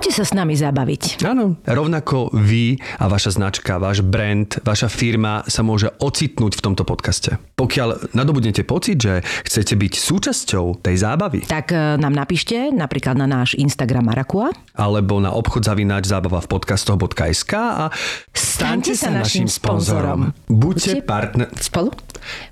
Poďte 0.00 0.16
sa 0.16 0.24
s 0.24 0.32
nami 0.32 0.56
zabaviť. 0.56 1.20
Áno, 1.28 1.60
rovnako 1.60 2.32
vy 2.32 2.80
a 2.96 3.04
vaša 3.04 3.36
značka, 3.36 3.76
váš 3.76 4.00
brand, 4.00 4.48
vaša 4.64 4.88
firma 4.88 5.44
sa 5.44 5.60
môže 5.60 5.92
ocitnúť 6.00 6.56
v 6.56 6.62
tomto 6.64 6.88
podcaste. 6.88 7.36
Pokiaľ 7.36 8.16
nadobudnete 8.16 8.64
pocit, 8.64 8.96
že 8.96 9.20
chcete 9.44 9.76
byť 9.76 9.92
súčasťou 10.00 10.80
tej 10.80 10.96
zábavy, 11.04 11.44
Tak 11.44 11.76
e, 11.76 12.00
nám 12.00 12.16
napíšte 12.16 12.72
napríklad 12.72 13.20
na 13.20 13.28
náš 13.28 13.52
Instagram 13.60 14.08
Marakua. 14.08 14.48
alebo 14.72 15.20
na 15.20 15.36
obchod 15.36 15.68
zavináč 15.68 16.08
zábava 16.08 16.40
v 16.40 16.48
podcastoch.sk 16.48 17.52
a 17.52 17.92
staňte 18.32 18.96
sa 18.96 19.12
našim 19.12 19.52
sponzorom. 19.52 20.32
Buďte 20.48 21.04
partner... 21.04 21.52
Spolu? 21.60 21.92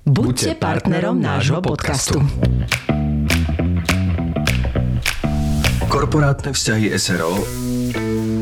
Buďte 0.05 0.53
partnerom 0.53 1.17
nášho 1.17 1.65
podcastu. 1.65 2.21
Korporátne 5.99 6.55
vzťahy 6.55 6.95
SRO 6.95 7.43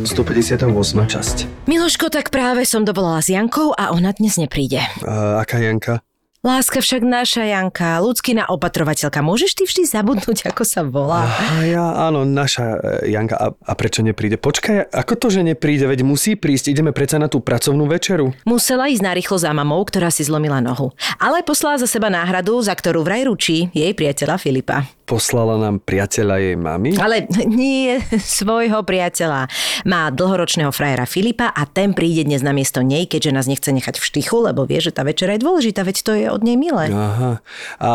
158. 0.05 0.61
časť. 1.09 1.65
Miloško, 1.65 2.13
tak 2.13 2.29
práve 2.29 2.69
som 2.69 2.85
dovolala 2.85 3.17
s 3.17 3.33
Jankou 3.33 3.73
a 3.73 3.89
ona 3.97 4.13
dnes 4.13 4.37
nepríde. 4.37 4.77
A 5.01 5.41
aká 5.41 5.57
Janka? 5.57 6.05
Láska 6.45 6.85
však 6.85 7.01
naša 7.01 7.49
Janka, 7.49 7.97
ľudskina 7.97 8.45
opatrovateľka. 8.45 9.25
Môžeš 9.25 9.57
ty 9.57 9.65
vždy 9.65 9.89
zabudnúť, 9.89 10.53
ako 10.53 10.61
sa 10.61 10.85
volá? 10.85 11.25
A 11.25 11.65
ja, 11.65 11.81
áno, 12.05 12.29
naša 12.29 12.77
e, 13.01 13.17
Janka. 13.17 13.33
A, 13.33 13.49
a 13.49 13.73
prečo 13.73 14.05
nepríde? 14.05 14.37
Počkaj, 14.37 14.93
ako 14.93 15.17
to, 15.17 15.27
že 15.33 15.41
nepríde? 15.41 15.89
Veď 15.89 16.05
musí 16.05 16.37
prísť. 16.37 16.77
Ideme 16.77 16.93
predsa 16.93 17.17
na 17.17 17.25
tú 17.25 17.41
pracovnú 17.41 17.89
večeru. 17.89 18.37
Musela 18.45 18.85
ísť 18.85 19.01
narýchlo 19.01 19.41
za 19.41 19.49
mamou, 19.49 19.81
ktorá 19.81 20.13
si 20.13 20.21
zlomila 20.21 20.61
nohu. 20.61 20.93
Ale 21.17 21.41
poslala 21.41 21.81
za 21.81 21.89
seba 21.89 22.13
náhradu, 22.13 22.61
za 22.61 22.77
ktorú 22.77 23.01
vraj 23.01 23.25
ručí 23.25 23.73
jej 23.73 23.97
priateľa 23.97 24.37
Filipa. 24.37 24.85
Poslala 25.07 25.55
nám 25.55 25.79
priateľa 25.79 26.35
jej 26.35 26.55
mamy. 26.59 26.99
Ale 26.99 27.31
nie 27.47 27.95
svojho 28.19 28.83
priateľa. 28.83 29.47
Má 29.87 30.11
dlhoročného 30.11 30.67
frajera 30.75 31.07
Filipa 31.07 31.47
a 31.47 31.63
ten 31.63 31.95
príde 31.95 32.27
dnes 32.27 32.43
na 32.43 32.51
miesto 32.51 32.83
nej, 32.83 33.07
keďže 33.07 33.31
nás 33.31 33.47
nechce 33.47 33.71
nechať 33.71 34.03
v 34.03 34.03
štychu, 34.03 34.43
lebo 34.43 34.67
vie, 34.67 34.83
že 34.83 34.91
tá 34.91 35.07
večera 35.07 35.39
je 35.39 35.47
dôležitá, 35.47 35.87
veď 35.87 35.97
to 36.03 36.11
je 36.11 36.27
od 36.27 36.43
nej 36.43 36.59
milé. 36.59 36.91
Aha. 36.91 37.39
A 37.79 37.89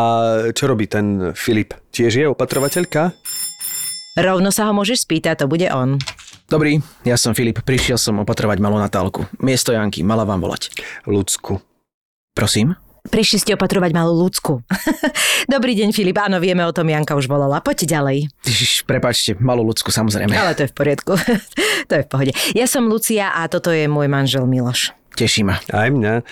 čo 0.57 0.65
robí 0.65 0.89
ten 0.89 1.37
Filip? 1.37 1.77
Tiež 1.93 2.17
je 2.17 2.25
opatrovateľka? 2.25 3.13
Rovno 4.17 4.49
sa 4.49 4.65
ho 4.65 4.73
môžeš 4.73 5.05
spýtať, 5.05 5.45
to 5.45 5.45
bude 5.45 5.69
on. 5.69 6.01
Dobrý, 6.49 6.81
ja 7.05 7.13
som 7.13 7.37
Filip, 7.37 7.61
prišiel 7.61 8.01
som 8.01 8.25
opatrovať 8.25 8.57
malú 8.57 8.81
Natálku. 8.81 9.29
Miesto 9.37 9.69
Janky, 9.69 10.01
mala 10.01 10.25
vám 10.25 10.41
volať. 10.41 10.73
Ľudsku. 11.05 11.61
Prosím? 12.33 12.73
Prišli 13.03 13.37
ste 13.43 13.51
opatrovať 13.59 13.91
malú 13.91 14.15
ľudsku. 14.15 14.63
Dobrý 15.53 15.75
deň, 15.75 15.91
Filip. 15.91 16.15
Áno, 16.23 16.39
vieme 16.39 16.63
o 16.63 16.71
tom, 16.71 16.87
Janka 16.87 17.19
už 17.19 17.27
volala. 17.27 17.59
Poďte 17.59 17.91
ďalej. 17.91 18.31
Ježiš, 18.47 18.87
prepačte, 18.87 19.35
malú 19.43 19.67
ľudsku 19.67 19.91
samozrejme. 19.91 20.31
Ale 20.31 20.55
to 20.55 20.63
je 20.63 20.71
v 20.71 20.75
poriadku. 20.75 21.11
to 21.91 21.93
je 21.99 22.03
v 22.03 22.09
pohode. 22.09 22.31
Ja 22.55 22.63
som 22.63 22.87
Lucia 22.87 23.35
a 23.35 23.43
toto 23.51 23.75
je 23.75 23.91
môj 23.91 24.07
manžel 24.07 24.47
Miloš. 24.47 24.95
Teší 25.19 25.43
ma. 25.43 25.59
Aj 25.75 25.91
mňa. 25.91 26.23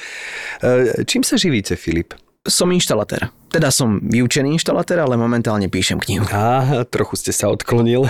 E, 0.63 1.03
čím 1.03 1.28
sa 1.28 1.36
živíte, 1.36 1.75
Filip? 1.75 2.16
Som 2.42 2.73
inštalatér. 2.73 3.30
Teda 3.53 3.70
som 3.70 4.02
vyučený 4.02 4.58
inštalatér, 4.58 5.06
ale 5.06 5.14
momentálne 5.14 5.70
píšem 5.70 6.02
knihu. 6.02 6.25
Á, 6.34 6.81
trochu 6.89 7.14
ste 7.14 7.30
sa 7.30 7.53
odklonil. 7.53 8.09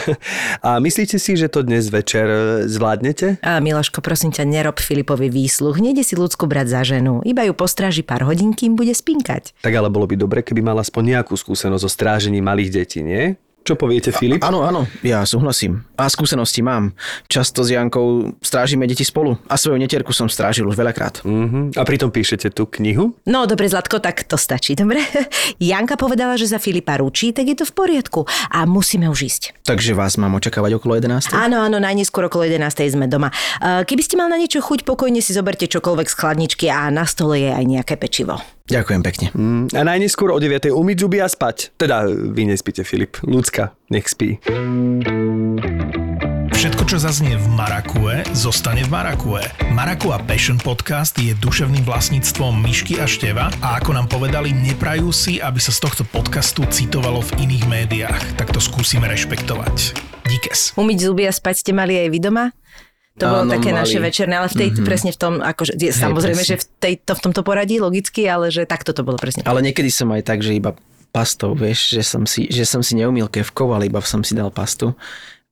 A 0.63 0.79
myslíte 0.79 1.19
si, 1.19 1.35
že 1.35 1.51
to 1.51 1.67
dnes 1.67 1.91
večer 1.91 2.31
e, 2.31 2.39
zvládnete? 2.63 3.43
A 3.43 3.59
Miloško, 3.59 3.99
prosím 3.99 4.31
ťa, 4.31 4.47
nerob 4.47 4.79
Filipovi 4.79 5.27
výsluh. 5.27 5.75
Nejde 5.75 6.07
si 6.07 6.15
ľudsku 6.15 6.47
brať 6.47 6.67
za 6.71 6.81
ženu. 6.87 7.19
Iba 7.27 7.43
ju 7.43 7.51
postráži 7.51 8.07
pár 8.07 8.23
hodín, 8.23 8.55
kým 8.55 8.79
bude 8.79 8.95
spinkať. 8.95 9.51
Tak 9.67 9.73
ale 9.75 9.91
bolo 9.91 10.07
by 10.07 10.15
dobre, 10.15 10.39
keby 10.47 10.63
mal 10.63 10.79
aspoň 10.79 11.19
nejakú 11.19 11.35
skúsenosť 11.35 11.83
o 11.83 11.91
strážení 11.91 12.39
malých 12.39 12.71
detí, 12.71 13.03
nie? 13.03 13.35
Čo 13.61 13.75
poviete, 13.75 14.15
Filip? 14.15 14.41
Áno, 14.47 14.63
áno, 14.63 14.87
ja 15.05 15.21
súhlasím. 15.27 15.85
A 16.01 16.09
skúsenosti 16.09 16.65
mám. 16.65 16.97
Často 17.29 17.61
s 17.61 17.69
Jankou 17.69 18.33
strážime 18.41 18.89
deti 18.89 19.05
spolu. 19.05 19.37
A 19.45 19.53
svoju 19.53 19.77
netierku 19.77 20.09
som 20.09 20.25
strážil 20.25 20.65
už 20.65 20.73
veľakrát. 20.73 21.21
Mhm. 21.21 21.77
A 21.77 21.85
pritom 21.85 22.09
píšete 22.09 22.49
tú 22.49 22.65
knihu? 22.65 23.13
No, 23.29 23.45
dobre, 23.45 23.69
Zlatko, 23.69 24.01
tak 24.01 24.25
to 24.25 24.33
stačí, 24.33 24.73
dobre? 24.73 25.05
Janka 25.61 25.93
povedala, 25.93 26.41
že 26.41 26.49
za 26.49 26.57
Filipa 26.57 26.97
ručí, 26.97 27.29
tak 27.29 27.45
je 27.45 27.55
to 27.61 27.65
v 27.69 27.73
poriadku. 27.77 28.25
A 28.49 28.65
musíme 28.65 29.05
už 29.13 29.19
ísť. 29.29 29.43
Takže 29.61 29.93
vás 29.93 30.17
mám 30.17 30.33
očakávať 30.33 30.81
okolo 30.81 30.97
11. 30.97 31.37
Áno, 31.37 31.61
áno, 31.61 31.77
najneskôr 31.77 32.25
okolo 32.25 32.49
11. 32.49 32.97
sme 32.97 33.05
doma. 33.05 33.29
E, 33.61 33.85
Keby 33.85 34.01
ste 34.01 34.17
mal 34.17 34.25
na 34.25 34.41
niečo 34.41 34.57
chuť, 34.63 34.81
pokojne 34.81 35.21
si 35.21 35.37
zoberte 35.37 35.69
čokoľvek 35.69 36.07
z 36.09 36.15
chladničky 36.17 36.65
a 36.71 36.89
na 36.89 37.05
stole 37.05 37.37
je 37.37 37.51
aj 37.53 37.65
nejaké 37.67 37.93
pečivo. 38.01 38.41
Ďakujem 38.71 39.01
pekne. 39.03 39.27
Mm, 39.35 39.67
A 39.75 39.81
najneskôr 39.83 40.31
o 40.31 40.39
9. 40.39 40.71
umyť 40.71 40.97
zuby 41.03 41.19
a 41.19 41.27
spať. 41.27 41.75
Teda 41.75 42.07
vy 42.07 42.47
nespíte, 42.47 42.87
Filip. 42.87 43.19
Ľudská, 43.19 43.75
nech 43.91 44.07
spí. 44.07 44.39
Všetko, 46.51 46.83
čo 46.87 46.97
zaznie 47.01 47.35
v 47.35 47.47
Marakue, 47.51 48.21
zostane 48.31 48.85
v 48.85 48.89
Marakue. 48.93 49.41
Marakua 49.73 50.21
Passion 50.23 50.61
Podcast 50.61 51.17
je 51.17 51.33
duševným 51.35 51.83
vlastníctvom 51.83 52.53
Myšky 52.61 53.01
a 53.01 53.09
Števa 53.09 53.49
a 53.59 53.81
ako 53.81 53.97
nám 53.97 54.07
povedali, 54.07 54.53
neprajú 54.53 55.09
si, 55.09 55.41
aby 55.41 55.57
sa 55.57 55.73
z 55.73 55.81
tohto 55.81 56.03
podcastu 56.05 56.63
citovalo 56.69 57.25
v 57.33 57.49
iných 57.49 57.65
médiách. 57.65 58.23
Tak 58.37 58.53
to 58.53 58.61
skúsime 58.61 59.09
rešpektovať. 59.09 59.97
Díkes. 60.29 60.77
Umyť 60.77 60.97
zuby 61.01 61.25
a 61.27 61.33
spať 61.33 61.65
ste 61.65 61.71
mali 61.73 61.97
aj 61.97 62.07
vy 62.13 62.19
doma? 62.21 62.45
To 63.19 63.27
bolo 63.27 63.43
Áno, 63.43 63.51
také 63.51 63.75
mali. 63.75 63.81
naše 63.83 63.99
večerné, 63.99 64.39
ale 64.39 64.47
v 64.47 64.55
tej, 64.55 64.69
mm-hmm. 64.71 64.87
presne 64.87 65.11
v 65.11 65.19
tom, 65.19 65.33
akože, 65.43 65.75
je, 65.75 65.91
samozrejme, 65.91 66.39
presne. 66.39 66.55
že 66.55 66.63
v, 66.63 66.65
tej, 66.79 66.93
to, 67.03 67.11
v 67.17 67.21
tomto 67.25 67.41
poradí 67.43 67.75
logicky, 67.81 68.23
ale 68.29 68.53
že 68.53 68.63
takto 68.63 68.95
to 68.95 69.03
bolo 69.03 69.19
presne. 69.19 69.43
Ale 69.43 69.59
niekedy 69.59 69.91
som 69.91 70.07
aj 70.15 70.23
tak, 70.23 70.39
že 70.39 70.55
iba 70.55 70.77
pastou, 71.11 71.51
vieš, 71.53 71.91
že 71.91 72.01
som 72.01 72.23
si, 72.23 72.47
že 72.47 72.63
som 72.63 72.79
si 72.79 72.95
neumil 72.95 73.27
kevkov, 73.27 73.71
ale 73.71 73.85
iba 73.85 73.99
som 73.99 74.19
si 74.19 74.31
dal 74.31 74.49
pastu. 74.49 74.95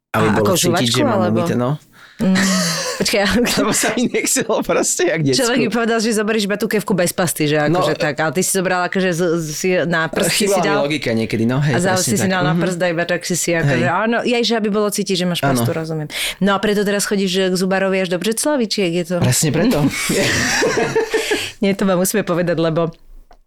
Aby 0.09 0.25
A 0.25 0.33
bolo 0.33 0.55
cítiť, 0.55 0.89
že 0.89 1.03
mám 1.03 1.21
alebo? 1.21 1.37
umyté, 1.37 1.53
no. 1.53 1.77
Počkaj, 2.99 3.23
Lebo 3.55 3.71
sa 3.71 3.95
mi 3.95 4.11
nechcelo 4.11 4.59
proste, 4.59 5.07
jak 5.07 5.23
decku. 5.23 5.39
človek 5.39 5.55
mi 5.57 5.69
povedal, 5.69 6.03
že 6.03 6.11
zoberieš 6.11 6.43
iba 6.45 6.59
tú 6.59 6.67
kevku 6.67 6.91
bez 6.91 7.15
pasty, 7.15 7.47
že 7.47 7.55
akože 7.57 7.95
No, 7.95 7.95
tak, 7.95 8.19
ale 8.19 8.35
ty 8.35 8.41
si 8.41 8.51
zobral 8.51 8.83
akože 8.83 9.09
z, 9.09 9.21
z, 9.37 9.47
si 9.49 9.67
na 9.87 10.03
prst 10.05 10.27
si 10.29 10.45
si 10.45 10.59
dal 10.59 10.83
logika 10.83 11.15
niekedy, 11.15 11.47
no 11.47 11.63
hej, 11.63 11.73
a 11.73 11.79
za 11.79 11.95
presne 11.95 12.11
si 12.11 12.15
si 12.17 12.27
dal 12.27 12.43
na 12.43 12.51
Mhm. 12.51 12.59
prst 12.59 12.79
iba 12.81 13.03
tak 13.05 13.21
si 13.23 13.35
si 13.35 13.51
akože, 13.53 13.87
áno, 13.87 14.19
jej, 14.21 14.43
že 14.43 14.53
aby 14.53 14.67
bolo 14.67 14.87
cítiť, 14.89 15.15
že 15.15 15.25
máš 15.25 15.39
pastu, 15.39 15.63
Áno. 15.65 15.79
rozumiem. 15.79 16.07
No 16.39 16.51
a 16.51 16.59
preto 16.59 16.83
teraz 16.83 17.07
chodíš 17.07 17.31
k 17.45 17.55
Zubarovi 17.55 17.97
až 17.97 18.09
do 18.09 18.19
Břeclavy, 18.19 18.67
či 18.67 18.77
jak 18.83 18.93
je 18.93 19.03
to? 19.05 19.15
Presne 19.17 19.49
preto. 19.49 19.79
Nie, 21.63 21.71
to 21.71 21.83
vám 21.83 21.99
musíme 21.99 22.23
povedať, 22.23 22.55
lebo 22.57 22.91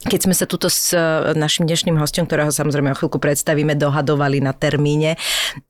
keď 0.03 0.21
sme 0.27 0.35
sa 0.35 0.51
tuto 0.51 0.67
s 0.67 0.91
e, 0.91 0.99
našim 1.39 1.65
dnešným 1.67 1.95
hostom, 1.95 2.27
ktorého 2.27 2.51
samozrejme 2.51 2.91
o 2.91 2.99
chvíľku 2.99 3.23
predstavíme, 3.23 3.79
dohadovali 3.79 4.43
na 4.43 4.51
termíne, 4.51 5.15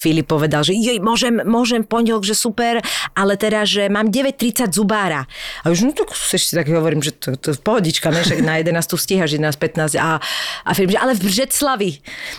Filip 0.00 0.28
povedal, 0.32 0.64
že 0.64 0.72
jej, 0.72 0.96
môžem, 1.02 1.44
môžem 1.44 1.84
pondelok, 1.84 2.24
že 2.24 2.32
super, 2.32 2.80
ale 3.12 3.36
teda, 3.36 3.68
že 3.68 3.92
mám 3.92 4.08
9.30 4.08 4.72
zubára. 4.72 5.28
A 5.62 5.68
už 5.68 5.84
no 5.84 5.92
tak 5.92 6.16
si 6.16 6.56
tak 6.56 6.68
hovorím, 6.72 7.04
že 7.04 7.12
to, 7.12 7.36
to 7.36 7.52
pohodička, 7.60 8.08
ne? 8.08 8.24
Však 8.24 8.40
na 8.40 8.56
11 8.60 8.72
stíhaš, 8.96 9.36
11.15 9.36 10.00
a, 10.00 10.16
a 10.64 10.70
Filip, 10.72 10.96
že 10.96 10.98
ale 10.98 11.12
v 11.12 11.20
Břeclavi. 11.28 11.92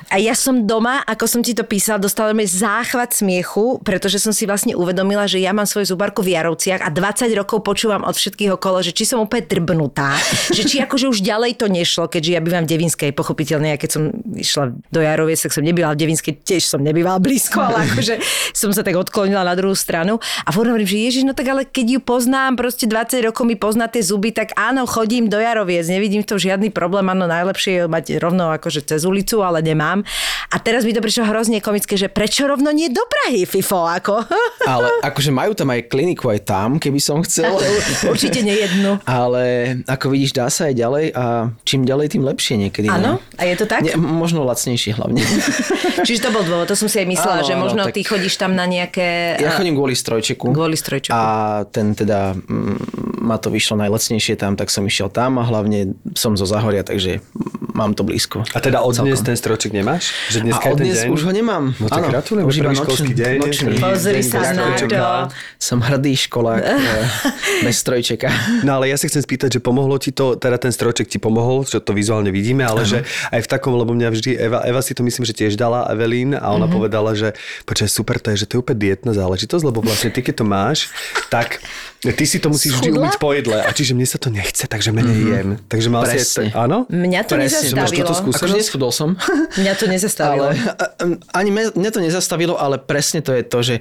A 0.09 0.17
ja 0.17 0.33
som 0.33 0.65
doma, 0.65 1.05
ako 1.05 1.25
som 1.29 1.41
ti 1.45 1.53
to 1.53 1.61
písal, 1.61 2.01
dostala 2.01 2.33
mi 2.33 2.49
záchvat 2.49 3.13
smiechu, 3.13 3.83
pretože 3.85 4.17
som 4.17 4.33
si 4.33 4.49
vlastne 4.49 4.73
uvedomila, 4.73 5.29
že 5.29 5.37
ja 5.37 5.53
mám 5.53 5.69
svoju 5.69 5.93
zubarku 5.93 6.25
v 6.25 6.33
Jarovciach 6.33 6.81
a 6.81 6.89
20 6.89 7.29
rokov 7.37 7.61
počúvam 7.61 8.01
od 8.01 8.17
všetkých 8.17 8.57
okolo, 8.57 8.81
že 8.81 8.95
či 8.95 9.05
som 9.05 9.21
úplne 9.21 9.45
drbnutá, 9.45 10.17
že 10.55 10.65
či 10.65 10.81
akože 10.81 11.05
už 11.11 11.19
ďalej 11.21 11.61
to 11.61 11.69
nešlo, 11.83 12.07
keďže 12.07 12.31
ja 12.31 12.39
bývam 12.39 12.63
v 12.63 12.71
Devinskej, 12.71 13.11
pochopiteľne, 13.11 13.75
ja 13.75 13.77
keď 13.77 13.89
som 13.91 14.03
išla 14.31 14.71
do 14.88 15.03
Jaroviec, 15.03 15.44
tak 15.44 15.51
som 15.51 15.67
nebývala 15.67 15.99
v 15.99 16.07
Devinskej, 16.07 16.33
tiež 16.39 16.63
som 16.63 16.79
nebývala 16.79 17.19
blízko, 17.19 17.59
ale 17.59 17.83
akože 17.91 18.23
som 18.55 18.72
sa 18.72 18.81
tak 18.81 18.96
odklonila 18.96 19.43
na 19.43 19.53
druhú 19.59 19.75
stranu. 19.75 20.23
A 20.47 20.49
hovorím, 20.55 20.87
že 20.87 20.97
Ježiš, 20.97 21.23
no 21.28 21.35
tak 21.35 21.52
ale 21.52 21.67
keď 21.67 21.99
ju 21.99 21.99
poznám, 21.99 22.55
proste 22.55 22.87
20 22.87 23.19
rokov 23.28 23.43
mi 23.43 23.59
pozná 23.59 23.91
tie 23.91 23.99
zuby, 23.99 24.31
tak 24.31 24.55
áno, 24.55 24.87
chodím 24.87 25.28
do 25.28 25.37
Jaroviec, 25.37 25.84
nevidím 25.91 26.23
v 26.23 26.31
tom 26.31 26.40
žiadny 26.40 26.72
problém, 26.72 27.05
áno, 27.11 27.28
najlepšie 27.28 27.84
je 27.84 27.91
mať 27.91 28.05
rovno 28.23 28.55
akože 28.55 28.87
cez 28.87 29.03
ulicu, 29.03 29.43
ale 29.43 29.59
nemám. 29.59 30.08
A 30.53 30.61
teraz 30.61 30.87
mi 30.87 30.96
to 30.96 31.03
prišlo 31.03 31.28
hrozne 31.28 31.59
komické, 31.59 31.99
že 31.99 32.08
prečo 32.08 32.47
rovno 32.47 32.72
nie 32.72 32.87
do 32.87 33.02
Prahy, 33.09 33.43
FIFO, 33.43 33.90
ako? 33.90 34.22
Ale 34.69 35.02
akože 35.02 35.34
majú 35.34 35.58
tam 35.58 35.73
aj 35.73 35.90
kliniku 35.90 36.29
aj 36.29 36.46
tam, 36.46 36.78
keby 36.78 37.02
som 37.02 37.25
chcel. 37.25 37.58
Určite 38.05 38.46
nejednu. 38.46 39.02
Ale 39.03 39.75
ako 39.90 40.13
vidíš, 40.13 40.37
dá 40.37 40.47
sa 40.53 40.69
aj 40.69 40.75
ďalej 40.78 41.05
a 41.17 41.49
čím 41.73 41.90
ďalej, 41.90 42.14
tým 42.14 42.22
lepšie 42.22 42.55
niekedy. 42.61 42.85
Áno? 42.85 43.17
No. 43.17 43.41
A 43.41 43.49
je 43.49 43.58
to 43.58 43.66
tak? 43.66 43.81
Nie, 43.81 43.97
možno 43.97 44.46
lacnejšie 44.46 44.93
hlavne. 44.93 45.25
Čiže 46.08 46.20
to 46.22 46.29
bol 46.29 46.46
dôvod, 46.46 46.70
to 46.70 46.78
som 46.78 46.85
si 46.85 47.02
aj 47.02 47.08
myslela, 47.09 47.41
Áno, 47.41 47.47
že 47.49 47.53
áno, 47.58 47.64
možno 47.66 47.81
tak- 47.90 47.97
ty 47.97 48.02
chodíš 48.05 48.37
tam 48.37 48.53
na 48.53 48.70
nejaké... 48.70 49.41
Ja 49.41 49.58
chodím 49.58 49.73
kvôli 49.73 49.97
strojčeku. 49.97 50.53
Kvôli 50.53 50.78
strojčeku. 50.78 51.17
A 51.17 51.66
ten 51.66 51.97
teda 51.97 52.37
ma 53.23 53.41
to 53.41 53.49
vyšlo 53.49 53.81
najlacnejšie 53.81 54.37
tam, 54.37 54.53
tak 54.53 54.70
som 54.70 54.85
išiel 54.85 55.09
tam 55.09 55.41
a 55.41 55.47
hlavne 55.47 55.97
som 56.14 56.37
zo 56.37 56.46
Zahoria, 56.46 56.85
takže 56.85 57.23
mám 57.73 57.97
to 57.97 58.05
blízko. 58.05 58.46
A 58.53 58.59
teda 58.61 58.85
od 58.85 58.93
dnes 58.93 59.23
ten 59.25 59.34
stroček 59.34 59.73
nemáš? 59.73 60.14
Že 60.29 60.40
dnes 60.46 60.53
A 60.53 60.61
od 60.70 60.78
dnes 60.78 60.97
už 61.09 61.25
ho 61.25 61.31
nemám. 61.34 61.73
No 61.81 61.87
tak 61.90 62.05
Áno, 62.05 62.14
gratulujem, 62.14 62.46
už 62.46 62.55
iba 62.61 62.70
prvý 62.70 62.85
nočný- 62.85 63.16
deň. 63.17 63.35
nočný. 63.41 63.73
prvý 63.73 63.81
Pozri 63.81 64.22
deň 64.22 64.29
sa 64.29 64.40
na 64.53 64.66
to. 64.78 64.97
Som 65.58 65.79
hrdý 65.81 66.14
školák 66.14 66.61
eh, 66.70 66.78
bez 67.66 67.75
strojčeka. 67.81 68.29
No 68.61 68.78
ale 68.78 68.93
ja 68.93 68.97
sa 68.99 69.09
chcem 69.09 69.23
spýtať, 69.23 69.58
že 69.58 69.59
pomohlo 69.64 69.97
ti 69.97 70.14
to, 70.14 70.35
teda 70.37 70.59
ten 70.59 70.70
strojček 70.70 71.09
ti 71.09 71.17
pomohol, 71.17 71.62
že 71.67 71.79
to 71.83 71.91
vizuálne 71.95 72.29
vidíme, 72.29 72.63
ale 72.63 72.83
že 72.83 73.03
aj 73.31 73.41
v 73.43 73.47
takom, 73.47 73.73
lebo 73.75 73.95
mňa 73.95 74.09
vždy, 74.11 74.31
Eva, 74.37 74.59
Eva 74.63 74.81
si 74.83 74.95
to 74.95 75.01
myslím, 75.03 75.23
že 75.23 75.33
tiež 75.33 75.55
dala 75.55 75.87
Evelyn 75.91 76.35
a 76.35 76.51
ona 76.53 76.67
povedala, 76.67 77.15
že 77.15 77.33
počkaj, 77.65 77.89
super, 77.89 78.17
to 78.19 78.31
je, 78.33 78.43
že 78.43 78.47
to 78.49 78.57
je 78.57 78.59
úplne 78.61 78.79
dietná 78.79 79.11
záležitosť, 79.15 79.63
lebo 79.63 79.79
vlastne 79.83 80.09
ty, 80.11 80.19
keď 80.19 80.43
to 80.43 80.45
máš, 80.47 80.91
tak 81.31 81.63
ty 82.11 82.25
si 82.27 82.43
to 82.43 82.51
musíš 82.51 82.79
vždy 82.79 82.91
Schudla? 82.91 83.01
umyť 83.07 83.15
po 83.15 83.29
jedle. 83.31 83.57
A 83.63 83.71
čiže 83.71 83.95
mne 83.95 84.07
sa 84.07 84.19
to 84.19 84.27
nechce, 84.27 84.67
takže 84.67 84.91
menej 84.91 85.19
jem. 85.23 85.49
Takže 85.71 85.87
mal 85.87 86.03
si 86.03 86.19
Presne. 86.19 86.51
aj, 86.51 86.67
áno? 86.67 86.77
Mňa 86.91 87.21
to 87.23 87.33
Presne, 87.39 87.71
nezastavilo. 87.71 88.09
Akože 88.11 88.55
neschudol 88.59 88.91
som. 88.91 89.09
Mňa 89.61 89.73
to 89.79 89.85
nezastavilo. 89.87 90.51
Ale 90.51 90.59
ani 91.31 91.49
mňa 91.53 91.89
to 91.93 91.99
nezastavilo, 92.03 92.59
ale 92.59 92.75
presne 92.81 93.23
to 93.23 93.31
je 93.31 93.43
to, 93.47 93.59
že, 93.63 93.75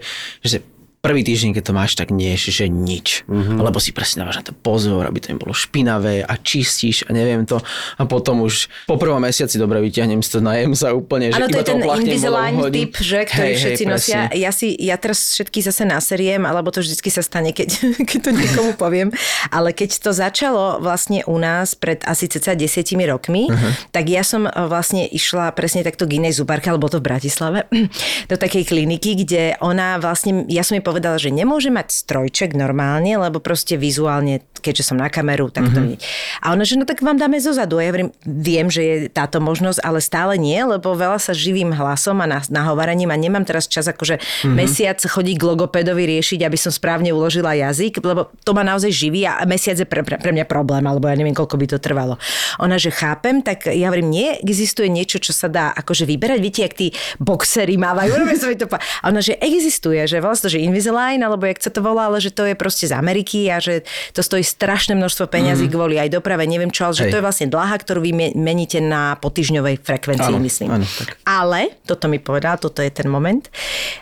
že 0.47 0.57
prvý 1.03 1.27
týždeň, 1.27 1.59
keď 1.59 1.65
to 1.67 1.75
máš, 1.75 1.99
tak 1.99 2.15
nie, 2.15 2.31
že 2.39 2.71
nič. 2.71 3.27
Mm-hmm. 3.27 3.59
Lebo 3.59 3.83
si 3.83 3.91
presne 3.91 4.23
dávaš 4.23 4.39
na 4.39 4.45
to 4.47 4.55
pozor, 4.55 5.03
aby 5.03 5.19
to 5.19 5.35
nebolo 5.35 5.51
špinavé 5.51 6.23
a 6.23 6.39
čistíš 6.39 7.03
a 7.05 7.11
neviem 7.11 7.43
to. 7.43 7.59
A 7.99 8.07
potom 8.07 8.47
už 8.47 8.71
po 8.87 8.95
prvom 8.95 9.19
mesiaci 9.19 9.59
dobre 9.59 9.83
vyťahnem 9.83 10.23
si 10.23 10.31
to, 10.31 10.39
najem 10.39 10.79
sa 10.79 10.95
úplne, 10.95 11.35
že 11.35 11.43
Áno, 11.43 11.51
to 11.51 11.59
iba 11.59 11.61
je 11.61 11.67
ten 11.67 11.81
Invisalign 11.83 12.55
typ, 12.71 12.95
že, 13.03 13.21
ktorý 13.27 13.43
Hej, 13.43 13.51
hej, 13.51 13.59
všetci 13.59 13.85
nosia. 13.91 14.31
presne. 14.31 14.39
Ja 14.39 14.51
si, 14.55 14.69
ja 14.79 14.95
teraz 14.95 15.19
všetky 15.35 15.59
zase 15.67 15.83
naseriem, 15.83 16.47
alebo 16.47 16.71
to 16.71 16.79
vždycky 16.79 17.11
sa 17.11 17.27
stane, 17.27 17.51
keď, 17.51 17.69
keď 18.09 18.19
to 18.23 18.31
niekomu 18.31 18.73
poviem. 18.79 19.11
Ale 19.51 19.75
keď 19.75 19.99
to 19.99 20.15
začalo 20.15 20.79
vlastne 20.79 21.27
u 21.27 21.35
nás 21.35 21.75
pred 21.75 21.99
asi 22.07 22.31
ceca 22.31 22.55
desiatimi 22.55 23.11
rokmi, 23.11 23.51
uh-huh. 23.51 23.91
tak 23.91 24.07
ja 24.07 24.23
som 24.23 24.47
e, 24.47 24.51
vlastne 24.71 25.11
išla 25.11 25.51
presne 25.51 25.83
takto 25.83 26.07
k 26.07 26.23
inej 26.23 26.39
zubárke, 26.39 26.71
alebo 26.71 26.87
to 26.87 27.03
v 27.03 27.11
Bratislave, 27.11 27.67
do 28.31 28.39
takej 28.39 28.71
kliniky, 28.71 29.19
kde 29.19 29.59
ona 29.59 29.99
vlastne, 29.99 30.47
ja 30.47 30.63
som 30.63 30.79
jej 30.79 30.85
povedala, 30.93 31.17
že 31.17 31.33
nemôže 31.33 31.73
mať 31.73 31.89
strojček 32.05 32.53
normálne, 32.53 33.17
lebo 33.17 33.41
proste 33.41 33.81
vizuálne, 33.81 34.45
keďže 34.61 34.93
som 34.93 35.01
na 35.01 35.09
kameru, 35.09 35.49
tak 35.49 35.73
to 35.73 35.81
nie. 35.81 35.97
A 36.45 36.53
ona, 36.53 36.69
že 36.69 36.77
no 36.77 36.85
tak 36.85 37.01
vám 37.01 37.17
dáme 37.17 37.41
zo 37.41 37.57
zadu. 37.57 37.81
A 37.81 37.89
ja 37.89 37.91
hovorím, 37.91 38.13
viem, 38.29 38.69
že 38.69 38.83
je 38.85 38.97
táto 39.09 39.41
možnosť, 39.41 39.81
ale 39.81 40.05
stále 40.05 40.37
nie, 40.37 40.61
lebo 40.61 40.93
veľa 40.93 41.17
sa 41.17 41.33
živým 41.33 41.73
hlasom 41.73 42.21
a 42.21 42.29
na- 42.29 42.45
nahováraním 42.53 43.09
a 43.09 43.17
nemám 43.17 43.49
teraz 43.49 43.65
čas 43.65 43.89
akože 43.89 44.21
mesiac 44.53 45.01
chodiť 45.01 45.37
k 45.41 45.47
logopedovi 45.49 46.05
riešiť, 46.19 46.45
aby 46.45 46.59
som 46.61 46.69
správne 46.69 47.17
uložila 47.17 47.57
jazyk, 47.57 48.05
lebo 48.05 48.29
to 48.45 48.53
ma 48.53 48.61
naozaj 48.61 48.93
živí 48.93 49.25
a 49.25 49.41
mesiac 49.49 49.81
je 49.81 49.89
pre, 49.89 50.05
pre, 50.05 50.21
pre 50.21 50.31
mňa 50.37 50.45
problém, 50.45 50.85
alebo 50.85 51.09
ja 51.09 51.17
neviem, 51.17 51.33
koľko 51.33 51.57
by 51.57 51.67
to 51.73 51.79
trvalo. 51.81 52.21
Ona, 52.61 52.77
že 52.77 52.93
chápem, 52.93 53.41
tak 53.41 53.73
ja 53.73 53.89
hovorím, 53.89 54.13
nie, 54.13 54.29
existuje 54.45 54.93
niečo, 54.93 55.17
čo 55.17 55.33
sa 55.33 55.49
dá 55.49 55.73
akože 55.73 56.05
vyberať. 56.05 56.39
Viete, 56.45 56.61
jak 56.69 56.77
tí 56.77 56.93
boxery 57.17 57.81
mávajú. 57.81 58.13
A 59.03 59.11
ona, 59.11 59.23
že 59.25 59.39
existuje, 59.41 59.99
že 60.05 60.21
to, 60.21 60.51
že 60.51 60.59
Invisalign, 60.83 61.23
alebo 61.23 61.47
jak 61.47 61.63
sa 61.63 61.71
to 61.71 61.79
volá, 61.79 62.11
ale 62.11 62.19
že 62.19 62.35
to 62.35 62.43
je 62.43 62.59
proste 62.59 62.91
z 62.91 62.95
Ameriky 62.99 63.47
a 63.47 63.63
že 63.63 63.87
to 64.11 64.19
stojí 64.19 64.43
strašné 64.43 64.99
množstvo 64.99 65.31
peňazí 65.31 65.71
mm. 65.71 65.73
kvôli 65.73 65.95
aj 66.03 66.11
doprave, 66.11 66.43
neviem 66.51 66.75
čo, 66.75 66.91
ale 66.91 66.99
že 66.99 67.07
Hej. 67.07 67.13
to 67.15 67.19
je 67.23 67.27
vlastne 67.31 67.47
dlaha, 67.47 67.79
ktorú 67.79 68.03
vy 68.03 68.11
me- 68.11 68.35
meníte 68.35 68.83
na 68.83 69.15
potýžňovej 69.23 69.79
frekvencii, 69.79 70.35
Áno, 70.35 70.43
myslím. 70.43 70.69
áno, 70.75 70.83
tak. 70.83 71.23
Ale, 71.23 71.79
toto 71.87 72.11
mi 72.11 72.19
povedal, 72.19 72.59
toto 72.59 72.83
je 72.83 72.91
ten 72.91 73.07
moment, 73.07 73.47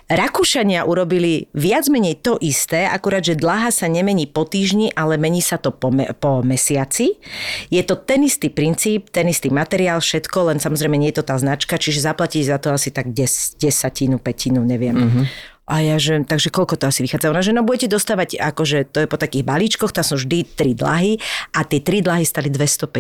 Rakúšania 0.09 0.89
urobili 0.89 1.53
viac 1.53 1.85
menej 1.93 2.25
to 2.25 2.41
isté, 2.41 2.89
akurát, 2.89 3.21
že 3.21 3.37
dlaha 3.37 3.69
sa 3.69 3.87
nemení 3.87 4.25
po 4.25 4.49
týždni, 4.49 4.89
ale 4.97 5.21
mení 5.21 5.45
sa 5.45 5.61
to 5.61 5.69
po, 5.69 5.93
me- 5.93 6.09
po 6.17 6.41
mesiaci. 6.41 7.21
Je 7.69 7.83
to 7.85 8.01
ten 8.01 8.25
istý 8.25 8.49
princíp, 8.49 9.13
ten 9.13 9.29
istý 9.29 9.53
materiál, 9.53 10.01
všetko, 10.01 10.49
len 10.49 10.59
samozrejme 10.59 10.97
nie 10.97 11.13
je 11.13 11.21
to 11.21 11.29
tá 11.29 11.37
značka, 11.37 11.77
čiže 11.77 12.01
zaplatí 12.01 12.41
za 12.41 12.57
to 12.57 12.73
asi 12.73 12.89
tak 12.89 13.13
des, 13.13 13.53
desatinu, 13.61 14.17
petinu, 14.17 14.65
neviem. 14.65 14.97
Mm-hmm. 14.97 15.50
A 15.71 15.87
ja, 15.87 16.01
že, 16.03 16.19
takže 16.27 16.51
koľko 16.51 16.75
to 16.75 16.91
asi 16.91 17.07
vychádza? 17.07 17.31
Ona, 17.31 17.47
že 17.47 17.55
no 17.55 17.63
budete 17.63 17.87
dostávať, 17.87 18.43
akože 18.43 18.91
to 18.91 19.05
je 19.05 19.07
po 19.07 19.15
takých 19.15 19.47
balíčkoch, 19.47 19.95
tam 19.95 20.03
sú 20.03 20.19
vždy 20.19 20.43
tri 20.59 20.75
dlahy 20.75 21.23
a 21.55 21.63
tie 21.63 21.79
tri 21.79 22.03
dlahy 22.03 22.27
stali 22.27 22.51
250. 22.51 22.91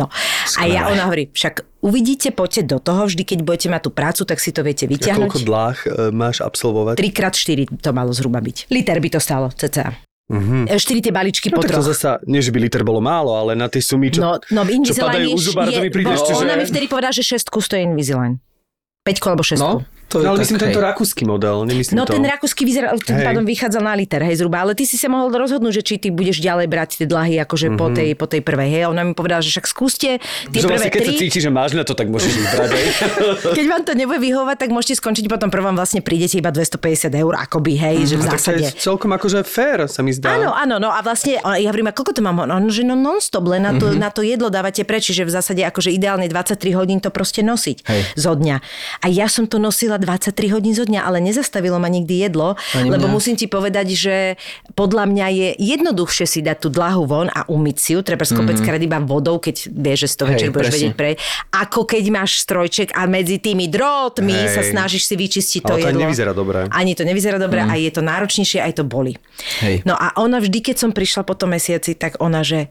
No. 0.00 0.08
A 0.56 0.62
ja, 0.64 0.88
ona 0.88 1.04
hovorí, 1.04 1.28
však 1.28 1.84
uvidíte, 1.84 2.32
poďte 2.32 2.72
do 2.72 2.78
toho, 2.80 3.04
vždy 3.04 3.20
keď 3.20 3.38
budete 3.44 3.68
mať 3.68 3.80
tú 3.84 3.90
prácu, 3.92 4.22
tak 4.24 4.40
si 4.40 4.48
to 4.48 4.64
viete 4.64 4.88
A 4.88 4.90
vyťahnuť. 4.96 5.28
koľko 5.28 5.40
dlách 5.44 5.78
e, 5.84 5.88
máš 6.08 6.40
absolvovať? 6.40 6.96
3x4 6.96 7.58
to 7.84 7.90
malo 7.92 8.16
zhruba 8.16 8.40
byť. 8.40 8.72
Liter 8.72 8.96
by 8.96 9.08
to 9.12 9.20
stalo, 9.20 9.52
cca. 9.52 9.92
Mm-hmm. 10.30 10.70
4 10.72 11.04
tie 11.04 11.12
balíčky 11.12 11.50
No 11.50 11.58
po 11.58 11.66
to 11.66 11.74
troch. 11.74 11.90
zasa, 11.90 12.22
nie 12.24 12.38
že 12.38 12.54
by 12.54 12.62
liter 12.62 12.86
bolo 12.86 13.02
málo, 13.02 13.34
ale 13.34 13.58
na 13.58 13.66
tej 13.66 13.82
sumy, 13.82 14.14
čo, 14.14 14.22
No, 14.22 14.38
no 14.54 14.62
čo 14.62 14.94
padajú 14.94 15.34
u 15.34 15.36
je, 15.36 15.42
zubára, 15.42 15.68
to 15.74 15.82
mi 15.82 15.90
príde 15.90 16.06
no, 16.06 16.16
ešte, 16.16 16.32
že... 16.38 16.42
Ona 16.46 16.54
mi 16.54 16.64
vtedy 16.64 16.86
povedala, 16.86 17.10
že 17.10 17.26
6 17.26 17.50
stojí 17.50 17.82
Invisalign. 17.82 18.38
5 19.02 19.26
alebo 19.26 19.42
6 19.42 19.58
No, 19.58 19.82
to 20.10 20.18
je 20.18 20.22
No, 20.22 20.28
ale 20.28 20.36
tak, 20.36 20.42
myslím 20.42 20.58
hej. 20.58 20.64
tento 20.66 20.80
rakúsky 20.82 21.22
model, 21.22 21.56
nemyslím 21.62 21.94
No 21.94 22.02
to. 22.02 22.12
ten 22.12 22.24
rakúsky 22.24 22.62
vyzerá, 22.62 22.90
tým 22.96 23.14
Hej. 23.14 23.24
pádom 23.24 23.44
vychádzal 23.44 23.80
na 23.80 23.94
liter, 23.94 24.20
hej, 24.20 24.34
zhruba. 24.36 24.58
Ale 24.58 24.74
ty 24.74 24.82
si 24.82 24.94
sa 24.94 25.06
mohol 25.06 25.30
rozhodnúť, 25.30 25.72
že 25.72 25.82
či 25.84 25.94
ty 25.96 26.08
budeš 26.10 26.38
ďalej 26.38 26.66
brať 26.66 26.90
tie 26.96 27.06
dlahy 27.06 27.38
akože 27.38 27.66
mm-hmm. 27.68 27.78
po, 27.78 27.86
tej, 27.88 28.08
po 28.12 28.26
tej 28.26 28.40
prvej, 28.40 28.68
hej. 28.68 28.82
A 28.82 28.88
Ona 28.88 29.02
mi 29.02 29.12
povedala, 29.12 29.38
že 29.38 29.48
však 29.48 29.64
skúste 29.64 30.18
tie 30.18 30.50
že 30.52 30.66
prvé 30.66 30.74
vlastne, 30.76 30.90
keď 30.90 31.00
sa 31.00 31.08
tri. 31.08 31.20
cítiš, 31.20 31.42
že 31.42 31.50
máš 31.50 31.70
na 31.72 31.82
to, 31.82 31.94
tak 31.94 32.06
môžeš 32.06 32.32
ich 32.32 32.48
brať. 32.48 32.70
hej. 32.72 32.86
Keď 33.56 33.66
vám 33.68 33.82
to 33.82 33.92
nebude 33.94 34.18
vyhovať, 34.18 34.56
tak 34.58 34.70
môžete 34.70 34.94
skončiť 34.96 35.24
potom 35.26 35.48
prvom 35.48 35.72
vlastne 35.72 36.00
prídete 36.00 36.36
iba 36.36 36.50
250 36.50 36.82
eur, 37.12 37.32
akoby, 37.38 37.72
hej, 37.76 37.96
že 38.04 38.14
v 38.14 38.20
No, 38.20 38.26
tak 38.26 38.36
to 38.36 38.50
zásade. 38.50 38.62
je 38.62 38.74
celkom 38.74 39.10
akože 39.10 39.38
fair, 39.42 39.86
sa 39.86 40.00
mi 40.00 40.10
zdá. 40.10 40.34
Áno, 40.34 40.50
áno, 40.50 40.76
no 40.76 40.88
a 40.88 40.98
vlastne, 40.98 41.38
ja 41.38 41.68
hovorím, 41.68 41.86
a 41.86 41.94
koľko 41.94 42.12
to 42.12 42.20
mám? 42.20 42.40
On, 42.40 42.64
že 42.66 42.82
no 42.82 42.94
non-stop, 42.94 43.44
len 43.46 43.62
na 43.62 43.72
to, 43.72 43.86
Mhm. 43.86 43.92
mm-hmm. 43.92 44.00
na 44.00 44.10
to 44.10 44.20
jedlo 44.22 44.48
dávate 44.48 44.82
preč, 44.82 45.08
že 45.08 45.22
v 45.22 45.30
zásade 45.30 45.60
akože 45.60 45.90
ideálne 45.90 46.26
23 46.26 46.56
hodín 46.72 46.98
to 46.98 47.08
proste 47.08 47.40
nosiť 47.40 47.76
Hej. 47.82 48.00
zo 48.14 48.32
dňa. 48.32 48.56
A 48.98 49.06
ja 49.06 49.26
som 49.26 49.44
to 49.44 49.56
nosila 49.56 49.99
23 50.00 50.56
hodín 50.56 50.72
zo 50.72 50.88
dňa, 50.88 51.04
ale 51.04 51.20
nezastavilo 51.20 51.76
ma 51.76 51.92
nikdy 51.92 52.24
jedlo, 52.24 52.56
Ani 52.72 52.88
lebo 52.88 53.06
mňa. 53.06 53.12
musím 53.12 53.36
ti 53.36 53.44
povedať, 53.44 53.92
že 53.92 54.16
podľa 54.72 55.04
mňa 55.04 55.26
je 55.28 55.48
jednoduchšie 55.60 56.24
si 56.24 56.40
dať 56.40 56.56
tú 56.64 56.68
dlahu 56.72 57.04
von 57.04 57.28
a 57.28 57.44
umyť 57.44 57.76
si 57.76 57.90
ju, 57.92 58.00
treba 58.00 58.24
skopec 58.24 58.56
mm-hmm. 58.56 58.86
iba 58.88 58.98
vodou, 59.04 59.36
keď 59.36 59.68
vieš, 59.68 59.98
že 60.00 60.08
z 60.08 60.16
Mhm. 60.20 60.28
Hej, 60.30 60.36
večer 60.36 60.48
budeš 60.54 60.66
presne. 60.70 60.78
vedieť 60.78 60.94
pre, 60.96 61.10
ako 61.52 61.80
keď 61.84 62.04
máš 62.08 62.30
strojček 62.40 62.88
a 62.94 63.02
medzi 63.10 63.36
tými 63.42 63.66
drôtmi 63.66 64.32
Hej. 64.32 64.54
sa 64.54 64.62
snažíš 64.62 65.10
si 65.10 65.14
vyčistiť 65.18 65.60
to 65.66 65.74
Ale 65.74 65.82
to 65.82 65.88
jedlo. 65.90 66.02
nevyzerá 66.06 66.32
dobre. 66.32 66.58
Ani 66.70 66.92
to 66.94 67.02
nevyzerá 67.02 67.36
dobre, 67.36 67.60
mm. 67.60 67.68
a 67.68 67.74
je 67.76 67.90
to 67.90 68.02
náročnejšie, 68.04 68.58
aj 68.62 68.72
to 68.80 68.84
boli. 68.86 69.18
Hej. 69.60 69.82
No 69.84 69.98
a 69.98 70.14
ona 70.16 70.38
vždy, 70.40 70.60
keď 70.62 70.76
som 70.78 70.90
prišla 70.94 71.26
po 71.26 71.34
tom 71.34 71.52
mesiaci, 71.52 71.98
tak 71.98 72.16
ona, 72.22 72.40
že 72.46 72.70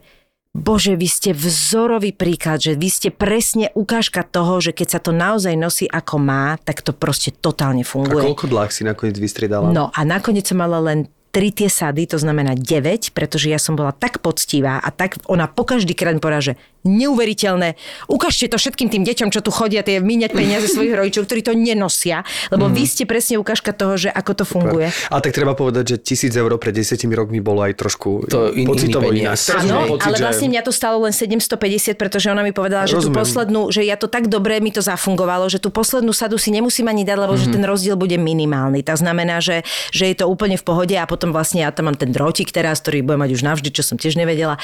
Bože, 0.50 0.98
vy 0.98 1.06
ste 1.06 1.30
vzorový 1.30 2.10
príklad, 2.10 2.58
že 2.58 2.74
vy 2.74 2.90
ste 2.90 3.14
presne 3.14 3.70
ukážka 3.70 4.26
toho, 4.26 4.58
že 4.58 4.74
keď 4.74 4.88
sa 4.90 4.98
to 4.98 5.14
naozaj 5.14 5.54
nosí 5.54 5.86
ako 5.86 6.18
má, 6.18 6.58
tak 6.58 6.82
to 6.82 6.90
proste 6.90 7.38
totálne 7.38 7.86
A 7.86 7.88
funguje. 7.88 8.26
koľko 8.34 8.50
dlách 8.50 8.74
si 8.74 8.82
nakoniec 8.82 9.14
vystriedala? 9.14 9.70
No 9.70 9.94
a 9.94 10.00
nakoniec 10.02 10.50
som 10.50 10.58
mala 10.58 10.82
len 10.82 11.06
tri 11.30 11.48
tie 11.48 11.66
sady, 11.66 12.06
to 12.06 12.18
znamená 12.18 12.52
9, 12.54 13.10
pretože 13.10 13.46
ja 13.46 13.56
som 13.56 13.74
bola 13.74 13.90
tak 13.90 14.18
poctivá 14.18 14.78
a 14.78 14.90
tak 14.90 15.22
ona 15.26 15.46
po 15.46 15.62
každý 15.62 15.94
krát 15.94 16.14
povedala, 16.16 16.42
že 16.42 16.54
neuveriteľné, 16.80 17.76
ukážte 18.06 18.46
to 18.46 18.56
všetkým 18.56 18.88
tým 18.88 19.04
deťom, 19.04 19.28
čo 19.28 19.38
tu 19.38 19.50
chodia, 19.50 19.82
tie 19.82 20.00
míňať 20.00 20.30
peniaze 20.32 20.66
svojich 20.66 20.96
rodičov, 20.96 21.28
ktorí 21.28 21.40
to 21.42 21.52
nenosia, 21.52 22.24
lebo 22.48 22.66
Mhm. 22.66 22.72
vy 22.72 22.84
ste 22.84 23.04
presne 23.04 23.36
ukážka 23.36 23.70
toho, 23.70 24.00
že 24.00 24.08
ako 24.08 24.32
to 24.32 24.44
funguje. 24.44 24.88
A 25.06 25.20
tak 25.20 25.30
treba 25.30 25.52
povedať, 25.52 25.84
že 25.86 25.96
tisíc 26.00 26.32
eur 26.32 26.48
pred 26.56 26.72
desiatimi 26.72 27.12
rokmi 27.12 27.38
bolo 27.38 27.60
aj 27.60 27.76
trošku 27.76 28.24
To 28.26 28.48
in- 28.52 28.64
pocitovo. 28.64 29.12
Teraz 29.12 29.52
Áno, 29.52 29.92
pocit, 29.92 30.08
ale 30.08 30.16
že- 30.16 30.24
vlastne 30.24 30.48
mňa 30.48 30.62
to 30.64 30.72
stalo 30.72 31.04
len 31.04 31.12
750, 31.12 32.00
pretože 32.00 32.26
ona 32.26 32.40
mi 32.40 32.56
povedala, 32.56 32.88
že 32.88 32.96
tú 32.96 33.12
Rozumiem. 33.12 33.20
poslednú, 33.20 33.60
že 33.68 33.84
ja 33.84 34.00
to 34.00 34.08
tak 34.08 34.32
dobre 34.32 34.56
mi 34.58 34.72
to 34.72 34.80
zafungovalo, 34.80 35.46
že 35.46 35.60
tú 35.60 35.68
poslednú 35.68 36.16
sadu 36.16 36.40
si 36.40 36.48
nemusím 36.48 36.88
ani 36.88 37.04
dať, 37.04 37.16
lebo 37.18 37.36
mm-hmm. 37.36 37.44
Mhm. 37.44 37.52
že 37.52 37.56
ten 37.60 37.64
rozdiel 37.68 37.96
bude 37.96 38.16
minimálny. 38.16 38.80
To 38.82 38.96
znamená, 38.96 39.44
že, 39.44 39.60
že 39.92 40.08
je 40.08 40.16
to 40.16 40.24
úplne 40.24 40.56
v 40.56 40.64
pohode 40.64 40.96
a 40.96 41.04
potom 41.04 41.19
vlastne 41.28 41.60
ja 41.60 41.68
tam 41.68 41.92
mám 41.92 42.00
ten 42.00 42.08
drotik 42.08 42.48
teraz, 42.48 42.80
ktorý 42.80 43.04
budem 43.04 43.28
mať 43.28 43.30
už 43.36 43.42
navždy, 43.44 43.68
čo 43.68 43.84
som 43.84 44.00
tiež 44.00 44.16
nevedela. 44.16 44.56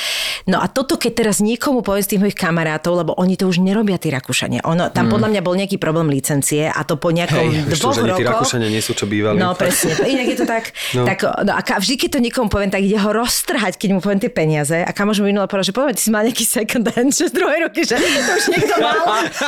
No 0.48 0.64
a 0.64 0.66
toto, 0.72 0.96
keď 0.96 1.12
teraz 1.20 1.44
niekomu 1.44 1.84
poviem 1.84 2.00
z 2.00 2.16
tých 2.16 2.20
mojich 2.24 2.38
kamarátov, 2.40 2.96
lebo 2.96 3.12
oni 3.20 3.36
to 3.36 3.44
už 3.44 3.60
nerobia 3.60 4.00
tí 4.00 4.08
Rakúšania. 4.08 4.64
Ono, 4.64 4.88
tam 4.88 5.12
podľa 5.12 5.28
mňa 5.36 5.40
bol 5.44 5.52
nejaký 5.52 5.76
problém 5.76 6.08
licencie 6.08 6.72
a 6.72 6.80
to 6.88 6.96
po 6.96 7.12
nejakom. 7.12 7.44
Hej, 7.44 7.68
to 7.68 7.76
dvoch 7.76 7.92
už 7.92 8.00
ani 8.00 8.12
tí 8.16 8.24
rokoch. 8.24 8.40
Rakúšania 8.40 8.68
nie 8.72 8.80
sú, 8.80 8.96
čo 8.96 9.04
bývali. 9.04 9.36
No 9.36 9.52
presne, 9.52 9.92
inak 10.08 10.26
je 10.32 10.38
to 10.40 10.48
tak. 10.48 10.64
No. 10.96 11.04
tak 11.04 11.18
no 11.44 11.52
a 11.52 11.60
vždy, 11.60 11.98
keď 11.98 12.10
to 12.16 12.20
niekomu 12.22 12.48
poviem, 12.48 12.70
tak 12.72 12.80
ide 12.80 12.96
ho 12.96 13.10
roztrhať, 13.12 13.76
keď 13.76 13.90
mu 13.90 14.00
poviem 14.00 14.22
tie 14.22 14.32
peniaze. 14.32 14.80
A 14.80 14.90
kamož 14.94 15.20
mi 15.20 15.34
povedal, 15.34 15.66
že 15.66 15.74
poviem, 15.74 15.92
ty 15.92 16.08
si 16.08 16.10
mal 16.14 16.24
nejaký 16.24 16.46
second 16.46 16.86
hand, 16.94 17.12
že 17.12 17.28
z 17.28 17.34
druhej 17.36 17.68
roky, 17.68 17.84
že 17.84 17.98
to 17.98 18.32
už 18.32 18.44
niekto 18.54 18.74
mal. 18.80 18.96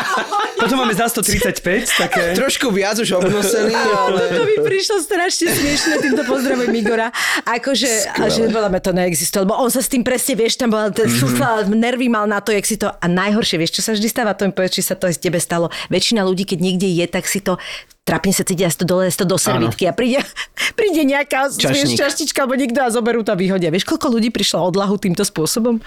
Potom 0.61 0.77
máme 0.83 0.93
za 0.93 1.09
135 1.09 1.95
také... 1.95 2.37
Trošku 2.37 2.69
viac 2.75 2.99
už 3.01 3.17
obnosený, 3.23 3.73
ale... 3.73 4.21
To 4.35 4.45
mi 4.45 4.57
prišlo 4.61 5.01
strašne 5.01 5.47
smiešne, 5.49 5.93
týmto 6.05 6.23
pozdravujem 6.27 6.73
Igora. 6.99 7.15
Akože, 7.47 7.91
a 8.19 8.27
že 8.27 8.51
podľa 8.51 8.71
mňa 8.75 8.83
to 8.83 8.93
neexistuje, 8.93 9.41
lebo 9.47 9.55
on 9.55 9.71
sa 9.71 9.79
s 9.79 9.89
tým 9.89 10.03
presne, 10.03 10.35
vieš, 10.35 10.59
tam 10.59 10.75
bola 10.75 10.91
ten 10.91 11.07
mm-hmm. 11.07 11.71
nervy 11.79 12.11
mal 12.11 12.27
na 12.27 12.43
to, 12.43 12.51
jak 12.51 12.67
si 12.67 12.75
to, 12.75 12.91
a 12.91 13.07
najhoršie, 13.07 13.57
vieš, 13.63 13.79
čo 13.79 13.83
sa 13.87 13.95
vždy 13.95 14.09
stáva, 14.11 14.35
to 14.35 14.51
mi 14.51 14.53
povedz, 14.53 14.75
či 14.75 14.83
sa 14.83 14.99
to 14.99 15.07
aj 15.07 15.15
z 15.15 15.31
tebe 15.31 15.39
stalo. 15.39 15.71
Väčšina 15.95 16.27
ľudí, 16.27 16.43
keď 16.43 16.59
niekde 16.59 16.91
je, 16.91 17.07
tak 17.07 17.31
si 17.31 17.39
to 17.39 17.57
trapne 18.03 18.33
sa 18.33 18.43
cíti 18.43 18.65
a 18.65 18.73
si 18.73 18.81
to 18.81 18.89
dole 18.89 19.05
to 19.05 19.29
do 19.29 19.37
servitky 19.37 19.85
a 19.85 19.93
príde, 19.93 20.25
príde 20.79 21.05
nejaká 21.05 21.53
vieš, 21.53 21.95
čaštička 21.95 22.49
alebo 22.49 22.57
niekto 22.57 22.81
a 22.83 22.89
zoberú 22.89 23.23
to 23.23 23.31
a 23.31 23.39
vyhodia. 23.39 23.71
Vieš, 23.71 23.85
koľko 23.85 24.19
ľudí 24.19 24.33
prišlo 24.33 24.65
odlahu 24.73 24.97
týmto 24.97 25.23
spôsobom? 25.23 25.79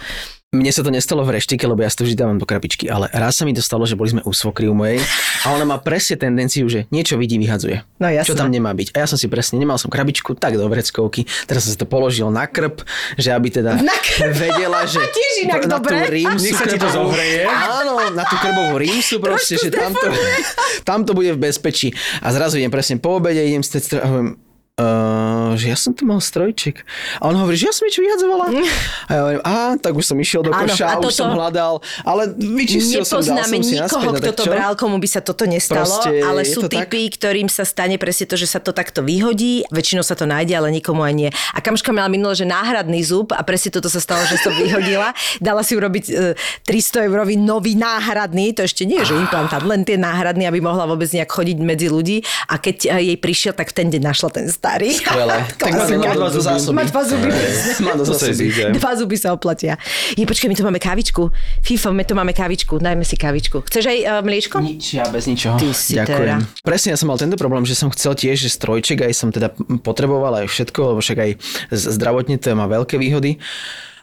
Mne 0.51 0.67
sa 0.67 0.83
to 0.83 0.91
nestalo 0.91 1.23
v 1.23 1.39
reštike, 1.39 1.63
lebo 1.63 1.79
ja 1.79 1.87
si 1.87 1.95
to 1.95 2.03
vždy 2.03 2.19
dávam 2.19 2.35
do 2.35 2.43
krabičky, 2.43 2.91
ale 2.91 3.07
raz 3.07 3.39
sa 3.39 3.47
mi 3.47 3.55
to 3.55 3.63
stalo, 3.63 3.87
že 3.87 3.95
boli 3.95 4.11
sme 4.11 4.21
u 4.27 4.35
svokry 4.35 4.67
u 4.67 4.75
mojej 4.75 4.99
a 5.47 5.55
ona 5.55 5.63
má 5.63 5.79
presne 5.79 6.19
tendenciu, 6.19 6.67
že 6.67 6.91
niečo 6.91 7.15
vidí, 7.15 7.39
vyhadzuje. 7.39 7.87
No 8.03 8.11
jasné. 8.11 8.27
Čo 8.27 8.35
tam 8.35 8.51
nemá 8.51 8.75
byť. 8.75 8.91
A 8.91 8.99
ja 8.99 9.07
som 9.07 9.15
si 9.15 9.31
presne, 9.31 9.55
nemal 9.55 9.79
som 9.79 9.87
krabičku, 9.87 10.35
tak 10.35 10.59
do 10.59 10.67
vreckovky. 10.67 11.23
Teraz 11.47 11.63
som 11.63 11.71
si 11.71 11.79
to 11.79 11.87
položil 11.87 12.27
na 12.27 12.51
krp, 12.51 12.83
že 13.15 13.31
aby 13.31 13.47
teda 13.47 13.79
Na 13.79 13.95
krp. 13.95 14.27
vedela, 14.35 14.83
že 14.91 14.99
Tiež 14.99 15.47
inak 15.47 15.61
na 15.63 15.79
dobre. 15.79 15.87
tú 15.87 16.19
rímsu 16.19 16.43
Nech 16.43 16.59
sa 16.59 16.67
ti 16.67 16.75
to 16.75 16.89
zohreje. 16.91 17.47
Áno, 17.47 18.11
na 18.11 18.27
tú 18.27 18.35
krbovú 18.35 18.75
rímsu 18.75 19.23
proste, 19.23 19.55
že 19.55 19.71
tam 19.71 19.95
to, 19.95 20.11
tam 20.83 20.99
to 21.07 21.15
bude 21.15 21.31
v 21.31 21.47
bezpečí. 21.47 21.95
A 22.19 22.27
zrazu 22.35 22.59
idem 22.59 22.67
presne 22.67 22.99
po 22.99 23.23
obede, 23.23 23.39
idem 23.39 23.63
si 23.63 23.79
teď 23.79 24.03
a 24.03 24.07
hovorím, 24.11 24.35
Uh, 24.79 25.53
že 25.59 25.67
ja 25.67 25.75
som 25.75 25.91
tu 25.91 26.07
mal 26.07 26.23
strojček. 26.23 26.87
A 27.19 27.27
on 27.27 27.35
hovorí, 27.35 27.59
že 27.59 27.67
ja 27.67 27.73
som 27.75 27.83
niečo 27.83 27.99
vyhadzovala. 28.01 28.55
A 29.09 29.11
ja 29.11 29.19
hovorím, 29.27 29.41
a 29.43 29.75
tak 29.75 29.91
už 29.91 30.05
som 30.07 30.17
išiel 30.17 30.47
do 30.47 30.55
Áno, 30.55 30.71
koša, 30.71 30.85
a 30.87 30.95
už 31.03 31.11
som 31.11 31.35
hľadal, 31.35 31.83
ale 32.07 32.31
vyčistil 32.31 33.03
som, 33.03 33.19
dal 33.19 33.43
Nepoznáme 33.43 33.57
som 33.59 33.67
si 33.67 33.75
nikoho, 33.75 34.07
naspäť, 34.07 34.23
kto 34.23 34.31
to 34.31 34.43
čo? 34.47 34.51
bral, 34.55 34.73
komu 34.79 34.95
by 35.03 35.09
sa 35.11 35.19
toto 35.19 35.43
nestalo, 35.43 35.83
Proste 35.83 36.23
ale 36.23 36.47
sú 36.47 36.63
to 36.63 36.69
tak. 36.71 36.87
typy, 36.87 37.11
ktorým 37.11 37.51
sa 37.51 37.67
stane 37.67 37.99
presne 37.99 38.31
to, 38.31 38.39
že 38.39 38.47
sa 38.47 38.63
to 38.63 38.71
takto 38.71 39.03
vyhodí, 39.03 39.67
väčšinou 39.67 40.07
sa 40.07 40.15
to 40.15 40.23
nájde, 40.23 40.55
ale 40.55 40.71
nikomu 40.71 41.03
aj 41.03 41.13
nie. 41.19 41.29
A 41.51 41.59
Kamška 41.59 41.91
mala 41.91 42.07
minule, 42.07 42.31
že 42.31 42.47
náhradný 42.47 43.03
zub 43.03 43.35
a 43.35 43.43
presne 43.43 43.75
toto 43.75 43.91
sa 43.91 43.99
stalo, 43.99 44.23
že 44.31 44.39
som 44.39 44.55
vyhodila. 44.55 45.11
Dala 45.43 45.67
si 45.67 45.75
urobiť 45.75 46.05
e, 46.07 46.63
300 46.63 47.11
eurový 47.11 47.35
nový 47.35 47.75
náhradný, 47.75 48.55
to 48.55 48.63
ešte 48.63 48.87
nie 48.87 49.03
že 49.03 49.19
implantát, 49.19 49.67
len 49.67 49.83
tie 49.83 49.99
náhradný, 49.99 50.47
aby 50.47 50.63
mohla 50.63 50.87
vôbec 50.87 51.11
nejak 51.11 51.27
chodiť 51.27 51.57
medzi 51.59 51.91
ľudí 51.91 52.23
a 52.47 52.55
keď 52.55 52.87
e, 52.87 53.11
jej 53.11 53.17
prišiel, 53.19 53.51
tak 53.51 53.75
v 53.75 53.83
ten 53.83 53.87
deň 53.91 54.01
našla 54.07 54.29
ten 54.31 54.47
starý. 54.61 54.93
Skvelé. 54.93 55.37
Tak 55.61 55.73
má 55.73 56.13
dva 56.13 56.29
zásoby. 56.29 56.75
Má 56.77 56.83
dva 56.85 57.01
zuby, 57.01 57.27
Má 57.85 57.93
dva 57.97 58.05
zásoby. 58.05 58.53
zuby 58.77 59.15
sa 59.17 59.33
oplatia. 59.33 59.81
Je, 60.13 60.21
počkaj, 60.21 60.45
my 60.45 60.55
tu 60.55 60.61
máme 60.61 60.77
kávičku. 60.77 61.33
FIFA, 61.65 61.89
my 61.97 62.03
tu 62.05 62.13
máme 62.13 62.29
kávičku. 62.29 62.77
Dajme 62.77 63.01
si 63.01 63.17
kávičku. 63.17 63.65
Chceš 63.65 63.89
aj 63.89 63.97
uh, 64.05 64.09
mliečko? 64.21 64.61
Nič, 64.61 65.01
ja 65.01 65.09
bez 65.09 65.25
ničoho. 65.25 65.57
Ty 65.57 65.67
si 65.73 65.97
Ďakujem. 65.97 66.45
teda. 66.45 66.61
Presne, 66.61 66.93
ja 66.93 66.97
som 67.01 67.09
mal 67.09 67.17
tento 67.17 67.41
problém, 67.41 67.65
že 67.65 67.73
som 67.73 67.89
chcel 67.89 68.13
tiež, 68.13 68.37
že 68.37 68.53
strojček 68.53 69.01
aj 69.01 69.13
som 69.17 69.33
teda 69.33 69.49
potreboval 69.81 70.45
aj 70.45 70.53
všetko, 70.53 70.93
lebo 70.93 70.99
však 71.01 71.17
aj 71.17 71.31
zdravotne 71.73 72.37
to 72.37 72.53
má 72.53 72.69
veľké 72.69 73.01
výhody. 73.01 73.41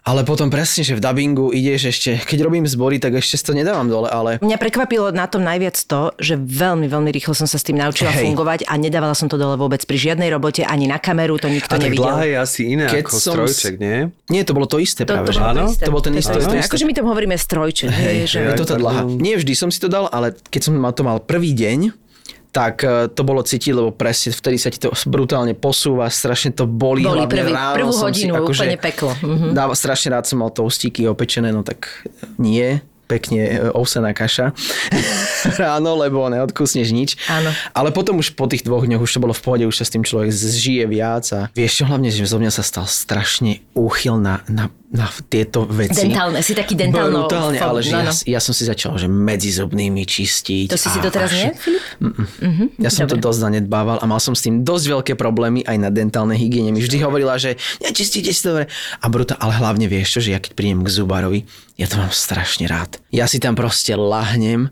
Ale 0.03 0.23
potom 0.23 0.49
presne, 0.49 0.81
že 0.81 0.93
v 0.93 1.01
dubbingu 1.01 1.51
ideš 1.51 1.91
ešte, 1.91 2.11
keď 2.21 2.39
robím 2.43 2.65
zbory, 2.65 2.97
tak 2.97 3.15
ešte 3.15 3.41
to 3.41 3.53
nedávam 3.53 3.87
dole, 3.87 4.07
ale 4.07 4.39
Mňa 4.39 4.57
prekvapilo 4.57 5.11
na 5.11 5.27
tom 5.27 5.43
najviac 5.43 5.75
to, 5.77 6.15
že 6.17 6.35
veľmi, 6.35 6.87
veľmi 6.87 7.11
rýchlo 7.11 7.33
som 7.33 7.45
sa 7.45 7.57
s 7.57 7.65
tým 7.65 7.77
naučila 7.77 8.11
Hej. 8.11 8.25
fungovať 8.25 8.61
a 8.65 8.75
nedávala 8.75 9.13
som 9.13 9.27
to 9.27 9.37
dole 9.37 9.55
vôbec 9.55 9.83
pri 9.83 9.97
žiadnej 9.99 10.29
robote, 10.29 10.63
ani 10.63 10.87
na 10.87 10.97
kameru, 10.97 11.37
to 11.37 11.47
nikto 11.47 11.71
A 11.71 11.79
nevidel. 11.79 12.09
dlhé 12.09 12.25
je 12.29 12.37
asi 12.37 12.61
iné 12.69 12.87
Keď 12.87 13.03
ako 13.03 13.13
som 13.15 13.35
strojček, 13.37 13.75
nie? 13.77 14.09
nie, 14.29 14.43
to 14.43 14.53
bolo 14.53 14.65
to 14.65 14.79
isté 14.79 15.05
To, 15.05 15.13
práve. 15.13 15.29
to, 15.29 15.33
že? 15.33 15.41
bolo 15.41 15.51
Áno? 15.51 15.65
isté. 15.69 15.85
To 15.85 15.91
bolo 15.91 16.05
ten 16.05 16.15
istý- 16.15 16.35
to 16.35 16.41
to. 16.41 16.57
Akože 16.57 16.85
my 16.85 16.95
tomu 16.95 17.09
hovoríme 17.13 17.37
strojček. 17.37 17.89
Hej, 17.89 18.17
že... 18.27 18.39
je 18.45 18.57
to 18.57 18.67
tá 18.67 18.77
dlhá. 18.77 19.05
Nie 19.05 19.37
vždy 19.37 19.53
som 19.53 19.69
si 19.69 19.79
to 19.79 19.87
dal, 19.87 20.09
ale 20.09 20.35
keď 20.49 20.61
som 20.65 20.73
to 20.91 21.03
mal 21.03 21.21
prvý 21.21 21.53
deň, 21.53 22.08
tak 22.49 22.81
e, 22.81 23.13
to 23.13 23.23
bolo 23.23 23.45
cítiť, 23.45 23.77
lebo 23.77 23.93
presne 23.93 24.33
vtedy 24.33 24.57
sa 24.57 24.73
ti 24.73 24.81
to 24.81 24.91
brutálne 25.07 25.53
posúva, 25.53 26.09
strašne 26.09 26.57
to 26.57 26.65
bolí. 26.65 27.05
Boli 27.05 27.29
prvý- 27.29 27.53
ráno 27.53 27.77
prvú 27.77 27.93
som 27.93 28.09
si 28.09 28.25
hodinu, 28.27 28.41
akože 28.41 28.63
úplne 28.65 28.79
peklo. 28.81 29.13
Mhm. 29.21 29.47
Dáva, 29.53 29.75
strašne 29.77 30.17
rád 30.17 30.25
som 30.25 30.41
mal 30.41 30.51
toastíky 30.51 31.05
opečené, 31.05 31.53
no 31.53 31.61
tak 31.61 32.09
nie 32.41 32.81
pekne 33.09 33.41
e, 33.41 33.57
ovsená 33.73 34.13
kaša 34.13 34.53
ráno, 35.63 35.97
lebo 35.97 36.29
neodkusneš 36.29 36.89
nič. 36.93 37.11
Áno. 37.33 37.49
Ale 37.73 37.89
potom 37.91 38.21
už 38.21 38.37
po 38.37 38.45
tých 38.45 38.63
dvoch 38.63 38.85
dňoch 38.85 39.01
už 39.01 39.17
to 39.17 39.25
bolo 39.25 39.33
v 39.33 39.43
pohode, 39.43 39.65
už 39.65 39.81
sa 39.81 39.85
s 39.89 39.91
tým 39.97 40.05
človek 40.05 40.29
zžije 40.29 40.85
viac 40.85 41.25
a 41.33 41.49
vieš 41.57 41.83
čo 41.83 41.85
hlavne, 41.89 42.13
že 42.13 42.29
zo 42.29 42.37
mňa 42.37 42.53
sa 42.53 42.61
stal 42.61 42.85
strašne 42.85 43.65
úchyl 43.73 44.21
na, 44.21 44.45
na, 44.53 44.69
na 44.93 45.09
tieto 45.33 45.65
veci. 45.65 46.13
Dentálne, 46.13 46.45
si 46.45 46.53
taký 46.53 46.77
dentálno... 46.77 47.25
Brutálne, 47.25 47.57
ale 47.57 47.81
že 47.81 47.97
no, 47.97 48.05
ja, 48.05 48.13
no. 48.13 48.13
ja 48.13 48.41
som 48.45 48.53
si 48.53 48.69
začal, 48.69 49.01
že 49.01 49.09
medzi 49.09 49.49
zubnými 49.57 50.05
čistiť. 50.05 50.69
To 50.69 50.77
si 50.77 50.89
si 50.93 50.99
a- 51.01 51.05
to 51.05 51.09
teraz 51.09 51.33
a 51.33 51.37
nie, 51.37 51.51
Filip? 51.57 51.83
Ja 52.77 52.93
som 52.93 53.09
Dobre. 53.09 53.17
to 53.17 53.33
dosť 53.33 53.39
zanedbával 53.49 53.97
a 54.01 54.05
mal 54.05 54.21
som 54.21 54.37
s 54.37 54.45
tým 54.45 54.63
dosť 54.63 54.85
veľké 55.01 55.13
problémy 55.17 55.65
aj 55.65 55.77
na 55.81 55.89
dentálnej 55.89 56.37
hygiene. 56.37 56.71
Mi 56.75 56.85
vždy 56.85 57.01
hovorila, 57.01 57.41
že 57.41 57.57
nečistíte 57.81 58.31
si 58.31 58.41
to 58.45 58.55
dobre. 58.55 58.67
A 59.01 59.07
bruta, 59.09 59.35
ale 59.41 59.57
hlavne 59.57 59.89
vieš 59.89 60.19
čo, 60.19 60.21
že 60.21 60.35
ja 60.37 60.41
keď 60.43 60.53
prídem 60.53 60.81
k 60.85 60.91
zubárovi, 60.93 61.49
ja 61.79 61.87
to 61.87 61.95
mám 61.95 62.11
strašne 62.11 62.67
rád. 62.67 62.99
Ja 63.09 63.25
si 63.25 63.39
tam 63.39 63.55
proste 63.55 63.95
lahnem, 63.95 64.67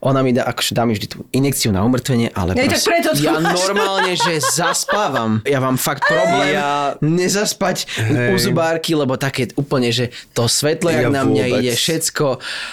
ona 0.00 0.24
mi 0.24 0.32
dá, 0.32 0.48
akože 0.48 0.72
dá 0.72 0.82
mi 0.82 0.96
vždy 0.96 1.06
tú 1.06 1.28
injekciu 1.30 1.68
na 1.68 1.84
umrtvenie, 1.84 2.32
ale 2.32 2.56
tak 2.56 2.72
proste, 2.72 2.88
preto 2.88 3.08
to 3.12 3.20
ja 3.20 3.36
máš. 3.36 3.52
normálne, 3.54 4.16
že 4.16 4.40
zaspávam. 4.40 5.44
Ja 5.44 5.60
mám 5.60 5.76
fakt 5.76 6.08
problém 6.08 6.56
Ja- 6.56 6.96
nezaspať 6.98 7.84
Hej. 8.00 8.32
u 8.32 8.40
zubárky, 8.40 8.96
lebo 8.96 9.14
také 9.14 9.52
úplne, 9.54 9.92
že 9.92 10.08
to 10.32 10.48
svetlo, 10.48 10.88
jak 10.88 11.06
Ja 11.06 11.12
na 11.12 11.22
mňa 11.22 11.44
vôbec. 11.44 11.60
ide, 11.60 11.72
všetko 11.74 12.26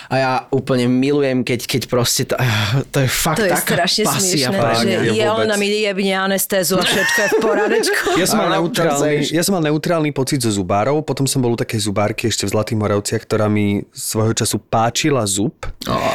a 0.08 0.16
ja 0.16 0.32
úplne 0.50 0.88
milujem, 0.88 1.44
keď, 1.44 1.60
keď 1.68 1.82
proste 1.86 2.24
to, 2.24 2.40
ah, 2.40 2.80
to 2.88 3.04
je 3.04 3.10
fakt 3.12 3.44
To 3.44 3.46
je 3.46 3.52
taká 3.52 3.84
strašne 3.84 4.04
pasia 4.08 4.48
smiešné, 4.50 4.72
že 4.80 4.90
ja 5.12 5.12
je 5.12 5.28
ona 5.28 5.56
mi 5.60 5.68
jebne 5.68 6.16
anestézu 6.16 6.80
a 6.80 6.86
všetko 6.86 7.18
je 7.20 7.28
v 7.28 7.38
poradečku. 7.44 8.08
Ja 8.16 8.24
som, 8.24 8.40
mal 8.40 8.56
neutrálny, 8.56 9.28
ja 9.28 9.44
som 9.44 9.60
mal 9.60 9.64
neutrálny 9.68 10.16
pocit 10.16 10.40
zo 10.40 10.50
zubárov, 10.50 11.04
potom 11.04 11.28
som 11.28 11.44
bol 11.44 11.52
u 11.52 11.60
takej 11.60 11.84
zubárky 11.84 12.32
ešte 12.32 12.48
v 12.48 12.56
Zlatých 12.56 12.80
Moravciach, 12.80 13.20
ktorá 13.20 13.52
mi 13.52 13.65
svojho 13.94 14.34
času 14.34 14.58
páčila 14.60 15.24
zub. 15.30 15.54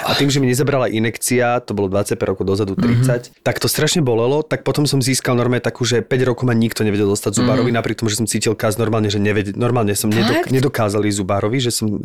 A 0.07 0.13
tým, 0.19 0.29
že 0.31 0.43
mi 0.43 0.51
nezabrala 0.51 0.91
inekcia, 0.91 1.63
to 1.63 1.73
bolo 1.77 1.87
25 1.91 2.19
rokov 2.27 2.45
dozadu, 2.47 2.75
30, 2.75 3.43
tak 3.47 3.57
to 3.63 3.67
strašne 3.71 4.03
bolelo, 4.03 4.43
tak 4.43 4.67
potom 4.67 4.85
som 4.85 4.99
získal 4.99 5.39
normálne 5.39 5.63
takú, 5.63 5.87
že 5.87 6.03
5 6.03 6.29
rokov 6.29 6.45
ma 6.47 6.55
nikto 6.55 6.83
nevedel 6.83 7.11
dostať 7.11 7.43
zubárovi, 7.43 7.71
napriek 7.71 8.03
tomu, 8.03 8.11
že 8.11 8.19
som 8.19 8.27
cítil 8.29 8.55
kaz 8.59 8.77
normálne, 8.77 9.11
že 9.11 9.23
neved, 9.23 9.55
normálne 9.55 9.95
som 9.95 10.11
nedok, 10.11 10.47
Fakt? 10.47 10.55
nedokázali 10.55 11.09
zubárovi, 11.11 11.59
že 11.63 11.71
som... 11.75 12.03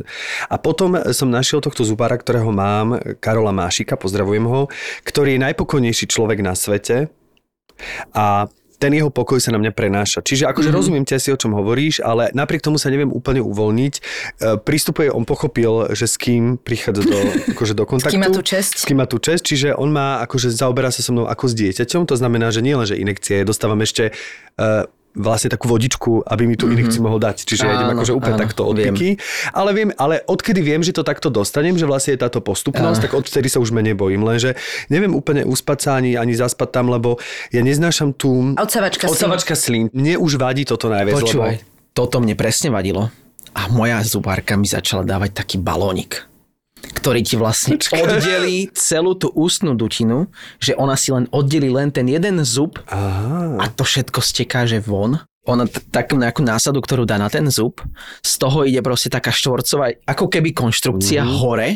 A 0.50 0.56
potom 0.62 0.98
som 1.14 1.28
našiel 1.30 1.60
tohto 1.62 1.82
zubára, 1.86 2.18
ktorého 2.18 2.50
mám, 2.50 2.98
Karola 3.20 3.54
Mášika, 3.54 3.98
pozdravujem 3.98 4.46
ho, 4.46 4.68
ktorý 5.06 5.38
je 5.38 5.44
najpokojnejší 5.52 6.06
človek 6.10 6.40
na 6.46 6.54
svete. 6.54 7.10
A 8.16 8.48
ten 8.75 8.91
jeho 8.94 9.10
pokoj 9.10 9.39
sa 9.39 9.55
na 9.55 9.60
mňa 9.60 9.72
prenáša. 9.72 10.20
Čiže 10.22 10.48
akože 10.51 10.70
mm-hmm. 10.70 10.77
rozumiem 10.77 11.05
ťa 11.08 11.17
si, 11.20 11.29
o 11.32 11.38
čom 11.39 11.55
hovoríš, 11.55 12.03
ale 12.03 12.29
napriek 12.36 12.62
tomu 12.62 12.75
sa 12.75 12.91
neviem 12.91 13.10
úplne 13.10 13.39
uvoľniť. 13.41 13.94
E, 13.96 14.01
Prístupuje, 14.60 15.10
on 15.12 15.24
pochopil, 15.24 15.91
že 15.96 16.05
s 16.05 16.15
kým 16.20 16.60
prichádza 16.60 17.03
do, 17.08 17.20
akože 17.55 17.74
do 17.74 17.84
kontaktu. 17.88 18.15
kým 18.15 18.24
má 18.24 18.32
tú 18.32 18.44
česť. 18.44 18.72
S 18.77 18.84
kým 18.84 18.98
má 19.00 19.05
tú 19.08 19.17
čest, 19.20 19.44
čiže 19.48 19.75
on 19.75 19.89
má, 19.91 20.24
akože 20.24 20.51
zaoberá 20.51 20.91
sa 20.91 21.01
so 21.03 21.12
mnou 21.15 21.25
ako 21.27 21.51
s 21.51 21.53
dieťaťom, 21.55 22.08
to 22.08 22.15
znamená, 22.15 22.51
že 22.51 22.62
nie 22.63 22.75
len, 22.75 22.88
že 22.88 23.00
inekcie, 23.00 23.44
dostávam 23.48 23.79
ešte 23.84 24.12
uh, 24.60 24.88
vlastne 25.15 25.50
takú 25.50 25.72
vodičku, 25.72 26.27
aby 26.27 26.43
mi 26.45 26.60
tú 26.60 26.67
inekciu 26.67 27.01
mohol 27.01 27.24
dať. 27.24 27.48
Čiže 27.48 27.63
ja 27.63 27.74
idem 27.79 27.88
Áno, 27.89 27.95
akože 28.00 28.13
úplne 28.13 28.36
áno, 28.36 28.43
takto 28.43 28.62
od 28.67 28.75
viem. 28.75 28.91
piky. 28.91 29.10
Ale 29.55 29.72
viem, 29.72 29.89
ale 29.95 30.22
odkedy 30.27 30.60
viem, 30.60 30.84
že 30.84 30.91
to 30.91 31.07
takto 31.07 31.31
dostanem, 31.31 31.79
že 31.79 31.88
vlastne 31.88 32.19
je 32.19 32.22
táto 32.22 32.43
postupnosť, 32.43 33.10
tak 33.10 33.12
odtedy 33.15 33.48
sa 33.48 33.63
už 33.63 33.72
menej 33.72 33.95
bojím. 33.95 34.27
Lenže 34.27 34.60
neviem 34.91 35.15
úplne 35.15 35.48
uspať 35.48 35.77
sa 35.79 35.89
ani, 35.98 36.19
ani 36.19 36.36
zaspať 36.36 36.69
tam, 36.69 36.91
lebo 36.91 37.17
ja 37.55 37.63
neznášam 37.63 38.12
tú... 38.13 38.53
Odsavačka 38.60 39.07
slín. 39.07 39.15
Odsavačka 39.15 39.55
slín. 39.55 39.86
Mne 39.95 40.19
už 40.19 40.36
vadí 40.36 40.67
toto 40.67 40.91
najviac. 40.91 41.15
Počúvaj, 41.15 41.55
Lebo... 41.63 41.95
toto 41.95 42.19
mne 42.19 42.36
presne 42.36 42.69
vadilo. 42.69 43.07
A 43.55 43.72
moja 43.72 44.03
zubárka 44.03 44.60
mi 44.60 44.67
začala 44.67 45.07
dávať 45.07 45.31
taký 45.31 45.55
balónik, 45.63 46.27
ktorý 46.94 47.22
ti 47.25 47.36
vlastne 47.39 47.77
oddelí 47.80 48.70
celú 48.77 49.18
tú 49.18 49.34
ústnu 49.34 49.74
dutinu, 49.74 50.30
že 50.62 50.77
ona 50.77 50.94
si 50.94 51.10
len 51.10 51.25
oddelí 51.34 51.70
len 51.72 51.89
ten 51.89 52.06
jeden 52.06 52.42
zub 52.46 52.77
Aha. 52.89 53.62
a 53.62 53.65
to 53.72 53.82
všetko 53.82 54.20
steká, 54.22 54.70
že 54.70 54.82
von. 54.82 55.22
Ona 55.46 55.70
t- 55.70 55.82
takú 55.94 56.18
nejakú 56.18 56.42
násadu, 56.42 56.82
ktorú 56.82 57.06
dá 57.06 57.22
na 57.22 57.30
ten 57.30 57.46
zub, 57.54 57.77
z 58.25 58.34
toho 58.42 58.65
ide 58.65 58.82
proste 58.82 59.13
taká 59.13 59.30
štvorcová, 59.30 59.94
ako 60.10 60.25
keby 60.25 60.58
konštrukcia 60.58 61.22
mm. 61.22 61.32
hore, 61.38 61.70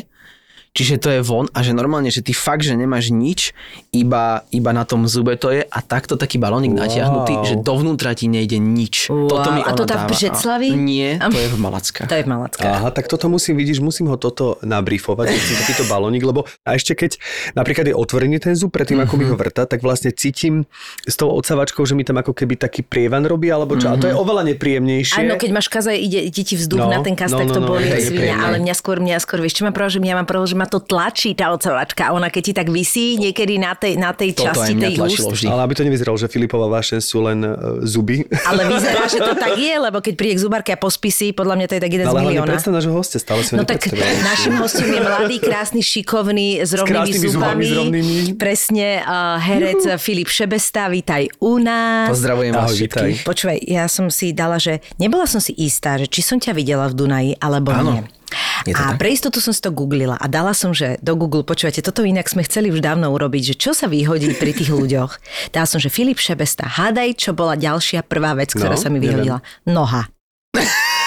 čiže 0.70 1.02
to 1.02 1.08
je 1.10 1.20
von 1.20 1.50
a 1.50 1.60
že 1.60 1.72
normálne, 1.72 2.08
že 2.08 2.22
ty 2.22 2.30
fakt, 2.30 2.62
že 2.62 2.74
nemáš 2.74 3.10
nič, 3.10 3.50
iba, 3.90 4.46
iba 4.50 4.70
na 4.70 4.86
tom 4.86 5.04
zube 5.04 5.34
to 5.34 5.50
je 5.50 5.66
a 5.66 5.78
takto 5.80 6.14
taký 6.14 6.38
balónik 6.38 6.70
Wow. 6.70 6.86
natiahnutý, 6.86 7.32
že 7.44 7.54
dovnútra 7.58 8.14
ti 8.14 8.30
nejde 8.30 8.56
nič. 8.56 9.10
Wow. 9.10 9.26
Toto 9.28 9.48
mi 9.50 9.60
A 9.66 9.74
to 9.74 9.82
tá 9.82 10.06
v. 10.06 10.14
Břeclavi? 10.14 10.68
Nie, 10.78 11.18
to 11.18 11.34
je 11.34 11.48
v 11.50 11.58
Malackách. 11.58 12.06
To 12.06 12.14
je 12.14 12.22
v 12.22 12.30
Malackách. 12.30 12.70
Aha, 12.70 12.88
tak 12.90 13.10
toto 13.10 13.26
musím, 13.26 13.58
vidíš, 13.58 13.82
musím 13.82 14.06
ho 14.06 14.14
toto 14.14 14.60
nabrifovať, 14.62 15.26
musím 15.26 15.56
takýto 15.58 15.84
balónik, 15.86 16.22
lebo 16.22 16.46
a 16.62 16.78
ešte 16.78 16.94
keď 16.94 17.18
napríklad 17.54 17.90
je 17.90 17.94
otvorený 17.96 18.38
ten 18.38 18.54
zub 18.54 18.70
predtým, 18.70 19.02
ako 19.02 19.14
mi 19.18 19.26
ho 19.26 19.34
vrta, 19.34 19.66
tak 19.66 19.82
vlastne 19.82 20.14
cítim 20.14 20.68
s 21.02 21.18
tou 21.18 21.32
odsavačkou, 21.32 21.82
že 21.82 21.98
mi 21.98 22.06
tam 22.06 22.20
ako 22.20 22.30
keby 22.30 22.54
taký 22.54 22.86
prievan 22.86 23.26
robí, 23.26 23.50
alebo 23.50 23.74
čo. 23.74 23.90
A 23.90 23.98
to 23.98 24.06
je 24.06 24.14
oveľa 24.14 24.46
nepríjemnejšie. 24.54 25.18
Áno, 25.26 25.34
keď 25.34 25.50
máš 25.50 25.66
kazaj, 25.66 25.96
ide, 25.98 26.20
ide 26.22 26.42
ti 26.46 26.54
vzduch 26.54 26.78
No, 26.80 26.88
na 26.88 27.02
ten 27.02 27.18
kaz, 27.18 27.34
no, 27.34 27.42
tak 27.42 27.50
no, 27.50 27.54
to 27.56 27.60
no, 27.60 27.68
boli 27.76 27.84
svinia, 27.98 28.36
príjemné. 28.38 28.44
ale 28.46 28.56
mňa 28.62 28.74
skôr, 28.76 28.96
mňa 29.02 29.16
skôr, 29.20 29.38
vieš 29.42 29.60
čo 29.60 29.62
má 29.66 29.72
problém, 29.74 29.92
že 29.92 30.00
ja 30.00 30.16
mám 30.16 30.28
problém, 30.28 30.48
že 30.48 30.56
ma 30.60 30.68
to 30.68 30.84
tlačí 30.84 31.32
tá 31.32 31.48
odsavačka 31.56 32.08
a 32.08 32.10
ona 32.12 32.28
keď 32.28 32.42
ti 32.44 32.52
tak 32.52 32.68
vysí 32.68 33.16
niekedy 33.16 33.56
na 33.56 33.72
tej, 33.72 33.96
na 33.96 34.12
tej 34.12 34.36
Toto 34.36 34.52
časti 34.52 34.76
tej 34.76 35.00
úst, 35.00 35.24
vždy. 35.24 35.48
Ale 35.48 35.64
aby 35.64 35.72
to 35.72 35.82
nevyzeralo, 35.88 36.20
že 36.20 36.28
Filipova 36.28 36.68
vášeň 36.68 37.00
sú 37.00 37.24
len 37.24 37.40
uh, 37.40 37.80
zuby. 37.88 38.28
ale 38.44 38.68
vyzerá, 38.68 39.08
že 39.08 39.24
to 39.24 39.32
tak 39.40 39.56
je, 39.64 39.72
lebo 39.80 40.04
keď 40.04 40.14
príde 40.20 40.36
k 40.36 40.40
zubárke 40.44 40.70
a 40.76 40.76
pospí 40.76 41.08
si, 41.08 41.32
podľa 41.32 41.56
mňa 41.56 41.66
to 41.72 41.74
je 41.80 41.82
tak 41.82 41.92
jeden 41.96 42.04
z 42.04 42.08
Ale 42.12 42.20
hlavne 42.20 42.36
milióna. 42.36 42.52
predstav 42.52 42.72
nášho 42.76 42.92
hostia, 42.92 43.18
stále 43.18 43.40
si 43.40 43.56
No 43.56 43.64
tak 43.64 43.80
našim 44.20 44.52
hostom 44.62 44.84
je 44.84 45.00
mladý, 45.00 45.36
krásny, 45.40 45.80
šikovný, 45.80 46.60
s 46.60 46.76
rovnými 46.76 46.92
krásnymi 46.92 47.28
zubami, 47.32 47.32
zubami. 47.32 47.64
s 47.64 47.72
rovnými. 47.72 48.16
Presne, 48.36 48.88
uh, 49.00 49.40
herec 49.40 49.80
Filip 49.96 50.28
Šebesta, 50.28 50.92
vítaj 50.92 51.32
u 51.40 51.56
nás. 51.56 52.12
Pozdravujem 52.12 52.52
vás 52.52 52.68
všetkých. 52.76 53.24
Počúvaj, 53.24 53.58
ja 53.64 53.88
som 53.88 54.12
si 54.12 54.36
dala, 54.36 54.60
že 54.60 54.84
nebola 55.00 55.24
som 55.24 55.40
si 55.40 55.56
istá, 55.56 55.96
že 55.96 56.04
či 56.04 56.20
som 56.20 56.36
ťa 56.36 56.52
videla 56.52 56.84
v 56.92 56.94
Dunaji, 57.00 57.32
alebo 57.40 57.72
Áno. 57.72 57.92
nie. 57.96 58.19
Je 58.62 58.72
a 58.72 58.92
tak? 58.92 58.98
pre 58.98 59.10
istotu 59.10 59.38
som 59.38 59.50
si 59.50 59.58
to 59.58 59.70
googlila 59.70 60.14
a 60.14 60.26
dala 60.26 60.52
som, 60.52 60.70
že 60.70 60.96
do 60.98 61.14
Google, 61.14 61.42
počúvate, 61.42 61.80
toto 61.80 62.02
inak 62.02 62.24
sme 62.24 62.42
chceli 62.42 62.68
už 62.68 62.78
dávno 62.78 63.08
urobiť, 63.08 63.42
že 63.44 63.54
čo 63.56 63.72
sa 63.72 63.86
vyhodí 63.86 64.34
pri 64.34 64.52
tých 64.52 64.70
ľuďoch. 64.70 65.12
Dala 65.52 65.64
som, 65.64 65.76
že 65.76 65.88
Filip 65.88 66.16
Šebesta, 66.16 66.64
hádaj, 66.66 67.16
čo 67.16 67.30
bola 67.30 67.54
ďalšia 67.54 68.02
prvá 68.02 68.32
vec, 68.32 68.50
ktorá 68.50 68.74
No, 68.74 68.78
sa 68.78 68.86
mi 68.86 68.96
neviem. 68.96 69.20
vyhodila. 69.26 69.38
Noha. 69.64 70.06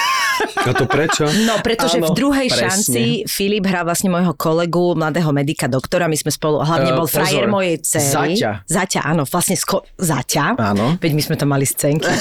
A 0.56 0.70
to 0.70 0.84
prečo? 0.84 1.24
No, 1.42 1.58
pretože 1.58 1.96
Áno, 1.96 2.06
v 2.06 2.14
druhej 2.14 2.48
presne. 2.48 2.62
šanci 2.68 3.02
Filip 3.24 3.64
hral 3.64 3.82
vlastne 3.82 4.08
môjho 4.08 4.32
kolegu, 4.32 4.92
mladého 4.92 5.30
medika, 5.30 5.66
doktora, 5.66 6.04
my 6.04 6.14
sme 6.14 6.30
spolu, 6.30 6.60
hlavne 6.60 6.86
Eh, 6.86 6.96
bol 6.96 7.06
frajer 7.06 7.44
pozor, 7.44 7.52
mojej 7.52 7.76
céry. 7.78 8.34
Zaťa. 8.34 8.50
Zaťa, 8.64 9.00
áno, 9.04 9.22
vlastne 9.24 9.54
sko- 9.54 9.84
Zaťa. 9.94 10.56
Áno. 10.56 10.96
Veď 10.96 11.12
my 11.12 11.22
sme 11.22 11.34
to 11.34 11.44
mali 11.44 11.64
scénky. 11.64 12.04
To, 12.04 12.12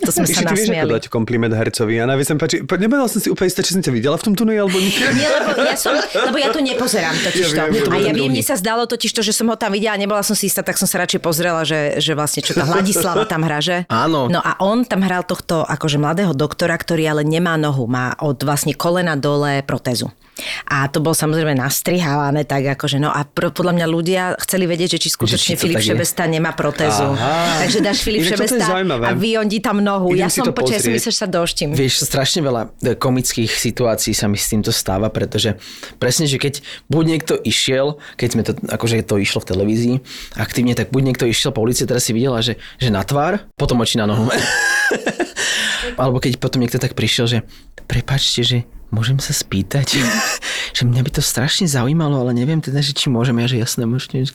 to 0.06 0.10
sme 0.10 0.24
sa 0.24 0.32
Ešte 0.32 0.44
ako 0.44 0.54
nasmiali. 0.56 0.90
dať 0.92 1.04
kompliment 1.08 1.52
hercovi. 1.52 1.94
A 1.96 2.04
najviac 2.04 2.26
sa 2.26 2.32
mi 2.32 2.40
páči, 2.40 2.56
nevedel 2.60 3.06
som 3.06 3.18
si 3.18 3.28
úplne 3.28 3.48
istá, 3.48 3.60
či 3.60 3.72
som 3.72 3.80
ťa 3.80 3.90
videla 3.90 4.14
v 4.14 4.24
tom 4.24 4.34
tuneli, 4.34 4.58
alebo 4.58 4.76
nie. 4.76 4.90
Nie, 5.12 5.28
lebo 5.28 5.60
ja, 5.60 5.74
som, 5.74 5.92
lebo 5.94 6.36
ja 6.36 6.48
to 6.48 6.60
nepozerám 6.60 7.16
totiž 7.20 7.46
to. 7.46 7.54
Ja 7.54 7.66
viem, 7.66 7.82
to 7.82 7.90
a 7.90 7.94
bol 7.94 8.02
ja 8.02 8.12
viem, 8.12 8.30
mne 8.30 8.42
sa 8.42 8.54
zdalo 8.54 8.84
totiž 8.84 9.10
to, 9.10 9.20
že 9.20 9.32
som 9.32 9.46
ho 9.46 9.56
tam 9.56 9.70
videla, 9.70 9.94
nebola 9.94 10.20
som 10.20 10.32
si 10.32 10.46
istá, 10.46 10.60
tak 10.60 10.74
som 10.74 10.86
sa 10.86 11.00
radšej 11.00 11.20
pozrela, 11.20 11.62
že, 11.62 11.98
že 11.98 12.12
vlastne 12.12 12.40
čo 12.40 12.52
tá 12.52 12.62
Hladislava 12.62 13.24
tam 13.24 13.42
hrá, 13.42 13.58
že? 13.58 13.84
Áno. 13.86 14.26
No 14.26 14.38
a 14.38 14.54
on 14.58 14.82
tam 14.82 15.00
hral 15.00 15.22
tohto 15.22 15.62
akože 15.62 15.96
mladého 15.96 16.32
doktora, 16.32 16.74
ktorý 16.74 17.04
ale 17.08 17.22
nemá 17.22 17.49
nohu, 17.56 17.86
má 17.86 18.14
od 18.20 18.38
vlastne 18.42 18.74
kolena 18.74 19.16
dole 19.16 19.62
protézu. 19.64 20.10
A 20.70 20.88
to 20.88 21.02
bol 21.04 21.12
samozrejme 21.12 21.52
nastrihávané 21.58 22.48
tak 22.48 22.64
akože, 22.64 22.96
no 23.02 23.12
a 23.12 23.26
pro, 23.26 23.52
podľa 23.52 23.76
mňa 23.76 23.86
ľudia 23.90 24.22
chceli 24.40 24.64
vedieť, 24.64 24.96
že 24.96 24.98
či 25.02 25.08
skutočne 25.12 25.36
Že 25.36 25.44
či 25.44 25.52
to 25.58 25.62
Filip 25.68 25.82
je. 25.82 25.88
Šebesta 25.92 26.22
nemá 26.30 26.54
protézu. 26.56 27.12
Aha. 27.12 27.66
Takže 27.66 27.78
dáš 27.84 27.98
Filip 28.00 28.24
Inak 28.24 28.38
Šebesta 28.38 28.64
a 28.80 29.12
vyondí 29.12 29.58
tam 29.60 29.82
nohu. 29.84 30.14
Idem 30.14 30.24
ja 30.24 30.28
si 30.32 30.40
som, 30.40 30.54
počkaj, 30.54 30.78
ja 30.78 30.80
pozrieť. 30.80 30.96
myslel, 30.96 31.12
že 31.12 31.20
sa 31.20 31.28
doštím. 31.28 31.68
Vieš, 31.76 31.94
strašne 32.06 32.40
veľa 32.40 32.62
e, 32.80 32.94
komických 32.96 33.50
situácií 33.52 34.12
sa 34.16 34.26
mi 34.30 34.40
s 34.40 34.48
týmto 34.48 34.72
stáva, 34.72 35.12
pretože 35.12 35.58
presne, 36.00 36.24
že 36.24 36.40
keď 36.40 36.64
buď 36.88 37.04
niekto 37.04 37.34
išiel, 37.36 38.00
keď 38.16 38.28
sme 38.30 38.42
to, 38.46 38.52
akože 38.70 39.04
to 39.04 39.20
išlo 39.20 39.44
v 39.44 39.46
televízii 39.50 39.94
aktívne, 40.40 40.72
tak 40.72 40.88
buď 40.94 41.02
niekto 41.12 41.24
išiel 41.28 41.52
po 41.52 41.60
ulici, 41.60 41.84
teraz 41.84 42.08
si 42.08 42.16
videla, 42.16 42.40
že, 42.40 42.56
že 42.80 42.88
na 42.88 43.04
tvár, 43.04 43.44
potom 43.60 43.82
oči 43.82 44.00
na 44.00 44.08
nohu. 44.08 44.30
Alebo 46.00 46.22
keď 46.22 46.40
potom 46.40 46.62
niekto 46.62 46.80
tak 46.80 46.96
prišiel, 46.96 47.26
že 47.28 47.38
prepačte, 47.90 48.40
že 48.46 48.58
môžem 48.90 49.16
sa 49.16 49.30
spýtať, 49.30 49.98
že 50.76 50.82
mňa 50.82 51.00
by 51.00 51.10
to 51.10 51.20
strašne 51.20 51.64
zaujímalo, 51.64 52.20
ale 52.20 52.30
neviem 52.32 52.58
teda, 52.58 52.78
že 52.78 52.90
či 52.90 53.06
môžem, 53.06 53.34
ja 53.36 53.46
že 53.46 53.56
jasné, 53.56 53.82
môžete, 53.84 54.30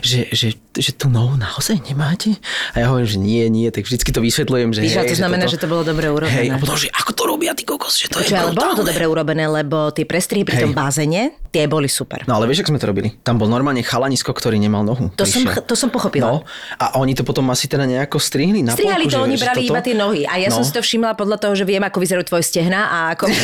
že, 0.00 0.28
že, 0.28 0.48
že 0.70 0.90
tú 0.92 1.08
nohu 1.08 1.34
naozaj 1.34 1.80
nemáte? 1.82 2.36
A 2.72 2.80
ja 2.80 2.88
hovorím, 2.88 3.06
že 3.06 3.18
nie, 3.18 3.42
nie, 3.48 3.68
tak 3.68 3.84
vždycky 3.84 4.08
to 4.08 4.20
vysvetľujem, 4.20 4.70
že 4.70 4.80
Víš, 4.80 4.96
hej, 4.96 5.08
to 5.08 5.16
znamená, 5.16 5.44
toto- 5.44 5.52
že 5.52 5.58
to 5.58 5.66
bolo 5.66 5.82
dobre 5.82 6.06
urobené. 6.06 6.36
Hej, 6.36 6.48
a 6.48 6.56
potom, 6.56 6.76
že 6.76 6.88
ako 6.90 7.10
to 7.10 7.22
robia 7.24 7.52
ty 7.52 7.62
kokos, 7.62 7.94
že 7.96 8.06
to 8.06 8.18
je 8.18 8.30
ale 8.30 8.52
bolo 8.52 8.74
to 8.74 8.84
dobre 8.84 9.04
urobené, 9.04 9.44
lebo 9.44 9.88
tie 9.90 10.04
prestrihy 10.04 10.42
pri 10.42 10.56
Hej. 10.56 10.62
tom 10.62 10.72
bázene, 10.72 11.22
tie 11.48 11.64
boli 11.64 11.86
super. 11.86 12.24
No 12.24 12.34
ale 12.34 12.44
vieš, 12.44 12.60
ako 12.60 12.70
sme 12.70 12.80
to 12.80 12.86
robili? 12.86 13.08
Tam 13.18 13.34
bol 13.34 13.46
normálne 13.46 13.80
chalanisko, 13.80 14.30
ktorý 14.30 14.56
nemal 14.56 14.82
nohu. 14.82 15.08
To 15.12 15.24
som, 15.24 15.42
to 15.46 15.74
som 15.74 15.88
pochopila. 15.88 16.26
No, 16.28 16.36
a 16.74 16.98
oni 16.98 17.12
to 17.12 17.22
potom 17.22 17.46
asi 17.48 17.64
teda 17.64 17.84
nejako 17.84 18.18
strihli 18.18 18.60
na 18.60 18.74
Strihali 18.74 19.06
to, 19.06 19.14
že- 19.14 19.22
oni 19.22 19.36
že 19.36 19.42
brali 19.42 19.58
toto- 19.60 19.70
iba 19.70 19.80
tie 19.80 19.94
nohy. 19.94 20.22
A 20.24 20.36
ja 20.36 20.48
som 20.48 20.60
No. 20.60 20.66
si 20.66 20.72
to 20.72 20.80
všimla 20.80 21.14
podľa 21.14 21.38
toho, 21.38 21.54
že 21.54 21.62
viem, 21.62 21.80
ako 21.80 21.98
vyzerajú 21.98 22.26
tvoje 22.26 22.44
stehna 22.44 22.80
a 22.84 22.98
ako... 23.14 23.30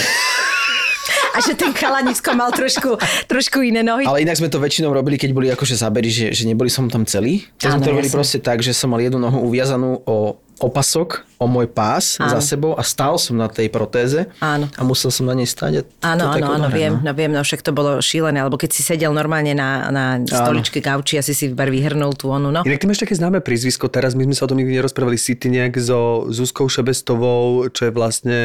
a 1.34 1.38
že 1.38 1.54
ten 1.54 1.70
chalanisko 1.72 2.34
mal 2.34 2.50
trošku, 2.50 2.98
trošku 3.30 3.62
iné 3.62 3.82
nohy. 3.86 4.06
Ale 4.06 4.22
inak 4.22 4.38
sme 4.38 4.50
to 4.50 4.58
väčšinou 4.58 4.90
robili, 4.90 5.16
keď 5.16 5.30
boli 5.30 5.48
akože 5.50 5.78
zábery, 5.78 6.10
že, 6.10 6.26
že 6.34 6.44
neboli 6.46 6.68
som 6.68 6.90
tam 6.90 7.06
celý. 7.06 7.46
To 7.62 7.70
sme 7.70 7.82
to 7.82 7.90
robili 7.94 8.08
jasne. 8.10 8.18
proste 8.18 8.38
tak, 8.42 8.60
že 8.60 8.74
som 8.74 8.90
mal 8.90 9.00
jednu 9.00 9.22
nohu 9.22 9.38
uviazanú 9.46 10.02
o 10.04 10.38
opasok, 10.60 11.24
o 11.40 11.48
môj 11.48 11.72
pás 11.72 12.20
Áno. 12.20 12.36
za 12.36 12.52
sebou 12.52 12.76
a 12.76 12.84
stál 12.84 13.16
som 13.16 13.32
na 13.32 13.48
tej 13.48 13.72
protéze 13.72 14.28
Áno. 14.44 14.68
a 14.76 14.82
musel 14.84 15.08
som 15.08 15.24
na 15.24 15.32
nej 15.32 15.48
stáť. 15.48 15.88
A 16.04 16.12
Áno, 16.12 16.28
áno, 16.28 16.46
áno, 16.52 16.68
viem, 16.68 17.00
no. 17.00 17.10
no 17.10 17.12
viem, 17.16 17.32
no 17.32 17.40
však 17.40 17.64
to 17.64 17.72
bolo 17.72 17.96
šílené, 17.98 18.44
alebo 18.44 18.60
keď 18.60 18.70
si 18.70 18.84
sedel 18.84 19.08
normálne 19.10 19.56
na, 19.56 19.88
na 19.88 20.04
stoličke 20.20 20.84
gauči 20.84 21.16
a 21.16 21.24
si 21.24 21.32
si 21.32 21.48
bar 21.48 21.72
vyhrnul 21.72 22.12
tú 22.12 22.28
onu, 22.28 22.52
no. 22.52 22.60
Inak 22.60 22.76
ty 22.76 22.86
máš 22.86 23.00
také 23.00 23.16
známe 23.16 23.40
prízvisko, 23.40 23.88
teraz 23.88 24.12
my 24.12 24.28
sme 24.28 24.34
sa 24.36 24.44
o 24.44 24.50
tom 24.52 24.60
nikdy 24.60 24.76
nerozprávali, 24.76 25.16
si 25.16 25.32
ty 25.32 25.48
nejak 25.48 25.80
so 25.80 26.28
Zuzkou 26.28 26.68
Šebestovou, 26.68 27.72
čo 27.72 27.88
je 27.88 27.92
vlastne 27.92 28.38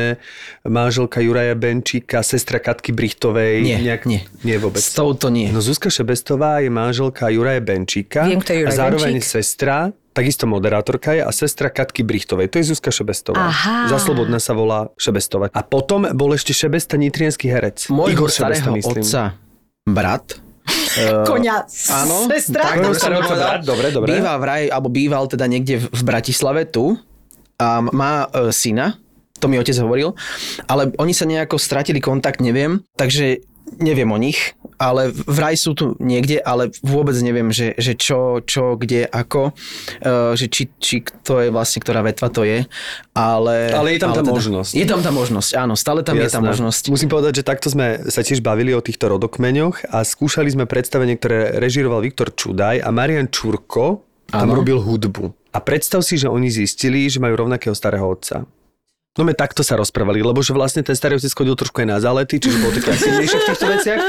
manželka 0.64 1.20
Juraja 1.20 1.52
Benčíka, 1.54 2.24
sestra 2.24 2.64
Katky 2.64 2.96
Brichtovej. 2.96 3.60
Nie, 3.60 3.78
nejak, 3.84 4.08
nie. 4.08 4.24
Nie 4.48 4.56
vôbec. 4.56 4.80
S 4.80 4.96
touto 4.96 5.28
nie. 5.28 5.52
No 5.52 5.60
Zuzka 5.60 5.92
Šebestová 5.92 6.64
je 6.64 6.72
manželka 6.72 7.28
Juraja 7.28 7.60
Benčíka. 7.60 8.24
Viem, 8.24 8.40
kto 8.40 8.56
je 8.56 8.60
Juraj 8.64 8.72
A 8.72 8.80
zároveň 8.80 9.20
Benčík. 9.20 9.28
sestra, 9.28 9.92
takisto 10.16 10.48
moderátorka 10.48 11.12
je 11.12 11.22
a 11.28 11.32
sestra 11.36 11.68
Katky 11.68 12.08
Brichtovej. 12.08 12.48
To 12.56 12.64
je 12.64 12.72
Zuzka 12.72 12.88
Šebestová. 12.88 13.52
Aha. 13.52 13.92
Za 13.92 14.00
Slobodná 14.00 14.40
sa 14.40 14.56
volá 14.56 14.88
Šebestová. 14.96 15.52
A 15.52 15.62
potom 15.62 16.08
bol 16.16 16.32
ešte 16.32 16.56
Šebesta 16.56 16.96
nitrianský 16.96 17.52
herec. 17.52 17.92
Môjho 17.92 18.16
Igor 18.16 18.32
Šebesta, 18.32 18.72
myslím. 18.72 19.04
otca 19.04 19.36
brat 19.86 20.42
eh, 20.98 21.28
Koňa, 21.28 21.70
Áno, 21.94 22.26
sestra. 22.26 22.74
tak 22.74 22.82
to 22.82 22.98
som 22.98 23.14
povedal. 23.14 23.60
brat, 23.60 23.62
dobre, 23.62 23.88
dobre. 23.94 24.08
Býva 24.18 24.34
vraj, 24.42 24.66
alebo 24.72 24.90
býval 24.90 25.30
teda 25.30 25.46
niekde 25.46 25.84
v, 25.84 26.02
Bratislave 26.02 26.66
tu 26.66 26.98
a 27.62 27.80
má 27.86 28.26
e, 28.34 28.50
syna, 28.50 28.98
to 29.38 29.46
mi 29.48 29.62
otec 29.62 29.78
hovoril, 29.80 30.18
ale 30.66 30.92
oni 30.98 31.14
sa 31.14 31.24
nejako 31.30 31.56
stratili 31.56 32.02
kontakt, 32.02 32.42
neviem, 32.42 32.82
takže 32.98 33.46
neviem 33.80 34.10
o 34.10 34.18
nich, 34.20 34.58
ale 34.78 35.12
vraj 35.14 35.56
sú 35.56 35.74
tu 35.74 35.94
niekde, 35.98 36.40
ale 36.40 36.72
vôbec 36.84 37.16
neviem, 37.20 37.50
že, 37.50 37.76
že 37.80 37.96
čo, 37.96 38.44
čo, 38.44 38.76
kde, 38.76 39.08
ako, 39.08 39.56
e, 40.02 40.36
že 40.36 40.46
či, 40.52 40.64
či 40.80 40.96
to 41.24 41.40
je 41.44 41.50
vlastne, 41.50 41.80
ktorá 41.84 42.04
vetva 42.04 42.28
to 42.30 42.44
je, 42.44 42.68
ale... 43.16 43.56
Ale 43.72 43.96
je 43.96 44.00
tam 44.00 44.12
tá 44.12 44.24
možnosť. 44.24 44.72
Je 44.76 44.86
tam 44.88 45.00
tá 45.00 45.12
možnosť, 45.12 45.50
áno, 45.56 45.74
stále 45.80 46.04
tam 46.04 46.20
je 46.20 46.28
tá 46.28 46.40
Jasné. 46.40 46.50
možnosť. 46.50 46.84
Musím 46.92 47.10
povedať, 47.12 47.42
že 47.42 47.44
takto 47.44 47.68
sme 47.72 48.06
sa 48.12 48.22
tiež 48.22 48.44
bavili 48.44 48.76
o 48.76 48.82
týchto 48.84 49.08
rodokmeňoch 49.12 49.92
a 49.92 50.04
skúšali 50.04 50.52
sme 50.52 50.66
predstavenie, 50.68 51.16
ktoré 51.16 51.58
režiroval 51.58 52.04
Viktor 52.04 52.34
Čudaj 52.36 52.84
a 52.84 52.90
Marian 52.92 53.32
Čurko 53.32 54.06
tam 54.26 54.50
Áno. 54.50 54.58
robil 54.58 54.82
hudbu. 54.82 55.54
A 55.54 55.62
predstav 55.62 56.04
si, 56.04 56.20
že 56.20 56.28
oni 56.28 56.52
zistili, 56.52 57.08
že 57.08 57.22
majú 57.22 57.48
rovnakého 57.48 57.72
starého 57.78 58.04
otca. 58.04 58.44
No 59.16 59.24
my 59.24 59.32
takto 59.32 59.64
sa 59.64 59.80
rozprávali, 59.80 60.20
lebo 60.20 60.44
že 60.44 60.52
vlastne 60.52 60.84
ten 60.84 60.92
starý 60.92 61.16
otec 61.16 61.32
chodil 61.32 61.56
trošku 61.56 61.80
aj 61.80 61.88
na 61.88 62.04
zálety, 62.04 62.36
čiže 62.36 62.60
bol 62.60 62.76
taký 62.76 63.00
silnejší 63.00 63.38
v 63.40 63.48
týchto 63.48 63.68
veciach. 63.72 64.00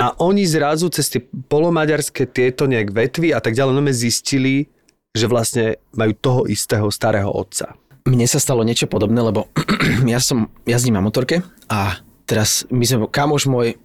A 0.00 0.16
oni 0.24 0.48
zrazu 0.48 0.88
cez 0.88 1.12
tie 1.12 1.20
polomaďarské 1.20 2.24
tieto 2.32 2.64
nejak 2.64 2.88
vetvy 2.88 3.36
a 3.36 3.44
tak 3.44 3.52
ďalej, 3.52 3.72
no 3.76 3.84
zistili, 3.92 4.72
že 5.12 5.28
vlastne 5.28 5.76
majú 5.92 6.12
toho 6.16 6.40
istého 6.48 6.88
starého 6.88 7.28
otca. 7.28 7.76
Mne 8.08 8.24
sa 8.24 8.40
stalo 8.40 8.64
niečo 8.64 8.88
podobné, 8.88 9.20
lebo 9.20 9.52
ja 10.08 10.16
som 10.16 10.48
jazdím 10.64 10.96
na 10.96 11.04
motorke 11.04 11.44
a 11.68 12.00
teraz 12.24 12.64
my 12.72 12.84
sme, 12.88 13.04
kamoš 13.04 13.52
môj 13.52 13.76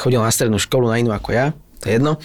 chodil 0.00 0.24
na 0.24 0.32
strednú 0.32 0.56
školu 0.56 0.88
na 0.88 0.96
inú 0.96 1.12
ako 1.12 1.36
ja, 1.36 1.52
to 1.80 1.84
je 1.88 2.00
jedno. 2.00 2.16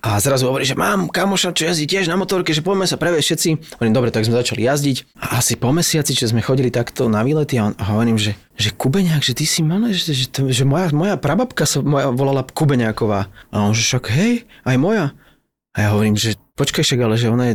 A 0.00 0.16
zrazu 0.20 0.48
hovorí, 0.48 0.64
že 0.64 0.74
mám 0.74 1.12
kamoša, 1.12 1.52
čo 1.52 1.68
jazdí 1.68 1.84
tiež 1.84 2.08
na 2.08 2.16
motorke, 2.16 2.56
že 2.56 2.64
poďme 2.64 2.88
sa 2.88 2.96
previesť 2.96 3.26
všetci. 3.28 3.48
Hovorím, 3.76 3.94
dobre, 3.94 4.10
tak 4.10 4.24
sme 4.24 4.40
začali 4.40 4.64
jazdiť. 4.64 4.96
A 5.20 5.38
asi 5.38 5.60
po 5.60 5.70
mesiaci, 5.70 6.16
čo 6.16 6.24
sme 6.24 6.40
chodili 6.40 6.72
takto 6.72 7.06
na 7.12 7.20
výlety 7.20 7.60
a, 7.60 7.70
on, 7.70 7.74
a 7.76 7.84
hovorím, 7.92 8.16
že, 8.16 8.34
že 8.56 8.72
Kubeňák, 8.72 9.20
že 9.20 9.36
ty 9.36 9.44
si 9.44 9.60
mal, 9.60 9.84
že, 9.92 10.16
že, 10.16 10.26
že 10.32 10.64
moja, 10.64 10.88
moja 10.90 11.20
prababka 11.20 11.68
sa 11.68 11.84
moja 11.84 12.08
volala 12.10 12.44
Kubeňáková. 12.44 13.28
A 13.52 13.56
on, 13.60 13.76
že 13.76 13.84
však 13.84 14.08
hej, 14.12 14.48
aj 14.64 14.76
moja. 14.80 15.12
A 15.74 15.76
ja 15.84 15.88
hovorím, 15.92 16.16
že 16.16 16.38
počkaj 16.54 16.86
však, 16.86 17.00
ale 17.02 17.18
že 17.18 17.28
ona 17.28 17.44
je 17.52 17.54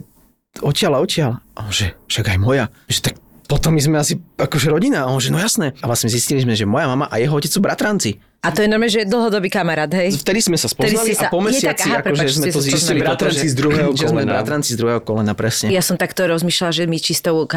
odtiaľ 0.62 1.00
a 1.00 1.04
odtiaľ. 1.04 1.32
A 1.56 1.66
on, 1.66 1.74
že 1.74 1.96
však 2.12 2.36
aj 2.36 2.40
moja. 2.40 2.66
Že 2.92 3.00
tak 3.10 3.16
potom 3.50 3.74
my 3.74 3.82
sme 3.82 3.98
asi 3.98 4.22
akože 4.38 4.70
rodina. 4.70 5.08
A 5.08 5.12
on, 5.12 5.18
že 5.18 5.34
no 5.34 5.42
jasné. 5.42 5.74
A 5.82 5.90
vlastne 5.90 6.12
zistili 6.12 6.46
sme, 6.46 6.54
že 6.54 6.70
moja 6.70 6.86
mama 6.86 7.10
a 7.10 7.18
jeho 7.18 7.34
otec 7.34 7.50
sú 7.50 7.60
bratranci. 7.64 8.22
A 8.40 8.56
to 8.56 8.64
je 8.64 8.72
normálne, 8.72 8.88
že 8.88 9.04
dlhodobý 9.04 9.52
kamarát, 9.52 9.92
hej? 9.92 10.16
Vtedy 10.16 10.40
sme 10.40 10.56
sa 10.56 10.72
spoznali 10.72 11.12
si 11.12 11.20
sa- 11.20 11.28
a 11.28 11.36
po 11.36 11.44
je 11.44 11.52
mesiaci 11.52 11.92
tak, 11.92 11.92
aha, 11.92 11.96
akože 12.00 12.24
prepáč, 12.24 12.40
sme 12.40 12.46
to 12.48 12.60
zistili. 12.64 13.00
Bratranci 13.04 13.48
z 13.52 13.56
druhého 13.60 13.92
že 13.92 14.08
sme 14.08 14.24
kolena. 14.24 14.32
bratranci 14.40 14.70
z 14.72 14.78
druhého 14.80 15.02
kolena, 15.04 15.34
presne. 15.36 15.68
Ja 15.76 15.84
som 15.84 16.00
takto 16.00 16.24
rozmýšľala, 16.24 16.72
že 16.72 16.84
my 16.88 16.98
čistou 17.04 17.44
uh, 17.44 17.52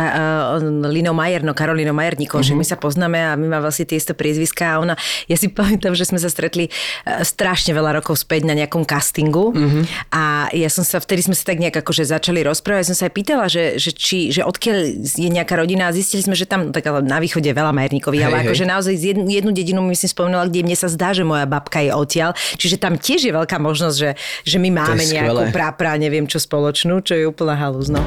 Linou 0.90 1.14
Majerno, 1.14 1.55
Karolínou 1.55 1.95
Majerníkovou, 1.95 2.42
uh-huh. 2.42 2.59
že 2.59 2.59
my 2.59 2.66
sa 2.66 2.75
poznáme 2.75 3.14
a 3.14 3.38
my 3.38 3.47
máme 3.47 3.62
vlastne 3.62 3.87
tie 3.87 3.95
isté 3.95 4.11
priezviská 4.11 4.75
a 4.75 4.77
ona, 4.83 4.95
ja 5.31 5.38
si 5.38 5.47
pamätám, 5.55 5.95
že 5.95 6.03
sme 6.03 6.18
sa 6.18 6.27
stretli 6.27 6.66
uh, 6.66 7.23
strašne 7.23 7.71
veľa 7.79 8.03
rokov 8.03 8.18
späť 8.18 8.51
na 8.51 8.59
nejakom 8.59 8.83
castingu 8.83 9.55
uh-huh. 9.55 9.87
a 10.11 10.51
ja 10.51 10.66
som 10.66 10.83
sa, 10.83 10.99
vtedy 10.99 11.23
sme 11.23 11.38
sa 11.38 11.47
tak 11.47 11.62
nejak 11.62 11.79
akože 11.79 12.11
začali 12.11 12.42
rozprávať, 12.42 12.83
ja 12.83 12.88
som 12.90 12.99
sa 12.99 13.05
aj 13.07 13.14
pýtala, 13.14 13.47
že, 13.47 13.79
že, 13.79 13.95
či, 13.95 14.35
že 14.35 14.42
odkiaľ 14.42 14.99
je 14.99 15.31
nejaká 15.31 15.55
rodina 15.55 15.87
a 15.87 15.95
zistili 15.95 16.27
sme, 16.27 16.35
že 16.35 16.51
tam 16.51 16.75
tak 16.75 16.83
ale 16.90 17.07
na 17.07 17.23
východe 17.23 17.47
je 17.47 17.55
veľa 17.55 17.71
Majerníkovi, 17.71 18.18
Hej, 18.18 18.27
ale 18.27 18.37
hej. 18.42 18.45
akože 18.51 18.64
naozaj 18.66 18.95
jednu, 18.99 19.31
jednu 19.31 19.51
dedinu 19.55 19.79
my 19.79 19.95
si 19.95 20.11
spomenula, 20.11 20.51
kde 20.51 20.71
mne 20.72 20.80
sa 20.80 20.88
zdá, 20.88 21.12
že 21.12 21.20
moja 21.20 21.44
babka 21.44 21.85
je 21.85 21.92
odtiaľ, 21.92 22.32
čiže 22.56 22.80
tam 22.80 22.96
tiež 22.96 23.28
je 23.28 23.32
veľká 23.37 23.61
možnosť, 23.61 23.96
že, 24.00 24.16
že 24.48 24.56
my 24.56 24.72
máme 24.72 25.04
nejakú 25.04 25.52
prapra, 25.52 26.00
neviem 26.00 26.24
čo 26.24 26.40
spoločnú, 26.40 27.04
čo 27.04 27.12
je 27.12 27.28
úplná 27.28 27.61
halúz, 27.61 27.92
no. 27.92 28.00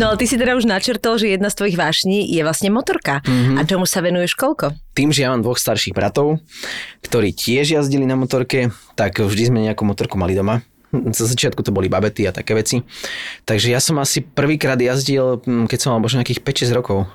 Ale 0.00 0.16
ty 0.16 0.24
si 0.24 0.40
teda 0.40 0.56
už 0.56 0.64
načrtol, 0.64 1.20
že 1.20 1.36
jedna 1.36 1.52
z 1.52 1.60
tvojich 1.60 1.76
vášní 1.76 2.24
je 2.24 2.40
vlastne 2.40 2.72
motorka. 2.72 3.20
Mm-hmm. 3.20 3.60
A 3.60 3.68
čomu 3.68 3.84
sa 3.84 4.00
venuješ 4.00 4.32
koľko? 4.32 4.72
Tým, 4.96 5.12
že 5.12 5.22
ja 5.22 5.30
mám 5.30 5.44
dvoch 5.44 5.60
starších 5.60 5.92
bratov, 5.92 6.40
ktorí 7.04 7.36
tiež 7.36 7.76
jazdili 7.76 8.08
na 8.08 8.16
motorke, 8.16 8.72
tak 8.96 9.20
vždy 9.20 9.52
sme 9.52 9.60
nejakú 9.68 9.84
motorku 9.84 10.16
mali 10.16 10.32
doma. 10.32 10.64
Za 10.90 11.26
začiatku 11.30 11.62
to 11.62 11.70
boli 11.70 11.86
babety 11.86 12.26
a 12.26 12.34
také 12.34 12.58
veci. 12.58 12.82
Takže 13.46 13.70
ja 13.70 13.78
som 13.78 13.98
asi 14.02 14.22
prvýkrát 14.22 14.78
jazdil, 14.78 15.40
hm, 15.42 15.70
keď 15.70 15.78
som 15.78 15.90
mal 15.94 16.02
možno 16.02 16.22
nejakých 16.22 16.42
5-6 16.42 16.76
rokov, 16.76 17.06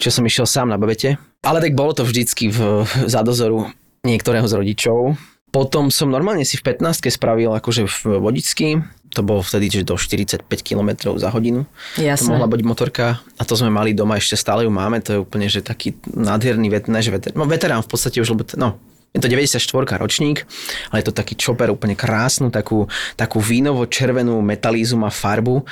čo 0.00 0.08
som 0.08 0.24
išiel 0.24 0.48
sám 0.48 0.72
na 0.72 0.80
babete. 0.80 1.20
Ale 1.44 1.60
tak 1.60 1.76
bolo 1.76 1.92
to 1.92 2.02
vždycky 2.06 2.48
v, 2.48 2.88
za 3.12 3.20
dozoru 3.20 3.68
niektorého 4.02 4.46
z 4.48 4.56
rodičov. 4.58 5.14
Potom 5.52 5.92
som 5.92 6.08
normálne 6.08 6.48
si 6.48 6.56
v 6.56 6.64
15 6.64 7.12
spravil 7.12 7.52
akože 7.52 7.84
v 7.84 7.98
vodický, 8.24 8.80
to 9.12 9.20
bolo 9.20 9.44
vtedy, 9.44 9.68
že 9.68 9.84
do 9.84 10.00
45 10.00 10.48
km 10.64 11.12
za 11.20 11.28
hodinu. 11.28 11.68
Jasné. 12.00 12.24
To 12.24 12.32
mohla 12.32 12.48
byť 12.48 12.62
motorka 12.64 13.20
a 13.36 13.42
to 13.44 13.52
sme 13.52 13.68
mali 13.68 13.92
doma, 13.92 14.16
ešte 14.16 14.40
stále 14.40 14.64
ju 14.64 14.72
máme, 14.72 15.04
to 15.04 15.10
je 15.12 15.18
úplne, 15.20 15.46
že 15.52 15.60
taký 15.60 16.00
nádherný 16.08 16.72
vet, 16.72 16.88
ne, 16.88 17.04
že 17.04 17.12
veter, 17.12 17.36
no, 17.36 17.44
veterán 17.44 17.84
v 17.84 17.90
podstate 17.92 18.24
už, 18.24 18.32
lebo, 18.32 18.48
no, 18.56 18.80
je 19.12 19.20
to 19.20 19.28
94 19.28 19.60
ročník, 20.00 20.48
ale 20.88 21.04
je 21.04 21.12
to 21.12 21.14
taký 21.14 21.36
čoper, 21.36 21.68
úplne 21.68 21.92
krásnu, 21.92 22.48
takú, 22.48 22.88
takú 23.12 23.44
vínovo-červenú 23.44 24.40
metalízu 24.40 24.96
má 24.96 25.12
farbu. 25.12 25.68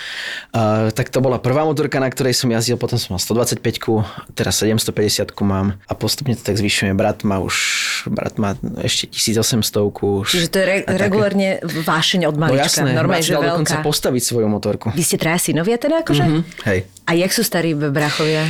Uh, 0.52 0.92
tak 0.92 1.08
to 1.08 1.24
bola 1.24 1.40
prvá 1.40 1.64
motorka, 1.64 1.96
na 1.96 2.12
ktorej 2.12 2.36
som 2.36 2.52
jazdil, 2.52 2.76
potom 2.76 3.00
som 3.00 3.16
mal 3.16 3.20
125 3.20 3.64
teraz 4.36 4.60
750 4.60 5.32
mám 5.40 5.80
a 5.88 5.92
postupne 5.96 6.36
to 6.36 6.44
tak 6.44 6.60
zvyšujeme. 6.60 6.92
Brat 6.92 7.24
má 7.24 7.40
už, 7.40 7.56
brat 8.12 8.36
má 8.36 8.60
ešte 8.84 9.08
1800 9.08 10.28
Čiže 10.28 10.46
to 10.52 10.56
je 10.60 10.64
re- 10.68 10.84
a 10.84 10.92
také. 10.92 11.00
regulárne 11.00 11.48
vášeň 11.64 12.28
od 12.28 12.36
No 12.36 12.44
malička. 12.44 12.84
jasné, 12.84 12.92
Normálne, 12.92 13.24
že 13.24 13.40
dokonca 13.40 13.80
postaviť 13.80 14.22
svoju 14.22 14.48
motorku. 14.52 14.92
Vy 14.92 15.00
ste 15.00 15.16
traja 15.16 15.40
synovia 15.40 15.80
teda 15.80 16.04
akože? 16.04 16.22
Mhm, 16.22 16.40
hej. 16.68 16.78
A 17.08 17.16
jak 17.16 17.32
sú 17.32 17.40
starí 17.40 17.72
brachovia? 17.72 18.44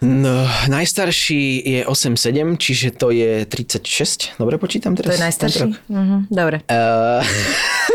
No, 0.00 0.48
najstarší 0.64 1.42
je 1.60 1.80
8,7, 1.84 2.32
čiže 2.56 2.88
to 2.96 3.12
je 3.12 3.44
36. 3.44 4.32
Dobre 4.40 4.56
počítam 4.56 4.96
To 4.96 5.04
teraz? 5.04 5.20
je 5.20 5.20
najstarší? 5.20 5.60
Mhm, 5.92 6.16
dobre. 6.32 6.64
Uh, 6.64 7.20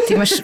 Ty 0.05 0.13
máš, 0.13 0.37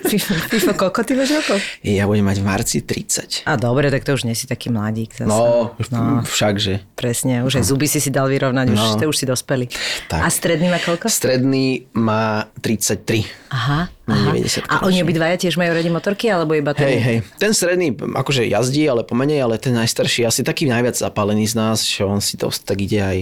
FIFA 0.49 0.73
koľko 0.73 1.05
ty 1.05 1.13
máš 1.13 1.37
rokov? 1.37 1.61
ja 1.85 2.09
budem 2.09 2.25
mať 2.25 2.41
v 2.41 2.45
marci 2.45 2.77
30. 2.81 3.45
A 3.45 3.61
dobre, 3.61 3.93
tak 3.93 4.01
to 4.01 4.17
už 4.17 4.25
nie 4.25 4.33
si 4.33 4.49
taký 4.49 4.73
mladík. 4.73 5.13
Zase. 5.13 5.29
No, 5.29 5.77
no. 5.93 6.25
všakže. 6.25 6.81
Presne, 6.97 7.45
už 7.45 7.61
aj 7.61 7.69
zuby 7.69 7.85
si 7.85 8.01
si 8.01 8.09
dal 8.09 8.25
vyrovnať, 8.25 8.65
už, 8.67 8.79
No. 8.81 8.97
to 8.97 9.05
už 9.05 9.17
si 9.17 9.25
dospeli. 9.29 9.69
Tak. 10.09 10.17
A 10.17 10.33
stredný 10.33 10.65
má 10.65 10.81
koľko? 10.81 11.13
Stredný 11.13 11.85
má 11.93 12.49
33. 12.57 13.21
Aha, 13.53 13.85
No, 14.11 14.35
aha. 14.35 14.35
90 14.35 14.67
A 14.67 14.75
oni 14.83 14.99
obidvaja 14.99 15.35
tiež 15.39 15.55
majú 15.55 15.71
radi 15.71 15.87
motorky, 15.87 16.27
alebo 16.27 16.51
iba 16.51 16.75
ten? 16.75 16.91
Hej, 16.91 16.99
hej. 16.99 17.17
Ten 17.39 17.55
stredný 17.55 17.95
akože 17.95 18.43
jazdí, 18.43 18.83
ale 18.91 19.07
pomenej, 19.07 19.39
ale 19.39 19.55
ten 19.55 19.71
najstarší 19.71 20.27
asi 20.27 20.43
taký 20.43 20.67
najviac 20.67 20.99
zapálený 20.99 21.47
z 21.47 21.55
nás, 21.55 21.87
že 21.87 22.03
on 22.03 22.19
si 22.19 22.35
to 22.35 22.51
tak 22.51 22.77
ide 22.83 22.99
aj, 22.99 23.19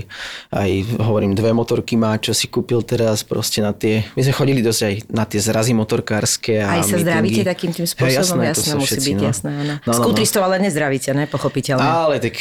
aj 0.50 0.70
hovorím, 0.98 1.38
dve 1.38 1.54
motorky 1.54 1.94
má, 1.94 2.18
čo 2.18 2.34
si 2.34 2.50
kúpil 2.50 2.82
teraz 2.82 3.22
proste 3.22 3.62
na 3.62 3.72
tie, 3.72 4.02
my 4.18 4.22
sme 4.26 4.34
chodili 4.34 4.66
dosť 4.66 4.82
aj 4.82 4.94
na 5.14 5.24
tie 5.30 5.40
zrazy 5.40 5.78
motorkárske 5.78 6.58
a 6.60 6.80
Aj 6.80 6.82
sa 6.82 6.98
meetingy. 6.98 7.06
zdravíte 7.06 7.42
takým 7.46 7.72
tým 7.72 7.86
spôsobom? 7.86 8.10
Hej, 8.10 8.18
jasné, 8.18 8.44
jasné 8.50 8.72
musí 8.74 8.88
všetci, 8.90 9.10
byť, 9.10 9.18
no. 9.22 9.28
jasné. 9.30 9.50
No, 9.54 9.62
no, 9.64 9.76
no. 9.86 9.92
Skutristov 9.94 10.42
ale 10.42 10.58
nezdravíte, 10.58 11.14
ne? 11.14 11.30
Pochopiteľne. 11.30 11.86
Ale 11.86 12.18
tak 12.18 12.36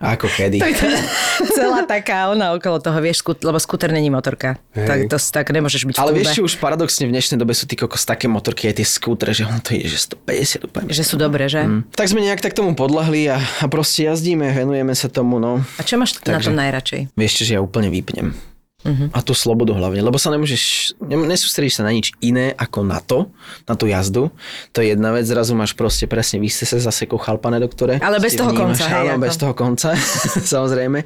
ako 0.00 0.26
kedy. 0.28 0.58
Celá 1.56 1.86
taká 1.86 2.28
ona 2.28 2.52
okolo 2.52 2.82
toho, 2.82 2.98
vieš, 3.00 3.24
skut, 3.24 3.40
lebo 3.46 3.56
skúter 3.56 3.88
není 3.94 4.12
motorka. 4.12 4.60
Hej. 4.76 4.88
Tak 4.88 4.98
to 5.08 5.16
tak 5.32 5.46
nemôžeš 5.48 5.82
byť 5.88 5.94
Ale 5.96 6.12
vieš 6.12 6.44
už 6.44 6.54
paradoxne 6.60 7.08
v 7.08 7.14
dnešnej 7.14 7.38
dobe 7.40 7.56
sú 7.56 7.64
ty 7.74 7.82
kokos 7.82 8.06
také 8.06 8.30
motorky, 8.30 8.70
aj 8.70 8.78
tie 8.78 8.86
skútre, 8.86 9.34
že 9.34 9.42
on 9.42 9.58
to 9.58 9.74
ide, 9.74 9.90
že 9.90 10.06
150 10.14 10.70
úplne. 10.70 10.94
Že 10.94 11.02
sú 11.02 11.18
dobré, 11.18 11.50
že? 11.50 11.66
Mm. 11.66 11.90
Tak 11.90 12.06
sme 12.06 12.22
nejak 12.22 12.38
tak 12.38 12.54
tomu 12.54 12.78
podľahli 12.78 13.34
a, 13.34 13.42
a 13.42 13.64
proste 13.66 14.06
jazdíme, 14.06 14.46
venujeme 14.54 14.94
sa 14.94 15.10
tomu, 15.10 15.42
no. 15.42 15.58
A 15.74 15.82
čo 15.82 15.98
máš 15.98 16.14
na 16.22 16.38
Takže- 16.38 16.54
tom 16.54 16.54
najradšej? 16.54 17.00
Vieš 17.18 17.32
čo, 17.34 17.42
že 17.42 17.52
ja 17.58 17.60
úplne 17.60 17.90
vypnem. 17.90 18.30
Uh-huh. 18.84 19.08
A 19.16 19.24
tú 19.24 19.32
slobodu 19.32 19.72
hlavne, 19.72 20.04
lebo 20.04 20.20
sa 20.20 20.28
nemôžeš, 20.28 20.94
ne- 21.00 21.24
nesústredíš 21.24 21.80
sa 21.80 21.88
na 21.88 21.90
nič 21.96 22.12
iné 22.20 22.52
ako 22.52 22.84
na 22.84 23.00
to, 23.00 23.32
na 23.64 23.74
tú 23.80 23.88
jazdu. 23.88 24.28
To 24.76 24.84
je 24.84 24.92
jedna 24.92 25.08
vec, 25.16 25.24
zrazu 25.24 25.56
máš 25.56 25.72
proste 25.72 26.04
presne, 26.04 26.36
vy 26.36 26.52
ste 26.52 26.68
sa 26.68 26.76
zasekol 26.76 27.16
chalpané 27.16 27.64
doktore. 27.64 27.96
Ale 28.04 28.20
bez 28.20 28.36
toho 28.36 28.52
vnímaš, 28.52 28.76
konca, 28.76 28.84
hej, 28.86 29.08
Áno, 29.08 29.12
ako? 29.16 29.24
bez 29.24 29.34
toho 29.40 29.54
konca, 29.56 29.88
samozrejme. 30.52 31.00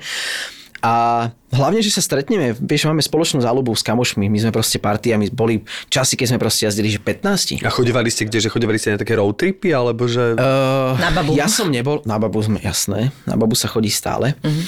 A 0.78 1.26
hlavne, 1.50 1.82
že 1.82 1.90
sa 1.90 1.98
stretneme, 1.98 2.54
vieš, 2.54 2.86
máme 2.86 3.02
spoločnú 3.02 3.42
záľubu 3.42 3.74
s 3.74 3.82
kamošmi, 3.82 4.30
my 4.30 4.38
sme 4.38 4.52
proste 4.54 4.78
partia, 4.78 5.18
my 5.18 5.26
boli 5.32 5.66
časy, 5.90 6.14
keď 6.14 6.26
sme 6.34 6.38
proste 6.38 6.70
jazdili, 6.70 6.92
že 6.92 7.00
15. 7.02 7.66
A 7.66 7.70
chodevali 7.72 8.06
ste 8.12 8.30
kde? 8.30 8.38
Že 8.38 8.52
chodevali 8.54 8.78
ste 8.78 8.94
na 8.94 9.00
také 9.00 9.18
road 9.18 9.34
tripy? 9.34 9.74
Alebo 9.74 10.06
že... 10.06 10.38
Uh, 10.38 10.94
Na 11.00 11.10
babu. 11.10 11.34
Ja 11.34 11.50
som 11.50 11.66
nebol, 11.72 12.04
na 12.06 12.20
babu 12.22 12.38
sme, 12.44 12.62
jasné, 12.62 13.10
na 13.26 13.34
babu 13.34 13.58
sa 13.58 13.66
chodí 13.66 13.90
stále. 13.90 14.38
Uh-huh. 14.38 14.62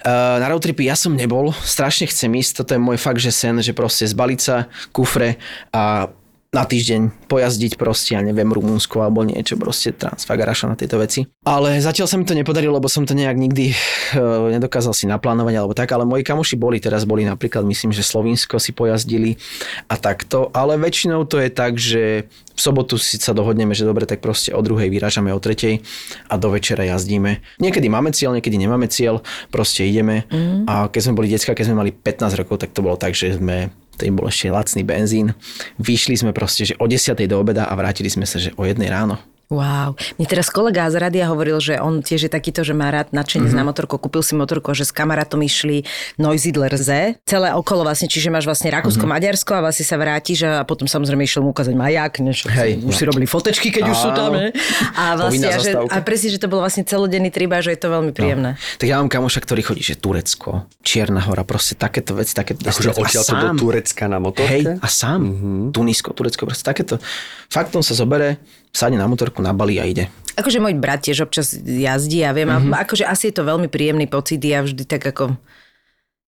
Uh, 0.00 0.36
na 0.40 0.48
roadtripy 0.48 0.88
ja 0.88 0.96
som 0.96 1.12
nebol, 1.12 1.52
strašne 1.60 2.08
chcem 2.08 2.30
ísť, 2.32 2.64
toto 2.64 2.72
je 2.72 2.80
môj 2.80 2.96
fakt, 2.96 3.20
že 3.20 3.34
sen, 3.34 3.60
že 3.60 3.76
proste 3.76 4.08
zbaliť 4.08 4.40
sa, 4.40 4.70
kufre 4.94 5.36
a 5.74 6.08
na 6.50 6.66
týždeň 6.66 7.30
pojazdiť 7.30 7.78
proste, 7.78 8.18
ja 8.18 8.26
neviem, 8.26 8.50
Rumunsko 8.50 9.06
alebo 9.06 9.22
niečo, 9.22 9.54
proste 9.54 9.94
transfagaraša 9.94 10.66
na 10.66 10.74
tieto 10.74 10.98
veci. 10.98 11.22
Ale 11.46 11.78
zatiaľ 11.78 12.10
sa 12.10 12.18
mi 12.18 12.26
to 12.26 12.34
nepodarilo, 12.34 12.74
lebo 12.74 12.90
som 12.90 13.06
to 13.06 13.14
nejak 13.14 13.38
nikdy 13.38 13.70
uh, 14.18 14.50
nedokázal 14.50 14.90
si 14.90 15.06
naplánovať 15.06 15.54
alebo 15.54 15.78
tak, 15.78 15.94
ale 15.94 16.02
moji 16.02 16.26
kamoši 16.26 16.58
boli, 16.58 16.82
teraz 16.82 17.06
boli 17.06 17.22
napríklad, 17.22 17.62
myslím, 17.62 17.94
že 17.94 18.02
Slovinsko 18.02 18.58
si 18.58 18.74
pojazdili 18.74 19.38
a 19.86 19.94
takto, 19.94 20.50
ale 20.50 20.74
väčšinou 20.74 21.22
to 21.30 21.38
je 21.38 21.54
tak, 21.54 21.78
že 21.78 22.26
v 22.26 22.60
sobotu 22.60 22.98
si 22.98 23.22
sa 23.22 23.30
dohodneme, 23.30 23.70
že 23.70 23.86
dobre, 23.86 24.10
tak 24.10 24.18
proste 24.18 24.50
o 24.50 24.58
druhej 24.58 24.90
vyrážame 24.90 25.30
o 25.30 25.38
tretej 25.38 25.86
a 26.26 26.34
do 26.34 26.50
večera 26.50 26.82
jazdíme. 26.82 27.62
Niekedy 27.62 27.86
máme 27.86 28.10
cieľ, 28.10 28.34
niekedy 28.34 28.58
nemáme 28.58 28.90
cieľ, 28.90 29.22
proste 29.54 29.86
ideme 29.86 30.26
mm. 30.26 30.66
a 30.66 30.90
keď 30.90 31.00
sme 31.00 31.14
boli 31.14 31.30
decka, 31.30 31.54
keď 31.54 31.70
sme 31.70 31.78
mali 31.78 31.94
15 31.94 32.42
rokov, 32.42 32.58
tak 32.58 32.74
to 32.74 32.82
bolo 32.82 32.98
tak, 32.98 33.14
že 33.14 33.38
sme 33.38 33.70
vtedy 34.00 34.16
bol 34.16 34.32
ešte 34.32 34.48
lacný 34.48 34.80
benzín. 34.80 35.36
Vyšli 35.76 36.16
sme 36.16 36.32
proste, 36.32 36.64
že 36.64 36.74
o 36.80 36.88
10. 36.88 37.20
do 37.28 37.36
obeda 37.36 37.68
a 37.68 37.76
vrátili 37.76 38.08
sme 38.08 38.24
sa, 38.24 38.40
že 38.40 38.56
o 38.56 38.64
jednej 38.64 38.88
ráno. 38.88 39.20
Wow. 39.50 39.98
Mne 40.14 40.26
teraz 40.30 40.46
kolega 40.46 40.86
z 40.86 41.02
radia 41.02 41.26
hovoril, 41.26 41.58
že 41.58 41.74
on 41.82 42.06
tiež 42.06 42.26
je 42.26 42.30
takýto, 42.30 42.62
že 42.62 42.70
má 42.70 42.86
rád 42.86 43.10
nadšenie 43.10 43.50
mm-hmm. 43.50 43.58
na 43.58 43.66
motorku, 43.66 43.98
kúpil 43.98 44.22
si 44.22 44.38
motorku 44.38 44.70
že 44.70 44.86
s 44.86 44.94
kamarátom 44.94 45.42
išli 45.42 45.82
Neusiedler 46.22 46.70
Z, 46.78 47.18
celé 47.26 47.50
okolo 47.50 47.82
vlastne, 47.82 48.06
čiže 48.06 48.30
máš 48.30 48.46
vlastne 48.46 48.70
Rakúsko, 48.70 49.02
mm-hmm. 49.02 49.18
Maďarsko 49.18 49.50
a 49.58 49.60
vlastne 49.66 49.82
sa 49.82 49.98
vrátiš 49.98 50.46
a 50.46 50.62
potom 50.62 50.86
samozrejme 50.86 51.26
išiel 51.26 51.42
mu 51.42 51.50
ukázať 51.50 51.74
majak, 51.74 52.22
než 52.22 52.46
Hej, 52.46 52.78
už 52.86 52.94
si 52.94 53.02
robili 53.02 53.26
fotečky, 53.26 53.74
keď 53.74 53.90
už 53.90 53.98
sú 53.98 54.10
tam, 54.14 54.38
ne? 54.38 54.54
A 54.94 55.18
vlastne, 55.18 55.50
a, 55.50 55.58
že, 55.58 55.74
a 55.74 55.98
presne, 55.98 56.30
že 56.30 56.38
to 56.38 56.46
bol 56.46 56.62
vlastne 56.62 56.86
celodenný 56.86 57.34
trip 57.34 57.50
a 57.50 57.58
že 57.58 57.74
je 57.74 57.80
to 57.82 57.90
veľmi 57.90 58.14
príjemné. 58.14 58.54
Tak 58.78 58.86
ja 58.86 59.02
mám 59.02 59.10
kamoša, 59.10 59.42
ktorý 59.42 59.66
chodí, 59.66 59.82
že 59.82 59.98
Turecko, 59.98 60.70
Čierna 60.86 61.26
hora, 61.26 61.42
proste 61.42 61.74
takéto 61.74 62.14
veci, 62.14 62.38
takéto 62.38 62.62
Akože 62.62 62.94
destinácie. 62.94 63.02
A 63.02 63.02
odtiaľ 63.02 63.24
to 63.26 63.34
do. 63.34 63.48
Turecka 63.58 64.04
na 64.06 64.22
motorke? 64.22 64.46
Hej, 64.46 64.62
a 64.78 64.86
sám. 64.86 65.26
Mm-hmm. 65.26 65.74
Tunisko, 65.74 66.14
Turecko, 66.14 66.46
proste 66.46 66.62
takéto. 66.62 67.02
Fakt 67.50 67.74
on 67.74 67.82
sa 67.82 67.98
zobere, 67.98 68.38
sadne 68.70 68.98
na 68.98 69.06
motorku, 69.06 69.42
nabalí 69.42 69.78
a 69.82 69.84
ide. 69.86 70.08
Akože 70.38 70.62
môj 70.62 70.78
brat 70.78 71.04
tiež 71.04 71.26
občas 71.26 71.52
jazdí 71.58 72.22
a 72.24 72.32
viem, 72.32 72.48
mm-hmm. 72.48 72.72
a 72.72 72.86
akože 72.86 73.04
asi 73.04 73.28
je 73.28 73.34
to 73.36 73.44
veľmi 73.44 73.68
príjemný 73.68 74.06
pocit, 74.06 74.40
ja 74.40 74.62
vždy 74.62 74.86
tak 74.86 75.04
ako 75.04 75.36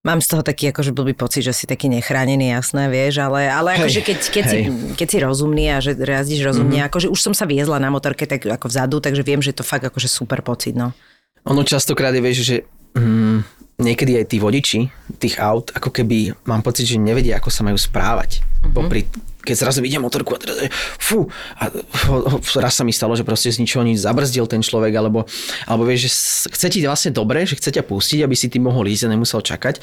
Mám 0.03 0.19
z 0.19 0.35
toho 0.35 0.43
taký 0.43 0.75
akože 0.75 0.91
blbý 0.91 1.15
pocit, 1.15 1.47
že 1.47 1.55
si 1.55 1.63
taký 1.63 1.87
nechránený, 1.87 2.51
jasné, 2.51 2.91
vieš, 2.91 3.23
ale, 3.23 3.47
ale 3.47 3.79
Hej, 3.79 3.87
akože 3.87 4.01
keď, 4.03 4.19
keď, 4.35 4.45
si, 4.51 4.59
keď 4.99 5.07
si 5.07 5.19
rozumný 5.23 5.65
a 5.71 5.79
že 5.79 5.95
jazdíš 5.95 6.43
rozumne, 6.43 6.83
mm-hmm. 6.83 6.91
akože 6.91 7.07
už 7.07 7.21
som 7.23 7.31
sa 7.31 7.47
viezla 7.47 7.79
na 7.79 7.87
motorke 7.87 8.27
tak 8.27 8.43
ako 8.43 8.67
vzadu, 8.67 8.99
takže 8.99 9.23
viem, 9.23 9.39
že 9.39 9.55
je 9.55 9.63
to 9.63 9.67
fakt 9.67 9.87
akože 9.87 10.11
super 10.11 10.43
pocit, 10.43 10.75
no. 10.75 10.91
Ono 11.47 11.63
častokrát 11.63 12.11
je, 12.11 12.19
vieš, 12.19 12.39
že 12.43 12.57
mm, 12.99 13.47
niekedy 13.79 14.19
aj 14.19 14.27
tí 14.27 14.43
vodiči 14.43 14.91
tých 15.23 15.39
aut, 15.39 15.71
ako 15.71 15.95
keby 15.95 16.35
mám 16.51 16.67
pocit, 16.67 16.91
že 16.91 16.99
nevedia, 16.99 17.39
ako 17.39 17.55
sa 17.55 17.63
majú 17.63 17.79
správať. 17.79 18.43
Mm-hmm. 18.43 18.75
Popri, 18.75 19.07
keď 19.43 19.55
zrazu 19.59 19.83
vidím 19.83 20.07
motorku 20.07 20.35
a 20.35 20.39
teraz 20.39 20.57
fú, 20.97 21.27
a 21.59 21.69
raz 22.63 22.79
sa 22.79 22.87
mi 22.87 22.95
stalo, 22.95 23.19
že 23.19 23.27
proste 23.27 23.51
z 23.51 23.59
ničoho 23.59 23.83
nič 23.83 24.01
zabrzdil 24.01 24.47
ten 24.47 24.63
človek, 24.63 24.95
alebo, 24.95 25.27
alebo 25.67 25.83
vieš, 25.85 26.07
že 26.07 26.11
chce 26.55 26.67
ti 26.71 26.79
vlastne 26.87 27.11
dobre, 27.11 27.45
že 27.45 27.59
chce 27.59 27.75
ťa 27.75 27.85
pustiť, 27.85 28.23
aby 28.23 28.35
si 28.39 28.47
ty 28.47 28.63
mohol 28.63 28.87
ísť 28.87 29.11
a 29.11 29.13
nemusel 29.13 29.43
čakať 29.43 29.83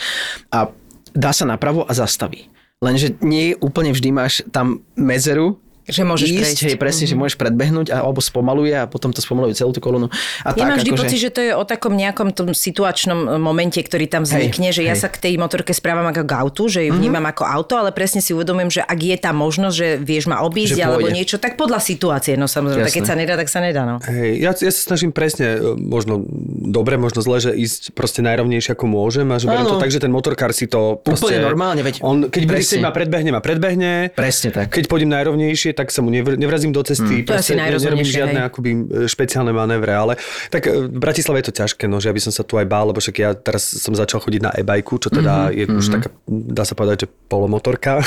a 0.55 0.71
dá 1.13 1.31
sa 1.35 1.45
napravo 1.45 1.83
a 1.85 1.91
zastaví. 1.91 2.47
Lenže 2.79 3.19
nie 3.19 3.59
úplne 3.59 3.91
vždy 3.91 4.09
máš 4.15 4.39
tam 4.55 4.87
medzeru, 4.95 5.59
Že 5.89 6.03
môžeš 6.05 6.27
ísť, 6.29 6.37
prejsť. 6.39 6.59
Mhm. 6.59 6.67
hej, 6.69 6.77
presne, 6.77 7.05
že 7.09 7.15
môžeš 7.17 7.35
predbehnúť 7.35 7.87
a, 7.89 8.05
alebo 8.05 8.19
spomaluje 8.21 8.73
a 8.73 8.85
potom 8.85 9.09
to 9.09 9.19
spomaluje 9.19 9.57
celú 9.57 9.73
tú 9.73 9.81
kolónu. 9.81 10.07
A 10.45 10.53
Ja 10.53 10.63
tak, 10.63 10.67
mám 10.69 10.77
vždy 10.79 10.91
akože- 10.93 11.01
pocit, 11.03 11.19
že 11.19 11.29
to 11.33 11.41
je 11.41 11.51
o 11.53 11.63
takom 11.65 11.93
nejakom 11.97 12.29
tom 12.31 12.53
situačnom 12.53 13.41
momente, 13.41 13.81
ktorý 13.81 14.05
tam 14.05 14.23
vznikne, 14.23 14.69
že 14.69 14.85
ja 14.85 14.93
hej. 14.93 14.99
Mhm. 14.99 15.03
sa 15.03 15.09
k 15.09 15.17
tej 15.17 15.33
motorke 15.35 15.73
správam 15.73 16.05
ako 16.09 16.23
k 16.23 16.31
autu, 16.37 16.63
že 16.69 16.79
ju 16.85 16.93
vnímam 16.93 17.25
ako 17.25 17.43
auto, 17.43 17.73
ale 17.75 17.89
presne 17.91 18.21
si 18.21 18.31
uvedomujem, 18.31 18.79
že 18.79 18.81
ak 18.85 18.99
je 18.99 19.17
tá 19.17 19.31
možnosť, 19.33 19.75
že 19.75 19.87
vieš 19.97 20.29
ma 20.29 20.45
obísť 20.45 20.77
Že 20.77 20.83
alebo 20.85 21.07
pôjde. 21.09 21.15
niečo, 21.17 21.35
tak 21.41 21.57
podľa 21.57 21.79
situácie, 21.81 22.37
no 22.37 22.45
samozrejme, 22.45 22.85
tak 22.85 22.93
keď 22.93 23.05
sa 23.07 23.15
nedá, 23.17 23.33
tak 23.39 23.49
sa 23.49 23.59
nedá, 23.63 23.83
no. 23.87 23.95
Hej, 24.05 24.29
ja, 24.39 24.51
ja 24.53 24.71
sa 24.71 24.81
snažím 24.93 25.09
presne, 25.09 25.57
e, 25.57 25.75
možno 25.79 26.21
dobre, 26.69 26.99
možno 26.99 27.23
zle, 27.25 27.41
že 27.41 27.51
ísť 27.55 27.95
proste 27.97 28.21
najrovnejšie 28.21 28.75
ako 28.77 28.85
môžem 28.85 29.27
a 29.31 29.39
že 29.41 29.49
beriem 29.49 29.65
to 29.65 29.81
tak, 29.81 29.89
že 29.89 29.99
ten 30.03 30.11
motorkár 30.11 30.51
si 30.53 30.69
to 30.69 30.99
proste... 31.01 31.33
Úplne 31.33 31.41
normálne, 31.43 31.81
veď 31.81 32.03
On, 32.05 32.27
keď 32.27 32.43
ma 32.83 32.91
predbehne, 32.91 33.29
ma 33.33 33.41
predbehne. 33.41 34.11
Presne 34.13 34.49
tak. 34.53 34.69
Keď 34.69 34.85
pôjdem 34.91 35.09
najrovnejšie, 35.09 35.73
tak 35.79 35.95
sa 35.95 36.03
mu 36.03 36.11
nevr- 36.11 36.35
nevrazím 36.35 36.75
do 36.75 36.83
cesty. 36.83 37.23
To 37.23 37.39
asi 37.39 37.55
proste 37.55 37.55
ne- 37.55 37.71
nerobím 37.71 38.03
žiadne 38.03 38.39
hej. 38.43 38.47
akoby 38.51 38.69
e, 38.75 38.79
špeciálne 39.07 39.55
manévre, 39.55 39.95
ale 39.95 40.13
tak 40.51 40.67
e, 40.67 40.91
v 40.91 40.99
Bratislave 40.99 41.39
je 41.39 41.47
to 41.47 41.53
ťažké, 41.63 41.87
no, 41.87 42.03
že 42.03 42.11
ja 42.11 42.13
by 42.13 42.21
som 42.27 42.33
sa 42.35 42.43
tu 42.43 42.59
aj 42.59 42.67
bál, 42.67 42.91
lebo 42.91 42.99
však 42.99 43.15
ja 43.15 43.31
teraz 43.31 43.63
som 43.63 43.95
začal 43.95 44.19
chodiť 44.19 44.41
na 44.43 44.51
e-bajku, 44.51 44.99
čo 44.99 45.07
teda 45.07 45.55
je 45.55 45.63
už 45.71 45.87
taká, 45.87 46.11
dá 46.27 46.67
sa 46.67 46.75
povedať, 46.75 47.05
že 47.05 47.07
polomotorka. 47.31 48.03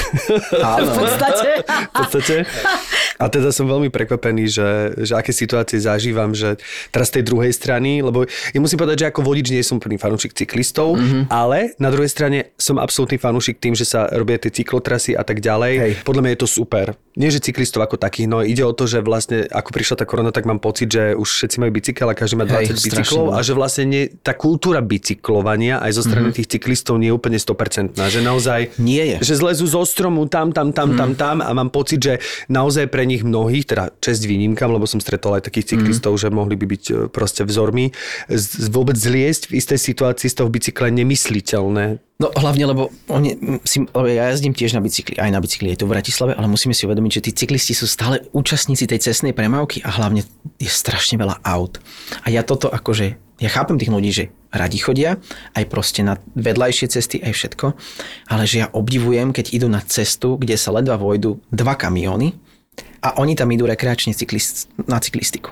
Áno. 0.61 0.93
V 1.03 1.09
podstate. 1.09 1.51
v 1.65 1.95
podstate. 1.97 2.37
A 3.23 3.31
teda 3.31 3.55
som 3.55 3.71
veľmi 3.71 3.89
prekvapený, 3.89 4.51
že, 4.51 4.69
že 4.99 5.15
aké 5.15 5.31
situácie 5.31 5.79
zažívam, 5.79 6.35
že 6.35 6.59
teraz 6.91 7.15
z 7.15 7.21
tej 7.21 7.25
druhej 7.31 7.55
strany, 7.55 8.03
lebo 8.03 8.27
ja 8.27 8.59
musím 8.59 8.83
povedať, 8.83 9.07
že 9.07 9.09
ako 9.15 9.21
vodič 9.23 9.55
nie 9.55 9.63
som 9.63 9.79
plný 9.79 9.95
fanúšik 9.95 10.35
cyklistov, 10.35 10.99
mm-hmm. 10.99 11.31
ale 11.31 11.79
na 11.79 11.95
druhej 11.95 12.11
strane 12.11 12.51
som 12.59 12.83
absolútny 12.83 13.23
fanúšik 13.23 13.63
tým, 13.63 13.79
že 13.79 13.87
sa 13.87 14.11
robia 14.11 14.43
tie 14.43 14.51
cyklotrasy 14.51 15.15
a 15.15 15.23
tak 15.23 15.39
ďalej. 15.39 15.73
Hej. 15.79 15.93
Podľa 16.03 16.23
mňa 16.27 16.33
je 16.35 16.41
to 16.43 16.49
super. 16.51 16.87
Nie, 17.15 17.31
že 17.31 17.45
cyklistov 17.63 17.87
ako 17.87 17.95
takých, 17.95 18.27
no 18.27 18.43
ide 18.43 18.67
o 18.67 18.75
to, 18.75 18.91
že 18.91 19.07
vlastne 19.07 19.47
ako 19.47 19.71
prišla 19.71 20.03
tá 20.03 20.05
korona, 20.05 20.35
tak 20.35 20.51
mám 20.51 20.59
pocit, 20.59 20.91
že 20.91 21.15
už 21.15 21.29
všetci 21.31 21.57
majú 21.63 21.71
bicykel 21.71 22.11
a 22.11 22.19
každý 22.19 22.43
má 22.43 22.45
20 22.51 22.75
Hej, 22.75 22.83
bicyklov 22.83 23.27
a 23.31 23.39
že 23.47 23.55
vlastne 23.55 23.85
nie, 23.87 24.03
tá 24.19 24.35
kultúra 24.35 24.83
bicyklovania 24.83 25.79
aj 25.79 25.95
zo 25.95 26.03
strany 26.03 26.35
mm-hmm. 26.35 26.43
tých 26.43 26.51
cyklistov 26.59 26.99
nie 26.99 27.15
je 27.15 27.15
úplne 27.15 27.39
100%. 27.39 27.95
Že 27.95 28.21
naozaj, 28.27 28.61
Nie 28.83 29.15
je. 29.15 29.17
že 29.23 29.39
zlezú 29.39 29.71
zo 29.71 29.87
stromu 29.87 30.27
tam, 30.27 30.51
tam, 30.51 30.75
tam, 30.75 30.99
tam, 30.99 31.15
tam 31.15 31.39
a 31.39 31.51
mám 31.55 31.71
pocit, 31.71 32.03
že 32.03 32.19
naozaj 32.51 32.91
pre 32.91 33.07
nich 33.07 33.23
mnohých, 33.23 33.71
teda 33.71 33.95
čest 34.03 34.27
výnimkam, 34.27 34.75
lebo 34.75 34.91
som 34.91 34.99
stretol 34.99 35.39
aj 35.39 35.47
takých 35.47 35.79
cyklistov, 35.79 36.19
že 36.19 36.35
mohli 36.35 36.59
by 36.59 36.67
byť 36.67 36.85
e, 36.91 36.93
proste 37.07 37.47
vzormi, 37.47 37.95
z, 38.27 38.67
vôbec 38.75 38.99
zliesť 38.99 39.55
v 39.55 39.63
istej 39.63 39.79
situácii 39.79 40.27
z 40.27 40.35
toho 40.35 40.51
bicykla 40.51 40.91
nemysliteľné. 40.91 42.03
No 42.23 42.31
hlavne, 42.31 42.71
lebo, 42.71 42.95
oni, 43.11 43.35
si, 43.67 43.83
ja 43.83 44.31
jazdím 44.31 44.55
tiež 44.55 44.79
na 44.79 44.81
bicykli, 44.81 45.19
aj 45.19 45.35
na 45.35 45.43
bicykli 45.43 45.75
aj 45.75 45.83
tu 45.83 45.91
v 45.91 45.99
Bratislave, 45.99 46.39
ale 46.39 46.47
musíme 46.47 46.71
si 46.71 46.87
uvedomiť, 46.87 47.19
že 47.19 47.25
tí 47.27 47.31
cyklisti 47.35 47.75
sú 47.75 47.91
stále 47.91 48.23
účastníci 48.31 48.87
tej 48.87 49.03
cestnej 49.11 49.35
premávky 49.35 49.83
a 49.83 49.91
hlavne 49.91 50.23
je 50.63 50.71
strašne 50.71 51.19
veľa 51.19 51.43
aut. 51.43 51.83
A 52.23 52.31
ja 52.31 52.47
toto 52.47 52.71
akože, 52.71 53.19
ja 53.43 53.51
chápem 53.51 53.75
tých 53.75 53.91
ľudí, 53.91 54.11
že 54.15 54.31
radi 54.55 54.79
chodia, 54.79 55.19
aj 55.59 55.67
proste 55.67 56.07
na 56.07 56.23
vedľajšie 56.39 56.87
cesty, 56.95 57.19
aj 57.19 57.35
všetko, 57.35 57.67
ale 58.31 58.47
že 58.47 58.63
ja 58.63 58.71
obdivujem, 58.71 59.35
keď 59.35 59.59
idú 59.59 59.67
na 59.67 59.83
cestu, 59.83 60.39
kde 60.39 60.55
sa 60.55 60.71
ledva 60.71 60.95
vojdu 61.03 61.43
dva 61.51 61.75
kamióny 61.75 62.39
a 63.03 63.19
oni 63.19 63.35
tam 63.35 63.51
idú 63.51 63.67
rekreačne 63.67 64.15
cyklist, 64.15 64.71
na 64.87 65.03
cyklistiku. 65.03 65.51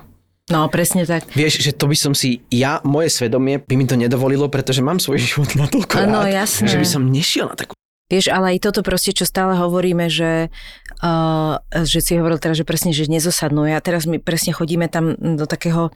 No, 0.51 0.67
presne 0.67 1.07
tak. 1.07 1.25
Vieš, 1.31 1.63
že 1.63 1.71
to 1.71 1.87
by 1.87 1.95
som 1.95 2.11
si, 2.11 2.43
ja, 2.51 2.83
moje 2.83 3.07
svedomie 3.07 3.63
by 3.63 3.73
mi 3.79 3.87
to 3.87 3.95
nedovolilo, 3.95 4.51
pretože 4.51 4.83
mám 4.83 4.99
svoj 4.99 5.23
život 5.23 5.55
na 5.55 5.65
toľko 5.71 5.95
Áno, 5.95 6.27
rád, 6.27 6.43
jasné. 6.43 6.67
že 6.67 6.77
by 6.77 6.87
som 6.87 7.07
nešiel 7.07 7.47
na 7.47 7.55
takú 7.55 7.73
Vieš, 8.11 8.27
ale 8.27 8.59
aj 8.59 8.67
toto 8.67 8.83
proste, 8.83 9.15
čo 9.15 9.23
stále 9.23 9.55
hovoríme, 9.55 10.11
že, 10.11 10.51
uh, 10.99 11.63
že 11.87 12.03
si 12.03 12.19
hovoril 12.19 12.43
teraz, 12.43 12.59
že 12.59 12.67
presne, 12.67 12.91
že 12.91 13.07
nezosadnú. 13.07 13.63
A 13.71 13.79
teraz 13.79 14.03
my 14.03 14.19
presne 14.19 14.51
chodíme 14.51 14.91
tam 14.91 15.15
do 15.15 15.47
takého 15.47 15.95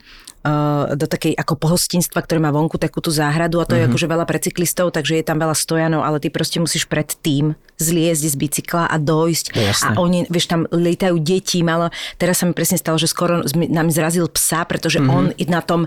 do 0.94 1.06
takej 1.06 1.34
ako 1.34 1.54
pohostinstva, 1.58 2.22
ktoré 2.22 2.38
má 2.38 2.54
vonku 2.54 2.78
takú 2.78 3.02
tú 3.02 3.10
záhradu 3.10 3.58
a 3.58 3.66
to 3.66 3.74
mm-hmm. 3.74 3.86
je 3.86 3.88
akože 3.90 4.06
veľa 4.06 4.24
pre 4.24 4.38
cyklistov, 4.38 4.94
takže 4.94 5.18
je 5.18 5.24
tam 5.26 5.42
veľa 5.42 5.56
stojanov, 5.58 6.06
ale 6.06 6.22
ty 6.22 6.30
proste 6.30 6.62
musíš 6.62 6.86
pred 6.86 7.08
tým 7.20 7.58
zliezť 7.76 8.24
z 8.24 8.36
bicykla 8.40 8.84
a 8.88 8.96
dojsť. 8.96 9.46
No, 9.52 9.60
a 9.68 9.88
oni, 10.00 10.24
vieš, 10.32 10.48
tam 10.48 10.64
lietajú 10.70 11.20
deti, 11.20 11.60
malo, 11.60 11.92
teraz 12.16 12.40
sa 12.40 12.48
mi 12.48 12.56
presne 12.56 12.80
stalo, 12.80 12.96
že 12.96 13.10
skoro 13.10 13.44
nám 13.52 13.88
zrazil 13.92 14.30
psa, 14.32 14.64
pretože 14.64 15.02
mm-hmm. 15.02 15.12
on 15.12 15.24
na 15.50 15.60
tom 15.60 15.84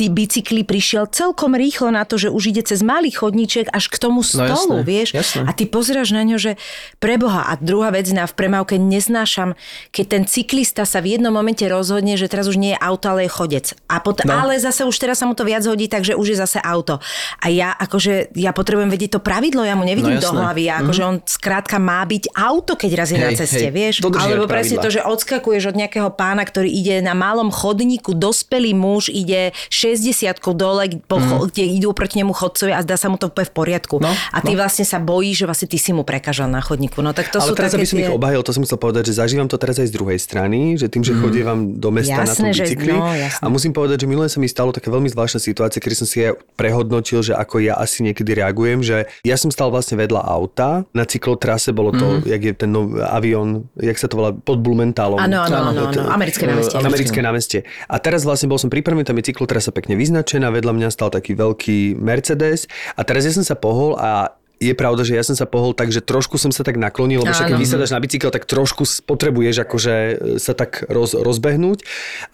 bicykli 0.00 0.64
prišiel 0.64 1.12
celkom 1.12 1.52
rýchlo 1.52 1.92
na 1.92 2.08
to, 2.08 2.16
že 2.16 2.32
už 2.32 2.56
ide 2.56 2.64
cez 2.64 2.80
malý 2.80 3.12
chodníček 3.12 3.68
až 3.68 3.92
k 3.92 3.96
tomu 4.00 4.24
stolu, 4.24 4.80
jasné, 4.80 4.88
vieš. 4.88 5.08
jasné. 5.12 5.44
A 5.44 5.52
ty 5.52 5.68
pozeráš 5.68 6.16
na 6.16 6.24
ňo, 6.24 6.40
že 6.40 6.56
preboha. 7.04 7.52
A 7.52 7.60
druhá 7.60 7.92
vec, 7.92 8.08
na 8.08 8.24
v 8.24 8.32
premávke 8.32 8.80
neznášam, 8.80 9.52
keď 9.92 10.04
ten 10.08 10.22
cyklista 10.24 10.88
sa 10.88 11.04
v 11.04 11.20
jednom 11.20 11.36
momente 11.36 11.64
rozhodne, 11.68 12.16
že 12.16 12.32
teraz 12.32 12.48
už 12.48 12.56
nie 12.56 12.72
je 12.72 12.80
auto, 12.80 13.12
ale 13.12 13.28
je 13.28 13.36
chodec. 13.36 13.66
A 13.92 13.99
pot- 14.00 14.24
no. 14.24 14.32
Ale 14.32 14.56
zase 14.56 14.82
už 14.82 14.96
teraz 14.96 15.20
sa 15.20 15.28
mu 15.28 15.36
to 15.36 15.44
viac 15.44 15.62
hodí, 15.64 15.86
takže 15.86 16.16
už 16.16 16.26
je 16.32 16.36
zase 16.36 16.58
auto. 16.58 16.98
A 17.38 17.46
ja 17.48 17.72
akože, 17.72 18.34
ja 18.34 18.50
potrebujem 18.50 18.88
vedieť 18.88 19.16
to 19.16 19.20
pravidlo, 19.20 19.62
ja 19.62 19.76
mu 19.76 19.84
nevidím 19.84 20.16
No 20.16 20.24
do 20.24 20.30
jasné. 20.32 20.40
hlavy. 20.40 20.62
Ja, 20.64 20.74
akože 20.80 21.02
on 21.04 21.16
skrátka 21.22 21.76
má 21.76 22.00
byť 22.02 22.32
auto, 22.32 22.74
keď 22.74 22.90
raz 22.96 23.08
je 23.12 23.18
na 23.18 23.30
Hej, 23.30 23.38
ceste, 23.44 23.68
hej. 23.68 23.72
vieš. 23.72 23.94
Alebo 24.02 24.48
presne 24.48 24.80
pravidlá. 24.80 24.84
to, 24.84 24.88
že 24.90 25.00
odskakuješ 25.04 25.62
od 25.70 25.76
nejakého 25.76 26.10
pána, 26.10 26.42
ktorý 26.42 26.68
ide 26.68 26.98
na 27.00 27.12
malom 27.12 27.52
chodníku, 27.52 28.16
dospelý 28.16 28.72
muž 28.72 29.08
ide 29.08 29.52
60 29.68 30.32
dole, 30.54 30.82
po, 31.04 31.20
cho- 31.20 31.46
kde 31.48 31.64
idú 31.66 31.92
proti 31.92 32.20
nemu 32.20 32.32
chodcovia 32.32 32.78
a 32.78 32.82
zdá 32.82 32.96
sa 32.96 33.08
mu 33.08 33.16
to 33.18 33.28
úplne 33.28 33.46
v 33.48 33.54
poriadku. 33.54 33.96
No, 34.00 34.10
a 34.10 34.38
ty 34.40 34.54
vlastne 34.54 34.84
sa 34.86 34.96
bojíš, 34.96 35.42
že 35.42 35.46
vlastne 35.46 35.68
ty 35.68 35.76
si 35.76 35.90
mu 35.92 36.02
prekážal 36.06 36.46
na 36.46 36.60
chodníku. 36.60 37.00
No 37.02 37.10
tak 37.12 37.28
to 37.28 37.40
ale 37.42 37.48
sú 37.48 37.54
teraz, 37.56 37.72
také 37.74 37.82
aby 37.82 37.88
som 37.88 37.98
tie... 37.98 38.06
ich 38.06 38.14
obhajil, 38.14 38.40
to 38.40 38.52
som 38.54 38.62
chcel 38.64 38.78
povedať, 38.78 39.02
že 39.10 39.14
zažívam 39.18 39.48
to 39.48 39.58
teraz 39.58 39.76
aj 39.82 39.88
z 39.90 39.94
druhej 39.94 40.18
strany, 40.20 40.78
že 40.78 40.86
tým, 40.86 41.02
že 41.02 41.12
mm. 41.12 41.18
chodievam 41.20 41.58
do 41.76 41.90
mesta 41.90 42.22
na 42.22 42.32
tom 42.32 42.46
Jasné, 42.46 42.48
že- 42.54 42.64
bicykli. 42.70 42.92
no, 42.92 43.06
jasné. 43.10 43.42
a 43.42 43.46
musím 43.50 43.72
povedať, 43.72 43.89
že 43.96 44.06
minulé 44.06 44.28
sa 44.30 44.38
mi 44.38 44.46
stalo 44.46 44.70
taká 44.70 44.92
veľmi 44.92 45.08
zvláštna 45.08 45.40
situácia, 45.40 45.82
kedy 45.82 45.96
som 45.96 46.06
si 46.06 46.22
aj 46.22 46.38
prehodnotil, 46.54 47.24
že 47.24 47.32
ako 47.34 47.64
ja 47.64 47.74
asi 47.80 48.04
niekedy 48.04 48.36
reagujem, 48.36 48.84
že 48.84 49.08
ja 49.24 49.34
som 49.40 49.48
stal 49.48 49.72
vlastne 49.72 49.98
vedľa 49.98 50.22
auta, 50.22 50.84
na 50.94 51.08
cyklotrase 51.08 51.74
bolo 51.74 51.90
to, 51.96 52.20
mm. 52.20 52.28
jak 52.28 52.42
je 52.44 52.52
ten 52.54 52.70
nov, 52.70 52.94
avión, 53.00 53.66
jak 53.80 53.96
sa 53.96 54.06
to 54.06 54.20
volá, 54.20 54.30
pod 54.36 54.60
Blumentálom. 54.60 55.18
Áno, 55.18 55.42
áno, 55.48 55.72
áno, 55.72 55.82
americké 56.12 56.44
námestie. 56.46 56.76
Americké 56.78 57.20
námestie. 57.24 57.60
A 57.88 57.96
teraz 57.98 58.22
vlastne 58.22 58.46
bol 58.46 58.60
som 58.60 58.68
pripravený, 58.68 59.08
tam 59.08 59.18
je 59.18 59.32
cyklotrasa 59.32 59.72
pekne 59.72 59.96
vyznačená, 59.96 60.52
vedľa 60.52 60.76
mňa 60.76 60.88
stal 60.92 61.08
taký 61.08 61.34
veľký 61.34 61.96
Mercedes 61.96 62.68
a 62.94 63.02
teraz 63.02 63.24
ja 63.24 63.32
som 63.32 63.42
sa 63.42 63.56
pohol 63.56 63.96
a 63.96 64.36
je 64.60 64.76
pravda, 64.76 65.02
že 65.08 65.16
ja 65.16 65.24
som 65.24 65.32
sa 65.32 65.48
pohol 65.48 65.72
tak, 65.72 65.88
že 65.88 66.04
trošku 66.04 66.36
som 66.36 66.52
sa 66.52 66.60
tak 66.60 66.76
naklonil, 66.76 67.24
lebo 67.24 67.32
však 67.32 67.56
keď 67.56 67.58
vysadáš 67.58 67.96
na 67.96 68.00
bicykel, 68.04 68.28
tak 68.28 68.44
trošku 68.44 68.84
potrebuješ 69.08 69.64
akože 69.64 69.94
sa 70.36 70.52
tak 70.52 70.84
roz, 70.92 71.16
rozbehnúť. 71.16 71.80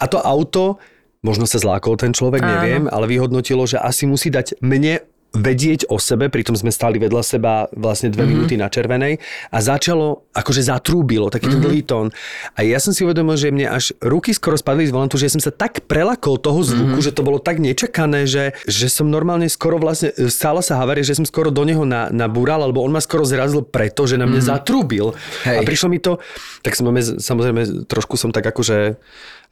A 0.03 0.11
to 0.11 0.19
auto, 0.19 0.83
možno 1.24 1.44
sa 1.48 1.61
zlákol 1.61 1.96
ten 1.96 2.12
človek, 2.12 2.42
Áno. 2.42 2.50
neviem, 2.61 2.83
ale 2.88 3.09
vyhodnotilo, 3.09 3.64
že 3.68 3.81
asi 3.81 4.09
musí 4.09 4.29
dať 4.33 4.61
mne 4.61 5.05
vedieť 5.37 5.92
o 5.92 6.00
sebe, 6.00 6.33
pritom 6.33 6.57
sme 6.57 6.72
stáli 6.72 6.96
vedľa 6.96 7.22
seba 7.22 7.68
vlastne 7.76 8.09
dve 8.09 8.24
mm-hmm. 8.24 8.33
minúty 8.33 8.55
na 8.57 8.72
červenej 8.72 9.20
a 9.52 9.59
začalo, 9.61 10.24
akože 10.33 10.64
zatrúbilo, 10.64 11.29
taký 11.29 11.52
ten 11.52 11.61
dlhý 11.61 11.85
tón. 11.85 12.09
A 12.57 12.64
ja 12.64 12.81
som 12.81 12.96
si 12.96 13.05
uvedomil, 13.05 13.37
že 13.37 13.52
mne 13.52 13.68
až 13.68 13.92
ruky 14.00 14.33
skoro 14.33 14.57
spadli 14.57 14.88
z 14.88 14.96
volantu, 14.96 15.20
že 15.20 15.29
ja 15.29 15.35
som 15.37 15.42
sa 15.44 15.52
tak 15.52 15.85
prelakol 15.85 16.40
toho 16.40 16.64
zvuku, 16.64 16.98
mm-hmm. 16.98 17.07
že 17.07 17.12
to 17.12 17.22
bolo 17.22 17.37
tak 17.37 17.61
nečakané, 17.61 18.24
že, 18.24 18.57
že 18.64 18.88
som 18.88 19.12
normálne 19.12 19.46
skoro 19.52 19.76
vlastne, 19.76 20.11
stala 20.33 20.64
sa 20.64 20.81
havária, 20.81 21.05
že 21.05 21.20
som 21.20 21.29
skoro 21.29 21.52
do 21.52 21.62
neho 21.68 21.85
na, 21.85 22.09
nabúral, 22.09 22.64
alebo 22.64 22.81
on 22.81 22.92
ma 22.96 23.05
skoro 23.05 23.29
zrazil 23.29 23.61
preto, 23.61 24.09
že 24.09 24.16
na 24.16 24.24
mne 24.24 24.40
mm-hmm. 24.40 24.52
zatrúbil. 24.57 25.12
Hej. 25.44 25.59
A 25.59 25.61
prišlo 25.68 25.88
mi 25.92 26.00
to, 26.00 26.16
tak 26.64 26.72
som, 26.72 26.88
samozrejme, 26.96 27.85
trošku 27.85 28.16
som 28.16 28.33
tak 28.33 28.48
akože 28.48 28.96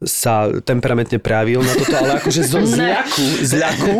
sa 0.04 0.48
temperamentne 0.62 1.18
prejavil 1.18 1.60
na 1.60 1.72
toto, 1.74 1.94
ale 1.98 2.20
akože 2.22 2.40
zo 2.44 2.60
zľaku, 2.76 3.26
zľaku. 3.42 3.96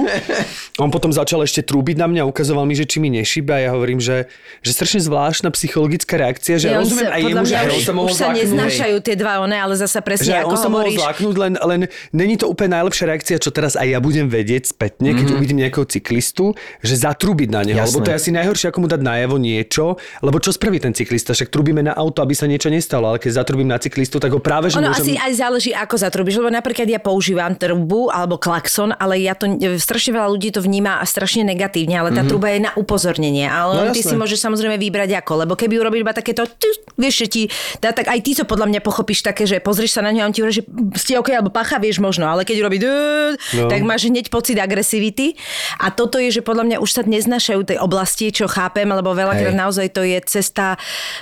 On 0.79 0.89
potom 0.89 1.11
začal 1.11 1.43
ešte 1.43 1.65
trúbiť 1.65 1.97
na 1.99 2.07
mňa, 2.07 2.23
ukazoval 2.29 2.69
mi, 2.69 2.79
že 2.79 2.87
či 2.87 3.03
mi 3.03 3.11
nešíba 3.11 3.59
a 3.59 3.61
ja 3.67 3.71
hovorím, 3.73 3.99
že, 3.99 4.29
že 4.61 4.71
strašne 4.77 5.01
zvláštna 5.03 5.49
psychologická 5.57 6.21
reakcia, 6.21 6.61
že 6.61 6.71
ja, 6.71 6.79
rozumiem 6.79 7.11
aj 7.11 7.21
jemu, 7.25 7.45
že 7.45 7.55
on 7.57 7.83
sa 7.83 7.93
mohol 7.97 8.11
Už 8.13 8.21
sa 8.21 8.31
neznášajú 8.31 8.97
tie 9.01 9.15
dva 9.17 9.43
one, 9.43 9.57
ale 9.57 9.75
zasa 9.75 9.99
Že 9.99 10.07
presne 10.07 10.33
aj 10.37 10.45
ako 10.45 10.55
on 10.55 10.61
sa 10.61 10.71
mohol 10.71 10.87
hovoríš. 10.87 11.01
zláknuť, 11.01 11.37
len, 11.41 11.53
len 11.59 11.81
není 12.13 12.35
to 12.37 12.47
úplne 12.47 12.77
najlepšia 12.79 13.05
reakcia, 13.09 13.37
čo 13.41 13.51
teraz 13.51 13.75
aj 13.75 13.89
ja 13.89 13.99
budem 13.99 14.29
vedieť 14.29 14.77
spätne, 14.77 15.17
keď 15.17 15.25
mm-hmm. 15.25 15.39
uvidím 15.41 15.59
nejakého 15.65 15.87
cyklistu, 15.89 16.53
že 16.85 16.95
zatrúbiť 17.01 17.49
na 17.49 17.63
neho. 17.65 17.81
Lebo 17.81 17.99
Jasné. 18.01 18.07
to 18.07 18.11
je 18.13 18.17
asi 18.21 18.31
najhoršie, 18.31 18.67
ako 18.71 18.79
mu 18.85 18.89
dať 18.91 19.01
najavo 19.01 19.37
niečo, 19.41 19.97
lebo 20.21 20.37
čo 20.39 20.53
spraví 20.53 20.79
ten 20.79 20.93
cyklista? 20.93 21.33
Však 21.33 21.49
trúbime 21.49 21.81
na 21.81 21.97
auto, 21.97 22.21
aby 22.21 22.37
sa 22.37 22.45
niečo 22.45 22.69
nestalo, 22.69 23.09
ale 23.09 23.19
keď 23.23 23.41
zatrúbim 23.41 23.69
na 23.69 23.81
cyklistu, 23.81 24.21
tak 24.21 24.35
ho 24.35 24.41
práve 24.43 24.69
že 24.69 24.79
Ono 24.83 24.91
môžem... 24.91 25.01
asi 25.01 25.13
aj 25.17 25.33
záleží, 25.39 25.71
ako 25.73 25.94
zatrubíš, 25.99 26.39
lebo 26.39 26.53
napríklad 26.53 26.87
ja 26.87 27.01
používam 27.01 27.57
trubu 27.57 28.13
alebo 28.13 28.39
klakson, 28.39 28.95
ale 28.97 29.21
ja 29.23 29.35
to, 29.35 29.51
strašne 29.81 30.15
veľa 30.15 30.29
ľudí 30.31 30.55
to 30.55 30.61
vníma 30.63 31.03
strašne 31.05 31.43
negatívne, 31.47 31.99
ale 31.99 32.11
tá 32.15 32.23
mm-hmm. 32.23 32.31
truba 32.31 32.49
je 32.53 32.61
na 32.63 32.73
upozornenie. 32.79 33.47
Ale 33.51 33.91
No 33.91 33.95
ty 33.95 34.01
jasné. 34.01 34.15
si 34.15 34.21
môžeš 34.21 34.39
samozrejme 34.41 34.77
vybrať 34.79 35.21
ako, 35.25 35.47
lebo 35.47 35.53
keby 35.59 35.81
urobil 35.81 36.07
iba 36.07 36.15
takéto, 36.15 36.47
vieš, 36.95 37.25
že 37.25 37.27
ti 37.27 37.43
dá, 37.83 37.91
tak 37.91 38.11
aj 38.11 38.21
ty 38.23 38.31
to 38.39 38.45
podľa 38.47 38.71
mňa 38.71 38.81
pochopíš 38.81 39.27
také, 39.27 39.49
že 39.49 39.59
pozrieš 39.59 39.99
sa 39.99 40.03
na 40.05 40.15
ňo 40.15 40.23
a 40.23 40.27
on 40.31 40.35
ti 40.35 40.41
hovorí, 40.43 40.55
že 40.55 40.65
ste 40.99 41.19
OK, 41.19 41.35
alebo 41.35 41.51
pacha, 41.51 41.81
vieš 41.83 41.99
možno, 41.99 42.29
ale 42.29 42.47
keď 42.47 42.57
urobí 42.67 42.79
no. 42.83 43.69
tak 43.71 43.81
máš 43.87 44.11
hneď 44.11 44.29
pocit 44.29 44.59
agresivity. 44.59 45.37
A 45.81 45.91
toto 45.91 46.21
je, 46.21 46.31
že 46.31 46.41
podľa 46.45 46.65
mňa 46.69 46.77
už 46.81 46.91
sa 46.91 47.03
neznašajú 47.05 47.61
tej 47.67 47.79
oblasti, 47.81 48.31
čo 48.31 48.51
chápem, 48.51 48.87
lebo 48.87 49.13
veľakrát 49.13 49.55
naozaj 49.55 49.93
to 49.95 50.03
je 50.05 50.19
cesta 50.27 50.77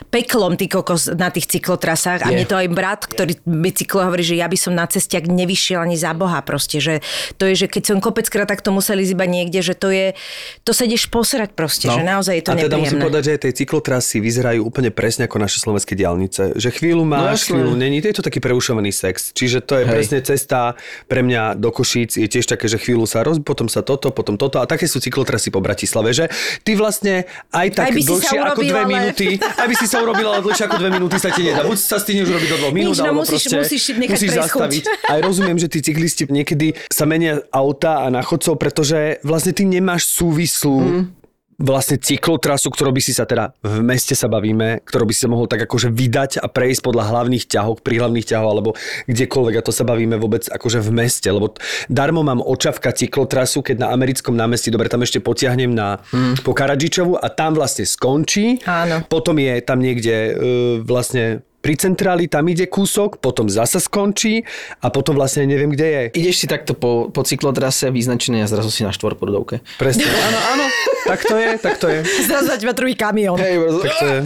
peklom, 0.08 0.56
ty 0.56 0.66
kokos, 0.68 1.12
na 1.12 1.28
tých 1.28 1.48
cyklotrasách. 1.48 2.24
A 2.26 2.28
mne 2.32 2.46
to 2.48 2.56
aj 2.58 2.68
brat, 2.72 3.02
ktorý 3.06 3.38
bicyklo 3.44 4.06
hovorí, 4.06 4.24
že 4.24 4.38
ja 4.38 4.46
by 4.48 4.56
som 4.62 4.72
na 4.72 4.86
cestiak 4.86 5.26
nevyšiel 5.26 5.80
ani 5.80 5.94
za 5.94 6.12
Boha 6.12 6.38
proste, 6.40 6.78
že 6.78 7.02
to 7.34 7.44
je, 7.44 7.54
že 7.56 7.66
keď 7.66 7.82
som 7.84 7.98
kopeckrát 7.98 8.46
takto 8.46 8.70
musel 8.70 8.96
ísť 8.96 9.12
iba 9.12 9.26
niekde, 9.26 9.58
že 9.60 9.74
to 9.74 9.88
je, 9.88 10.14
to 10.60 10.70
sa 10.70 10.84
ideš 10.84 11.08
posrať 11.08 11.50
proste, 11.52 11.84
No. 11.84 11.94
že 11.94 12.02
naozaj 12.02 12.34
je 12.34 12.42
to 12.42 12.50
a 12.50 12.56
teda 12.56 12.76
musím 12.76 13.00
povedať, 13.00 13.22
že 13.24 13.32
aj 13.32 13.40
tie 13.40 13.52
cyklotrasy 13.58 14.16
vyzerajú 14.18 14.60
úplne 14.62 14.88
presne 14.88 15.24
ako 15.24 15.36
naše 15.36 15.58
slovenské 15.58 15.92
diálnice. 15.92 16.54
Že 16.54 16.68
chvíľu 16.70 17.02
máš, 17.02 17.42
jasné. 17.42 17.58
chvíľu 17.58 17.72
není. 17.74 17.98
To 17.98 18.06
je 18.06 18.16
to 18.16 18.24
taký 18.24 18.38
preušovaný 18.38 18.90
sex. 18.90 19.32
Čiže 19.32 19.58
to 19.60 19.74
je 19.74 19.84
Hej. 19.84 19.90
presne 19.90 20.18
cesta 20.20 20.78
pre 21.04 21.20
mňa 21.20 21.54
do 21.54 21.68
Košíc. 21.68 22.14
Je 22.14 22.28
tiež 22.28 22.46
také, 22.46 22.66
že 22.66 22.76
chvíľu 22.76 23.04
sa 23.04 23.20
roz, 23.20 23.40
potom 23.40 23.66
sa 23.66 23.80
toto, 23.80 24.08
potom 24.08 24.36
toto. 24.36 24.58
A 24.58 24.64
také 24.64 24.84
sú 24.84 24.98
cyklotrasy 24.98 25.48
po 25.48 25.58
Bratislave, 25.58 26.12
že 26.12 26.28
ty 26.60 26.72
vlastne 26.72 27.24
aj 27.50 27.66
tak 27.72 27.86
Aj 27.88 27.98
dlhšie 27.98 28.36
ako 28.36 28.46
urobil, 28.54 28.68
dve 28.68 28.78
ale- 28.78 28.92
minúty, 28.92 29.26
aby 29.56 29.74
si 29.74 29.86
sa 29.86 29.98
urobil, 29.98 30.26
ale 30.28 30.40
dlhšie 30.40 30.64
ako 30.64 30.76
dve 30.76 30.90
minúty 30.92 31.16
sa 31.16 31.28
ti 31.28 31.42
nedá. 31.42 31.62
Buď 31.62 31.78
sa 31.78 31.96
stíneš 31.96 32.28
urobiť 32.28 32.48
do 32.48 32.56
dvoch 32.58 32.72
minút, 32.72 32.92
Nič, 32.92 32.98
no 32.98 33.04
alebo 33.04 33.20
musíš- 33.20 33.42
proste 33.42 33.56
musíš 33.58 33.82
nechať 33.92 34.12
musíš. 34.12 34.30
Zastaviť. 34.46 34.82
Aj 35.12 35.20
rozumiem, 35.22 35.58
že 35.58 35.70
tí 35.70 35.78
cyklisti 35.84 36.26
niekedy 36.26 36.74
sa 36.90 37.04
menia 37.04 37.42
auta 37.50 38.04
a 38.04 38.10
na 38.10 38.22
chodcov, 38.24 38.58
pretože 38.58 39.22
vlastne 39.22 39.52
ty 39.54 39.66
nemáš 39.68 40.08
súvislú 40.10 40.78
mm 40.80 41.22
vlastne 41.62 41.96
cyklotrasu, 42.00 42.74
ktorou 42.74 42.90
by 42.90 43.02
si 43.02 43.14
sa 43.14 43.22
teda 43.22 43.54
v 43.62 43.86
meste 43.86 44.18
sa 44.18 44.26
bavíme, 44.26 44.82
ktorou 44.82 45.06
by 45.06 45.14
si 45.14 45.22
sa 45.22 45.30
mohol 45.30 45.46
tak 45.46 45.62
akože 45.64 45.94
vydať 45.94 46.42
a 46.42 46.50
prejsť 46.50 46.82
podľa 46.82 47.04
hlavných 47.14 47.46
ťahov, 47.46 47.86
pri 47.86 48.02
hlavných 48.02 48.26
ťahov 48.26 48.48
alebo 48.50 48.70
kdekoľvek 49.06 49.54
a 49.62 49.64
to 49.64 49.72
sa 49.72 49.86
bavíme 49.86 50.18
vôbec 50.18 50.42
akože 50.50 50.82
v 50.82 50.90
meste, 50.90 51.30
lebo 51.30 51.54
darmo 51.86 52.26
mám 52.26 52.42
očavka 52.42 52.90
cyklotrasu, 52.90 53.62
keď 53.62 53.86
na 53.86 53.88
americkom 53.94 54.34
námestí, 54.34 54.74
dobre, 54.74 54.90
tam 54.90 55.06
ešte 55.06 55.22
potiahnem 55.22 55.70
na 55.70 56.02
hmm. 56.10 56.42
po 56.42 56.50
Karadžičovu 56.50 57.20
a 57.20 57.26
tam 57.30 57.54
vlastne 57.54 57.86
skončí. 57.86 58.58
Áno. 58.66 59.06
Potom 59.06 59.38
je 59.38 59.62
tam 59.62 59.78
niekde 59.78 60.14
uh, 60.14 60.34
vlastne 60.82 61.46
pri 61.62 61.78
centráli 61.78 62.26
tam 62.26 62.42
ide 62.50 62.66
kúsok, 62.66 63.22
potom 63.22 63.46
zasa 63.46 63.78
skončí 63.78 64.42
a 64.82 64.90
potom 64.90 65.14
vlastne 65.14 65.46
neviem, 65.46 65.70
kde 65.70 65.86
je. 65.86 66.02
Ideš 66.18 66.42
si 66.42 66.46
takto 66.50 66.74
po, 66.74 67.08
po 67.14 67.22
cyklotrase 67.22 67.94
vyznačené 67.94 68.42
a 68.42 68.50
zrazu 68.50 68.74
si 68.74 68.82
na 68.82 68.90
štvorpodovke. 68.90 69.62
Presne. 69.78 70.02
áno, 70.28 70.38
áno. 70.58 70.66
Tak 71.06 71.22
to 71.22 71.38
je, 71.38 71.50
tak 71.62 71.78
to 71.78 71.86
je. 71.86 72.02
Zrazu 72.26 72.50
za 72.50 72.58
teba 72.58 72.74
druhý 72.74 72.98
kamión. 72.98 73.38
Hej, 73.38 73.62
brzo. 73.62 73.80
Tak 73.86 73.94
to 73.94 74.06
je. 74.10 74.20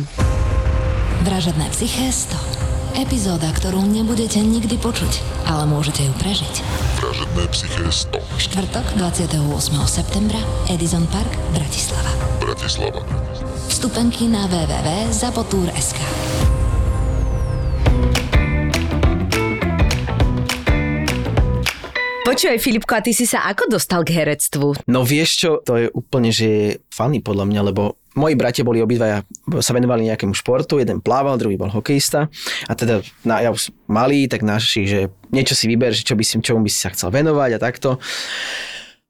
Vražedné 1.29 1.67
psyché 1.77 2.09
100. 2.09 2.57
Epizóda, 2.97 3.53
ktorú 3.53 3.85
nebudete 3.85 4.41
nikdy 4.41 4.81
počuť, 4.81 5.21
ale 5.45 5.69
môžete 5.69 6.09
ju 6.09 6.13
prežiť. 6.17 6.55
Vražedné 6.97 7.45
psyché 7.53 7.85
100. 7.85 8.41
Štvrtok 8.41 8.87
28. 8.97 9.45
septembra 9.85 10.41
Edison 10.73 11.05
Park, 11.13 11.29
Bratislava. 11.53 12.09
Bratislava. 12.41 13.05
Vstupenky 13.69 14.33
na 14.33 14.49
www.zapotur.sk 14.49 16.01
Počúvaj, 22.27 22.59
Filipko, 22.59 22.99
a 22.99 23.07
ty 23.07 23.15
si 23.15 23.23
sa 23.23 23.47
ako 23.47 23.71
dostal 23.71 24.03
k 24.03 24.19
herectvu? 24.19 24.91
No 24.91 25.07
vieš 25.07 25.47
čo, 25.47 25.51
to 25.63 25.79
je 25.79 25.87
úplne, 25.95 26.35
že 26.35 26.83
funny 26.91 27.23
podľa 27.23 27.47
mňa, 27.47 27.61
lebo 27.71 28.03
moji 28.19 28.35
bratia 28.35 28.67
boli 28.67 28.83
obidvaja, 28.83 29.23
sa 29.63 29.71
venovali 29.71 30.11
nejakému 30.11 30.35
športu, 30.35 30.83
jeden 30.83 30.99
plával, 30.99 31.39
druhý 31.39 31.55
bol 31.55 31.71
hokejista 31.71 32.27
a 32.67 32.73
teda 32.75 33.07
na, 33.23 33.47
ja 33.47 33.55
už 33.55 33.71
malý, 33.87 34.27
tak 34.27 34.43
naši, 34.43 34.91
že 34.91 35.01
niečo 35.31 35.55
si 35.55 35.71
vyber, 35.71 35.95
že 35.95 36.03
čo 36.03 36.19
by 36.19 36.27
si, 36.27 36.43
čomu 36.43 36.67
by 36.67 36.71
si 36.75 36.83
sa 36.83 36.91
chcel 36.91 37.15
venovať 37.15 37.51
a 37.55 37.59
takto. 37.63 38.03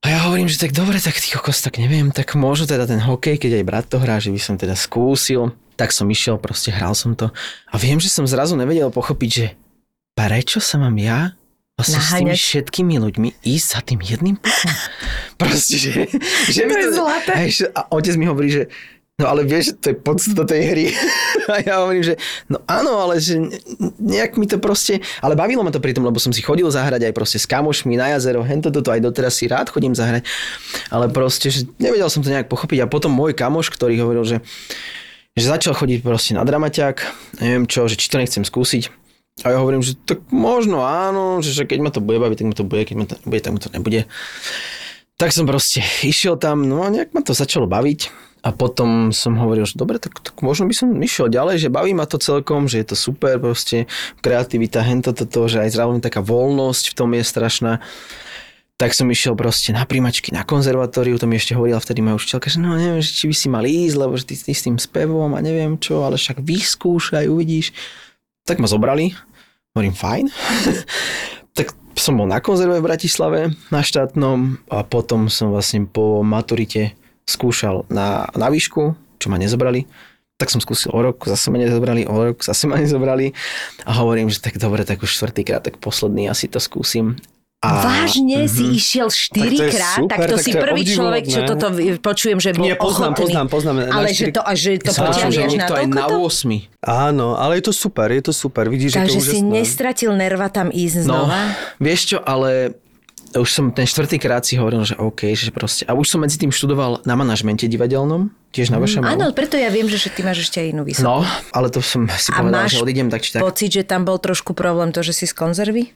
A 0.04 0.12
ja 0.12 0.28
hovorím, 0.28 0.52
že 0.52 0.60
tak 0.60 0.76
dobre, 0.76 1.00
tak 1.00 1.16
ty 1.16 1.32
kokos, 1.32 1.64
tak 1.64 1.80
neviem, 1.80 2.12
tak 2.12 2.36
možno 2.36 2.68
teda 2.68 2.84
ten 2.84 3.00
hokej, 3.00 3.40
keď 3.40 3.64
aj 3.64 3.64
brat 3.64 3.86
to 3.88 3.96
hrá, 3.96 4.20
že 4.20 4.28
by 4.28 4.40
som 4.44 4.60
teda 4.60 4.76
skúsil. 4.76 5.56
Tak 5.80 5.88
som 5.88 6.04
išiel, 6.04 6.36
proste 6.36 6.68
hral 6.68 6.92
som 6.92 7.16
to. 7.16 7.32
A 7.72 7.80
viem, 7.80 7.96
že 7.96 8.12
som 8.12 8.28
zrazu 8.28 8.60
nevedel 8.60 8.92
pochopiť, 8.92 9.30
že 9.32 9.56
prečo 10.12 10.60
sa 10.60 10.76
mám 10.76 11.00
ja 11.00 11.32
vlastne 11.76 12.00
s 12.00 12.08
tými 12.16 12.32
všetkými 12.32 12.94
ľuďmi 12.96 13.28
ísť 13.44 13.66
za 13.68 13.80
tým 13.84 14.00
jedným 14.00 14.36
pukom. 14.40 14.72
Proste, 15.40 15.76
že, 15.76 15.92
že 16.48 16.64
mi 16.64 16.72
je 16.72 16.88
zlaté. 16.96 17.32
Hej, 17.46 17.68
a 17.76 17.84
otec 17.92 18.16
mi 18.16 18.24
hovorí, 18.24 18.48
že 18.48 18.62
no 19.20 19.28
ale 19.28 19.44
vieš, 19.44 19.76
to 19.76 19.92
je 19.92 19.96
podstata 19.96 20.48
tej 20.48 20.62
hry. 20.72 20.86
A 21.52 21.62
ja 21.62 21.84
hovorím, 21.84 22.02
že 22.02 22.14
no 22.50 22.58
áno, 22.66 22.98
ale 22.98 23.22
že 23.22 23.38
ne- 23.38 23.62
nejak 24.02 24.34
mi 24.34 24.50
to 24.50 24.58
proste, 24.58 24.98
ale 25.22 25.38
bavilo 25.38 25.62
ma 25.62 25.70
to 25.70 25.78
pri 25.78 25.94
tom, 25.94 26.02
lebo 26.02 26.18
som 26.18 26.34
si 26.34 26.42
chodil 26.42 26.66
zahrať 26.66 27.06
aj 27.06 27.14
proste 27.14 27.38
s 27.38 27.46
kamošmi 27.46 27.94
na 27.94 28.16
jazero, 28.16 28.42
hento 28.42 28.74
toto, 28.74 28.90
aj 28.90 28.98
doteraz 28.98 29.38
si 29.38 29.46
rád 29.46 29.70
chodím 29.70 29.94
zahrať, 29.94 30.26
ale 30.90 31.06
proste, 31.06 31.54
že 31.54 31.70
nevedel 31.78 32.10
som 32.10 32.26
to 32.26 32.34
nejak 32.34 32.50
pochopiť 32.50 32.82
a 32.82 32.90
potom 32.90 33.14
môj 33.14 33.30
kamoš, 33.30 33.70
ktorý 33.70 33.94
hovoril, 34.02 34.26
že 34.26 34.36
že 35.36 35.52
začal 35.52 35.76
chodiť 35.76 36.00
proste 36.00 36.32
na 36.32 36.48
dramaťák, 36.48 36.96
neviem 37.44 37.68
čo, 37.68 37.84
že 37.86 38.00
či 38.00 38.08
to 38.08 38.16
nechcem 38.16 38.40
skúsiť. 38.40 39.05
A 39.44 39.52
ja 39.52 39.60
hovorím, 39.60 39.84
že 39.84 40.00
tak 40.00 40.24
možno 40.32 40.80
áno, 40.80 41.44
že, 41.44 41.68
keď 41.68 41.78
ma 41.84 41.90
to 41.92 42.00
bude 42.00 42.16
baviť, 42.16 42.40
tak 42.40 42.48
ma 42.48 42.56
to 42.56 42.64
bude, 42.64 42.82
keď 42.88 42.96
ma 42.96 43.04
to 43.04 43.16
nebude, 43.20 43.40
tak 43.44 43.52
ma 43.52 43.60
to 43.60 43.70
nebude. 43.76 44.00
Tak 45.20 45.30
som 45.32 45.44
proste 45.44 45.84
išiel 46.00 46.40
tam, 46.40 46.64
no 46.64 46.80
a 46.80 46.88
nejak 46.88 47.12
ma 47.12 47.20
to 47.20 47.36
začalo 47.36 47.68
baviť. 47.68 48.08
A 48.46 48.54
potom 48.54 49.10
som 49.10 49.34
hovoril, 49.36 49.66
že 49.66 49.74
dobre, 49.74 49.98
tak, 49.98 50.22
tak 50.22 50.38
možno 50.38 50.70
by 50.70 50.74
som 50.76 50.88
išiel 51.02 51.26
ďalej, 51.26 51.66
že 51.66 51.68
baví 51.68 51.92
ma 51.92 52.06
to 52.06 52.16
celkom, 52.16 52.70
že 52.70 52.80
je 52.80 52.94
to 52.94 52.96
super, 52.96 53.42
proste 53.42 53.90
kreativita, 54.22 54.86
hento 54.86 55.10
toto, 55.10 55.50
že 55.50 55.66
aj 55.66 55.74
zároveň 55.74 55.98
taká 55.98 56.22
voľnosť 56.22 56.94
v 56.94 56.96
tom 56.96 57.10
je 57.12 57.26
strašná. 57.26 57.82
Tak 58.78 58.94
som 58.94 59.10
išiel 59.10 59.34
proste 59.34 59.74
na 59.74 59.82
príjmačky 59.82 60.30
na 60.30 60.46
konzervatóriu, 60.46 61.18
to 61.18 61.26
mi 61.26 61.40
ešte 61.40 61.58
hovorila 61.58 61.82
vtedy 61.82 62.06
moja 62.06 62.22
učiteľka, 62.22 62.52
že 62.52 62.62
no 62.62 62.76
neviem, 62.76 63.02
že 63.02 63.18
či 63.18 63.24
by 63.26 63.34
si 63.34 63.48
mal 63.50 63.64
ísť, 63.66 63.96
lebo 63.98 64.14
že 64.14 64.24
ty, 64.30 64.34
ty 64.38 64.52
s 64.54 64.64
tým 64.64 64.78
spevom 64.78 65.32
a 65.34 65.40
neviem 65.42 65.74
čo, 65.80 66.06
ale 66.06 66.14
však 66.14 66.44
vyskúšaj, 66.44 67.26
uvidíš. 67.26 67.74
Tak 68.46 68.62
ma 68.62 68.70
zobrali, 68.70 69.10
hovorím 69.74 69.90
fajn. 69.98 70.30
tak 71.58 71.74
som 71.98 72.14
bol 72.14 72.30
na 72.30 72.38
konzerve 72.38 72.78
v 72.78 72.86
Bratislave 72.86 73.40
na 73.74 73.82
štátnom 73.82 74.62
a 74.70 74.86
potom 74.86 75.26
som 75.26 75.50
vlastne 75.50 75.82
po 75.82 76.22
maturite 76.22 76.94
skúšal 77.26 77.82
na, 77.90 78.30
na 78.38 78.46
výšku, 78.46 78.94
čo 79.18 79.26
ma 79.26 79.34
nezobrali. 79.34 79.90
Tak 80.38 80.54
som 80.54 80.62
skúsil 80.62 80.94
o 80.94 81.00
rok, 81.02 81.26
zase 81.26 81.50
ma 81.50 81.58
nezobrali, 81.58 82.06
o 82.06 82.14
rok, 82.14 82.46
zase 82.46 82.70
ma 82.70 82.78
nezobrali. 82.78 83.34
A 83.82 83.98
hovorím, 83.98 84.30
že 84.30 84.38
tak 84.38 84.62
dobre, 84.62 84.86
tak 84.86 85.02
už 85.02 85.10
štvrtýkrát, 85.10 85.66
tak 85.66 85.82
posledný 85.82 86.30
asi 86.30 86.46
to 86.46 86.62
skúsim. 86.62 87.18
A, 87.66 87.82
Vážne 87.82 88.46
si 88.46 88.64
išiel 88.72 89.10
štyrikrát, 89.10 89.98
super, 89.98 90.06
tak 90.08 90.18
to 90.24 90.36
tak 90.36 90.40
si 90.40 90.50
to 90.50 90.58
prvý 90.60 90.82
človek, 90.84 91.22
čo 91.24 91.40
obdivuhodné. 91.40 91.90
toto 91.90 92.00
počujem, 92.00 92.38
že 92.38 92.50
bol 92.52 92.62
Nie, 92.62 92.74
poznám, 92.74 93.10
ochotný. 93.10 93.22
poznám, 93.26 93.46
poznám, 93.48 93.74
na 93.76 93.84
Ale 93.92 94.06
štyri- 94.08 94.18
že 94.22 94.26
to, 94.30 94.40
a 94.40 94.52
že 94.52 94.70
to 94.76 94.86
ja 94.86 94.94
že 94.94 95.00
potiahneš 95.02 95.34
na 95.36 95.46
niekto 95.50 95.74
aj 95.74 95.86
na 95.88 95.96
toľko? 96.06 96.16
8. 96.22 96.86
Áno, 97.02 97.26
ale 97.34 97.52
je 97.54 97.64
to 97.64 97.72
super, 97.72 98.06
je 98.08 98.22
to 98.22 98.32
super. 98.32 98.64
Vidíš, 98.66 98.90
že 98.92 98.96
Takže 98.96 99.10
to 99.10 99.18
je 99.18 99.24
si 99.24 99.36
úžasné. 99.36 99.50
nestratil 99.52 100.10
nerva 100.14 100.46
tam 100.48 100.68
ísť 100.68 100.96
No, 101.02 101.26
znova? 101.26 101.40
vieš 101.76 102.00
čo, 102.06 102.18
ale 102.20 102.78
už 103.34 103.48
som 103.50 103.68
ten 103.68 103.84
štvrtýkrát 103.84 104.40
si 104.40 104.54
hovoril, 104.54 104.80
že 104.82 104.94
OK, 104.94 105.28
že 105.28 105.50
proste, 105.50 105.82
a 105.82 105.92
už 105.92 106.06
som 106.06 106.18
medzi 106.18 106.38
tým 106.38 106.48
študoval 106.48 107.02
na 107.02 107.14
manažmente 107.14 107.66
divadelnom, 107.66 108.30
tiež 108.48 108.70
na 108.70 108.78
vašom. 108.78 109.02
Áno, 109.02 109.28
preto 109.30 109.54
ja 109.54 109.68
viem, 109.68 109.84
že 109.84 109.98
že 109.98 110.08
ty 110.08 110.22
máš 110.22 110.46
ešte 110.46 110.56
aj 110.58 110.66
inú 110.70 110.82
vysokú. 110.82 111.04
No, 111.04 111.20
ale 111.50 111.66
to 111.66 111.80
som 111.80 112.06
si 112.08 112.30
A 112.30 112.40
povedal, 112.40 112.62
máš 112.62 112.72
že 112.72 112.80
odídem 112.80 113.08
tak 113.08 113.20
či 113.20 113.30
tak. 113.32 113.42
Pocit, 113.42 113.70
že 113.70 113.82
tam 113.82 114.02
bol 114.02 114.16
trošku 114.16 114.52
problém 114.52 114.88
to, 114.88 115.00
že 115.00 115.12
si 115.12 115.24
z 115.24 115.34
konzervy? 115.34 115.90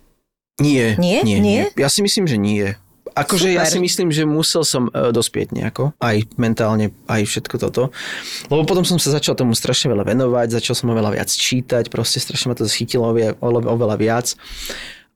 Nie, 0.59 0.99
Nie? 0.99 1.23
nie, 1.23 1.39
Nie? 1.39 1.63
Ja 1.79 1.87
si 1.87 2.03
myslím, 2.03 2.27
že 2.27 2.37
nie. 2.37 2.75
Akože 3.11 3.51
ja 3.51 3.67
si 3.67 3.83
myslím, 3.83 4.15
že 4.15 4.23
musel 4.23 4.63
som 4.63 4.87
e, 4.87 5.11
dospieť 5.11 5.51
nejako, 5.51 5.91
aj 5.99 6.31
mentálne, 6.39 6.95
aj 7.11 7.27
všetko 7.27 7.57
toto. 7.59 7.83
Lebo 8.47 8.63
potom 8.63 8.87
som 8.87 9.03
sa 9.03 9.11
začal 9.11 9.35
tomu 9.35 9.59
strašne 9.59 9.91
veľa 9.91 10.07
venovať, 10.07 10.55
začal 10.55 10.79
som 10.79 10.95
oveľa 10.95 11.19
viac 11.19 11.27
čítať, 11.27 11.91
proste 11.91 12.23
strašne 12.23 12.55
ma 12.55 12.57
to 12.57 12.71
schytilo 12.71 13.11
ovie- 13.11 13.35
oveľa, 13.43 13.97
viac. 13.99 14.27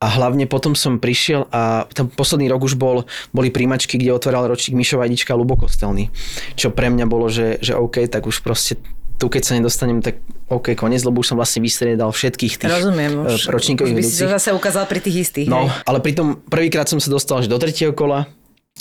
A 0.02 0.10
hlavne 0.10 0.44
potom 0.50 0.74
som 0.74 0.98
prišiel 0.98 1.46
a 1.54 1.86
ten 1.86 2.10
posledný 2.10 2.50
rok 2.50 2.66
už 2.66 2.74
bol, 2.74 3.06
boli 3.30 3.48
príjmačky, 3.54 3.94
kde 3.96 4.12
otváral 4.12 4.50
ročník 4.50 4.74
Mišo 4.76 4.98
Vajdička 4.98 5.32
a 5.32 5.38
Lubo 5.38 5.54
Kostelný. 5.54 6.10
Čo 6.58 6.74
pre 6.74 6.90
mňa 6.90 7.06
bolo, 7.06 7.30
že, 7.30 7.62
že 7.62 7.78
OK, 7.78 8.04
tak 8.10 8.26
už 8.26 8.42
proste 8.42 8.76
tu 9.14 9.30
keď 9.30 9.42
sa 9.46 9.52
nedostanem, 9.54 10.02
tak 10.02 10.20
OK, 10.50 10.74
koniec, 10.74 11.00
lebo 11.06 11.22
už 11.22 11.34
som 11.34 11.36
vlastne 11.38 11.62
vystriedal 11.62 12.10
všetkých 12.10 12.54
tých 12.60 12.70
Rozumiem, 12.70 13.24
e, 13.24 13.34
už, 13.38 13.48
ročníkových 13.48 13.94
už 13.94 13.98
by 13.98 14.02
si 14.04 14.22
to 14.26 14.30
zase 14.30 14.50
ukázal 14.52 14.84
pri 14.90 15.00
tých 15.00 15.16
istých. 15.30 15.48
No, 15.48 15.70
hej? 15.70 15.86
ale 15.86 15.98
pritom 16.02 16.42
prvýkrát 16.46 16.90
som 16.90 16.98
sa 16.98 17.08
dostal 17.08 17.40
až 17.40 17.46
do 17.46 17.56
tretieho 17.56 17.94
kola, 17.94 18.26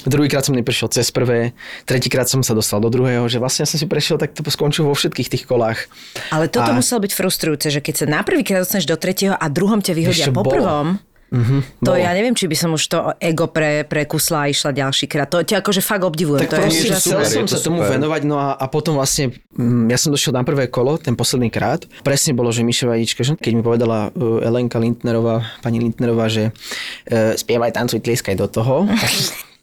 druhýkrát 0.01 0.41
som 0.41 0.57
neprešiel 0.57 0.89
cez 0.89 1.13
prvé, 1.13 1.53
tretíkrát 1.85 2.25
som 2.25 2.41
sa 2.41 2.57
dostal 2.57 2.81
do 2.81 2.89
druhého, 2.89 3.29
že 3.29 3.37
vlastne 3.37 3.69
som 3.69 3.77
si 3.77 3.85
prešiel, 3.85 4.17
tak 4.17 4.33
to 4.33 4.41
skončil 4.49 4.89
vo 4.89 4.97
všetkých 4.97 5.29
tých 5.29 5.43
kolách. 5.45 5.85
Ale 6.33 6.49
toto 6.49 6.73
A- 6.73 6.77
muselo 6.77 7.05
byť 7.05 7.13
frustrujúce, 7.13 7.69
že 7.69 7.79
keď 7.79 8.03
sa 8.03 8.05
na 8.09 8.25
prvýkrát 8.25 8.65
dostaneš 8.65 8.89
do 8.89 8.97
tretieho 8.97 9.37
a 9.37 9.45
druhom 9.47 9.79
ťa 9.79 9.93
vyhodia 9.93 10.27
po 10.33 10.43
bolo. 10.43 10.97
Prvom, 11.33 11.65
to 11.81 11.91
bolo. 11.91 11.97
ja 11.97 12.11
neviem, 12.13 12.37
či 12.37 12.45
by 12.45 12.55
som 12.55 12.69
už 12.77 12.83
to 12.85 12.99
ego 13.17 13.49
pre, 13.49 13.81
prekusla 13.89 14.45
a 14.45 14.51
išla 14.53 14.69
ďalší 14.69 15.09
krát. 15.09 15.25
To 15.33 15.41
ťa 15.41 15.65
akože 15.65 15.81
fakt 15.81 16.05
obdivujem. 16.05 16.45
Tak 16.45 16.51
to 16.53 16.57
je 16.69 16.93
to 16.93 17.01
chcel 17.01 17.25
som 17.25 17.49
sa 17.49 17.57
tomu 17.57 17.81
venovať, 17.81 18.21
no 18.29 18.37
a, 18.37 18.53
a 18.53 18.65
potom 18.69 19.01
vlastne, 19.01 19.33
mm, 19.57 19.89
ja 19.89 19.97
som 19.97 20.13
došiel 20.13 20.37
na 20.37 20.45
prvé 20.45 20.69
kolo, 20.69 21.01
ten 21.01 21.17
posledný 21.17 21.49
krát. 21.49 21.89
Presne 22.05 22.37
bolo, 22.37 22.53
že 22.53 22.61
Miša 22.61 22.85
Vajdička, 22.85 23.25
že 23.25 23.33
keď 23.33 23.51
mi 23.57 23.65
povedala 23.65 24.13
uh, 24.13 24.45
Elenka 24.45 24.77
Lindnerová, 24.77 25.41
pani 25.65 25.81
Lindnerová, 25.81 26.29
že 26.29 26.53
uh, 26.53 27.33
spievaj, 27.33 27.73
tancuj, 27.73 28.05
tlieskaj 28.05 28.37
do 28.37 28.45
toho. 28.45 28.85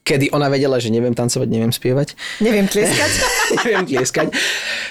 Kedy 0.00 0.32
ona 0.32 0.48
vedela, 0.48 0.80
že 0.80 0.88
neviem 0.88 1.12
tancovať, 1.12 1.46
neviem 1.46 1.70
spievať. 1.70 2.16
Neviem 2.40 2.64
tlieskať. 2.66 3.12
neviem 3.62 3.84
tlieskať. 3.84 4.32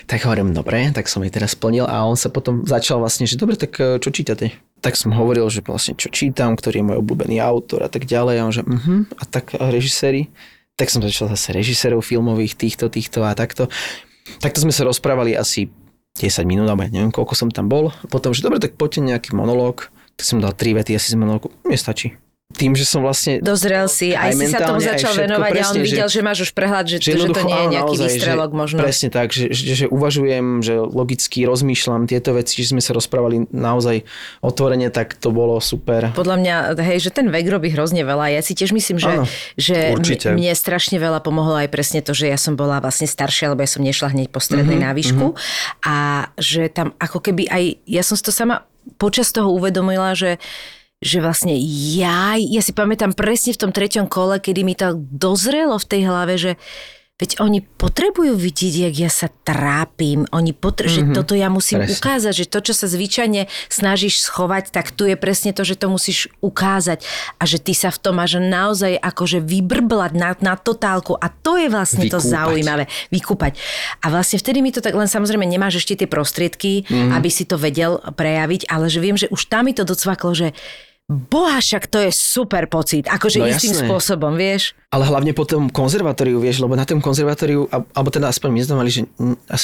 Tak 0.05 0.21
hovorím, 0.23 0.53
dobre, 0.53 0.93
tak 0.93 1.09
som 1.09 1.25
jej 1.25 1.33
teraz 1.33 1.57
splnil 1.57 1.89
a 1.89 2.05
on 2.05 2.13
sa 2.13 2.29
potom 2.29 2.61
začal 2.63 3.01
vlastne, 3.01 3.25
že 3.25 3.35
dobre, 3.35 3.57
tak 3.57 3.73
eh, 3.81 3.97
čo 3.97 4.13
čítate? 4.13 4.53
Tak 4.79 4.95
som 4.95 5.11
hovoril, 5.11 5.47
že 5.51 5.59
vlastne 5.59 5.95
čo 5.99 6.07
čítam, 6.07 6.55
ktorý 6.55 6.79
je 6.79 6.87
môj 6.87 6.97
obľúbený 7.03 7.43
autor 7.43 7.83
a 7.83 7.89
tak 7.91 8.07
ďalej. 8.07 8.35
A 8.39 8.43
on 8.47 8.53
že, 8.55 8.63
uh-huh, 8.63 9.07
a 9.19 9.23
tak 9.27 9.55
režiséri? 9.59 10.31
Tak 10.79 10.87
som 10.87 11.03
začal 11.03 11.27
zase 11.27 11.51
režisérov 11.51 11.99
filmových, 11.99 12.55
týchto, 12.55 12.87
týchto 12.87 13.27
a 13.27 13.35
takto. 13.35 13.67
Takto 14.39 14.63
sme 14.63 14.71
sa 14.71 14.87
rozprávali 14.87 15.35
asi 15.35 15.67
10 16.15 16.47
minút, 16.47 16.71
alebo 16.71 16.87
neviem, 16.87 17.11
koľko 17.11 17.35
som 17.35 17.49
tam 17.51 17.67
bol. 17.67 17.91
Potom, 18.07 18.31
že 18.31 18.43
dobre, 18.43 18.63
tak 18.63 18.79
poďte 18.79 19.03
nejaký 19.03 19.35
monológ. 19.35 19.91
Tak 20.15 20.23
som 20.23 20.39
dal 20.39 20.55
tri 20.55 20.71
vety 20.71 20.95
asi 20.95 21.11
z 21.11 21.19
monológu. 21.19 21.51
Mne 21.67 21.79
stačí. 21.79 22.15
Tým, 22.49 22.73
že 22.73 22.81
som 22.81 23.05
vlastne... 23.05 23.37
Dozrel 23.45 23.85
si, 23.85 24.09
aj, 24.09 24.25
Aj 24.25 24.33
si 24.33 24.49
sa 24.49 24.65
tomu 24.65 24.81
začal 24.81 25.13
všetko, 25.13 25.21
venovať 25.21 25.45
a 25.45 25.53
on 25.53 25.53
presne, 25.53 25.79
videl, 25.85 26.07
že- 26.09 26.13
že, 26.17 26.21
máš 26.25 26.39
už 26.43 26.51
prehľad, 26.57 26.85
že, 26.89 26.97
že, 26.97 27.11
že 27.13 27.29
to 27.29 27.41
nie 27.45 27.53
je 27.53 27.67
nejaký 27.77 27.93
naozaj, 27.93 28.07
výstrelok 28.09 28.49
že, 28.49 28.57
možno. 28.57 28.77
Presne 28.81 29.09
tak, 29.13 29.27
že, 29.29 29.45
že, 29.53 29.63
že 29.75 29.85
uvažujem, 29.85 30.45
že 30.65 30.73
logicky 30.81 31.45
rozmýšľam 31.45 32.09
tieto 32.09 32.33
veci, 32.33 32.65
že 32.65 32.73
sme 32.73 32.81
sa 32.81 32.97
rozprávali 32.97 33.45
naozaj 33.53 34.01
otvorene, 34.41 34.89
tak 34.89 35.13
to 35.13 35.29
bolo 35.29 35.61
super. 35.61 36.09
Podľa 36.11 36.35
mňa, 36.41 36.55
hej, 36.81 36.97
že 36.99 37.13
ten 37.13 37.29
vek 37.29 37.45
robí 37.45 37.69
hrozne 37.69 38.01
veľa. 38.01 38.33
Ja 38.33 38.41
si 38.41 38.57
tiež 38.57 38.73
myslím, 38.73 38.97
že, 38.97 39.11
Áno, 39.13 39.23
že 39.53 39.93
určite. 39.93 40.33
mne 40.33 40.49
strašne 40.51 40.97
veľa 40.97 41.21
pomohlo 41.21 41.53
aj 41.53 41.69
presne 41.69 42.01
to, 42.01 42.17
že 42.17 42.27
ja 42.27 42.39
som 42.41 42.57
bola 42.57 42.81
vlastne 42.81 43.05
staršia, 43.05 43.53
lebo 43.53 43.61
ja 43.61 43.69
som 43.69 43.85
nešla 43.85 44.09
hneď 44.09 44.33
po 44.33 44.41
strednej 44.41 44.73
Mhm, 44.73 44.81
mm-hmm, 44.81 44.89
na 44.89 44.97
výšku. 44.97 45.25
A 45.85 45.95
že 46.33 46.65
tam 46.67 46.97
ako 46.97 47.21
keby 47.21 47.45
aj, 47.45 47.63
ja 47.85 48.01
som 48.01 48.17
si 48.17 48.25
to 48.25 48.33
sama 48.33 48.65
počas 48.97 49.29
toho 49.29 49.53
uvedomila, 49.53 50.17
že 50.17 50.41
že 50.99 51.23
vlastne 51.23 51.55
ja, 51.95 52.35
ja 52.35 52.61
si 52.61 52.75
pamätám 52.75 53.15
presne 53.15 53.55
v 53.55 53.61
tom 53.67 53.71
treťom 53.71 54.11
kole, 54.11 54.43
kedy 54.43 54.61
mi 54.67 54.75
to 54.75 54.99
dozrelo 54.99 55.79
v 55.79 55.89
tej 55.89 56.01
hlave, 56.03 56.35
že 56.35 56.51
Veď 57.19 57.43
oni 57.43 57.59
potrebujú 57.59 58.39
vidieť, 58.39 58.73
jak 58.87 58.95
ja 58.95 59.11
sa 59.11 59.27
trápim. 59.27 60.23
Oni 60.31 60.55
potre- 60.55 60.87
mm-hmm. 60.87 61.11
že 61.11 61.15
toto 61.19 61.35
ja 61.35 61.51
musím 61.51 61.83
Presne. 61.83 61.99
ukázať, 61.99 62.31
že 62.31 62.45
to, 62.47 62.59
čo 62.63 62.71
sa 62.71 62.87
zvyčajne 62.87 63.51
snažíš 63.67 64.23
schovať, 64.23 64.71
tak 64.71 64.95
tu 64.95 65.03
je 65.03 65.19
presne 65.19 65.51
to, 65.51 65.67
že 65.67 65.75
to 65.75 65.91
musíš 65.91 66.31
ukázať 66.39 67.03
a 67.35 67.43
že 67.43 67.59
ty 67.59 67.75
sa 67.75 67.91
v 67.91 67.99
tom 67.99 68.23
máš 68.23 68.39
naozaj 68.39 68.95
akože 68.95 69.43
vybrblať 69.43 70.15
na, 70.15 70.31
na 70.39 70.55
totálku 70.55 71.19
a 71.19 71.27
to 71.27 71.59
je 71.59 71.67
vlastne 71.67 72.07
to 72.07 72.23
Vykúpať. 72.23 72.31
zaujímavé. 72.39 72.83
Vykúpať. 73.11 73.53
A 73.99 74.15
vlastne 74.15 74.39
vtedy 74.39 74.63
mi 74.63 74.71
to 74.71 74.79
tak, 74.79 74.95
len 74.95 75.11
samozrejme 75.11 75.43
nemáš 75.43 75.83
ešte 75.83 75.99
tie 75.99 76.07
prostriedky, 76.07 76.87
mm-hmm. 76.87 77.19
aby 77.19 77.27
si 77.27 77.43
to 77.43 77.59
vedel 77.59 77.99
prejaviť, 77.99 78.71
ale 78.71 78.87
že 78.87 79.03
viem, 79.03 79.19
že 79.19 79.27
už 79.27 79.51
tam 79.51 79.67
mi 79.67 79.75
to 79.75 79.83
docvaklo, 79.83 80.31
že 80.31 80.55
Boha, 81.09 81.57
však 81.57 81.89
to 81.89 81.97
je 82.05 82.13
super 82.13 82.69
pocit, 82.69 83.09
akože 83.09 83.41
No 83.41 83.49
istým 83.49 83.73
jasné. 83.73 83.89
spôsobom, 83.89 84.37
vieš. 84.37 84.77
Ale 84.89 85.05
hlavne 85.05 85.33
po 85.33 85.41
tom 85.41 85.65
konzervatóriu, 85.65 86.37
vieš, 86.37 86.61
lebo 86.61 86.77
na 86.77 86.85
tom 86.85 87.01
konzervatóriu, 87.01 87.65
alebo 87.69 88.09
teda 88.09 88.29
aspoň 88.29 88.49
my 88.49 88.61
sme 88.61 88.75
mali, 88.77 88.89
že 88.89 89.01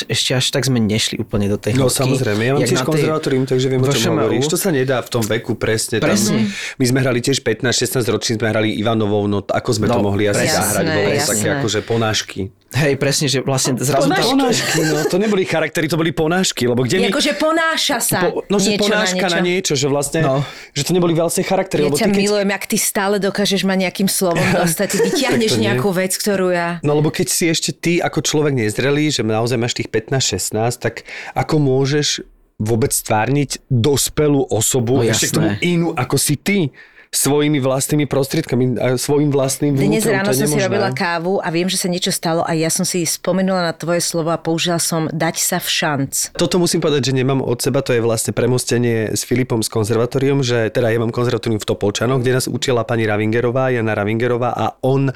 ešte 0.05 0.33
až 0.33 0.45
tak 0.49 0.65
sme 0.65 0.81
nešli 0.81 1.21
úplne 1.21 1.45
do 1.45 1.57
tej 1.57 1.77
No 1.77 1.85
hĺbky, 1.85 2.01
samozrejme, 2.01 2.41
ja 2.41 2.51
mám 2.51 2.61
tiež 2.61 2.81
tej 2.81 2.89
konzervatórium, 2.89 3.45
takže 3.45 3.67
viem, 3.69 3.77
o 3.77 3.85
čom 3.87 4.17
hovoríš. 4.17 4.49
To 4.49 4.57
sa 4.57 4.73
nedá 4.73 4.97
v 4.99 5.09
tom 5.11 5.21
veku 5.21 5.53
presne. 5.53 6.01
Presne. 6.01 6.49
Tam, 6.49 6.77
my 6.81 6.85
sme 6.89 6.99
hrali 6.99 7.21
tiež 7.21 7.41
15-16 7.41 8.09
roční, 8.09 8.31
sme 8.37 8.49
hrali 8.49 8.73
Ivanovou, 8.73 9.29
no 9.29 9.45
ako 9.45 9.69
sme 9.69 9.85
to 9.85 9.97
No, 9.97 10.09
mohli 10.09 10.25
asi 10.25 10.49
zahrať, 10.49 10.81
bolo 10.83 11.09
to 11.11 11.21
také 11.29 11.47
akože 11.55 11.79
ponášky. 11.85 12.41
Hej, 12.76 12.93
presne, 12.95 13.26
že 13.26 13.39
vlastne 13.39 13.73
zrazu 13.76 14.05
tam... 14.05 14.19
Ponášky, 14.36 14.84
no 14.84 14.99
to 15.05 15.15
neboli 15.15 15.43
charaktery, 15.43 15.88
to 15.88 15.95
boli 15.95 16.11
ponášky, 16.11 16.67
lebo 16.67 16.84
kde 16.84 16.99
mi... 16.99 17.07
Akože 17.07 17.34
ponáša 17.34 17.97
sa 17.97 18.19
Po, 18.21 18.43
no, 18.45 18.57
že 18.57 18.76
niečo 18.76 18.84
ponáška 18.84 19.26
na 19.26 19.39
niečo. 19.39 19.73
že 19.73 19.88
vlastne, 19.88 20.19
No. 20.19 20.43
že 20.69 20.84
to 20.84 20.91
neboli 20.91 21.11
vlastne 21.11 21.41
charaktery, 21.41 21.82
Ja 21.82 21.88
lebo 21.88 21.95
ťa 21.95 22.05
ty 22.05 22.11
keď... 22.11 22.19
milujem, 22.19 22.49
ak 22.51 22.63
ty 22.65 22.78
stále 22.78 23.15
dokážeš 23.17 23.63
ma 23.63 23.73
nejakým 23.73 24.05
slovom 24.05 24.43
dostať. 24.59 24.88
Ty 24.88 24.97
vyťahneš 25.01 25.51
to 25.51 25.57
nie. 25.57 25.65
nejakú 25.65 25.89
vec, 25.89 26.11
ktorú 26.13 26.51
ja... 26.51 26.78
No 26.82 26.93
lebo 26.93 27.09
keď 27.09 27.28
si 27.28 27.47
ešte 27.47 27.71
ty 27.71 27.97
ako 27.97 28.19
človek 28.19 28.51
nezrelý, 28.53 29.07
že 29.07 29.23
naozaj 29.23 29.55
máš 29.55 29.73
tých 29.73 29.88
15-16, 29.88 30.51
tak 30.76 31.07
ako 31.32 31.55
môžeš 31.57 32.28
vôbec 32.55 32.89
stvárniť 32.89 33.63
dospelú 33.67 34.43
osobu, 34.45 34.99
No 34.99 35.03
ešte 35.05 35.28
k 35.28 35.34
tomu 35.34 35.49
inú 35.61 35.91
ako 35.91 36.15
si 36.15 36.36
ty 36.36 36.71
svojimi 37.16 37.63
vlastnými 37.63 38.05
prostriedkami, 38.05 38.63
a 38.76 38.88
svojim 38.99 39.32
vlastným 39.32 39.80
Dnes 39.80 40.03
vnútrom. 40.03 40.13
ráno 40.20 40.28
to 40.28 40.36
je 40.36 40.39
som 40.43 40.49
si 40.51 40.59
robila 40.59 40.89
kávu 40.91 41.39
a 41.39 41.47
viem, 41.47 41.72
že 41.72 41.80
sa 41.80 41.88
niečo 41.88 42.11
stalo 42.11 42.43
a 42.43 42.51
ja 42.51 42.68
som 42.68 42.84
si 42.84 43.07
spomenula 43.07 43.63
na 43.63 43.74
tvoje 43.74 44.03
slovo 44.03 44.36
a 44.36 44.38
použila 44.38 44.78
som 44.78 45.07
dať 45.07 45.36
sa 45.39 45.57
v 45.63 45.68
šanc. 45.72 46.36
Toto 46.36 46.59
musím 46.59 46.84
povedať, 46.84 47.09
že 47.09 47.24
nemám 47.24 47.39
od 47.39 47.57
seba, 47.63 47.80
to 47.80 47.95
je 47.95 48.03
vlastne 48.03 48.36
premostenie 48.36 49.16
s 49.16 49.24
Filipom 49.24 49.63
z 49.63 49.72
konzervatórium, 49.72 50.43
že 50.43 50.68
teda 50.70 50.91
ja 50.91 50.99
mám 50.99 51.16
konzervatórium 51.16 51.63
v 51.63 51.68
Topolčanoch, 51.72 52.20
kde 52.20 52.36
nás 52.36 52.45
učila 52.51 52.84
pani 52.84 53.07
Ravingerová, 53.07 53.72
Jana 53.72 53.95
Ravingerová 53.95 54.51
a 54.51 54.76
on 54.84 55.16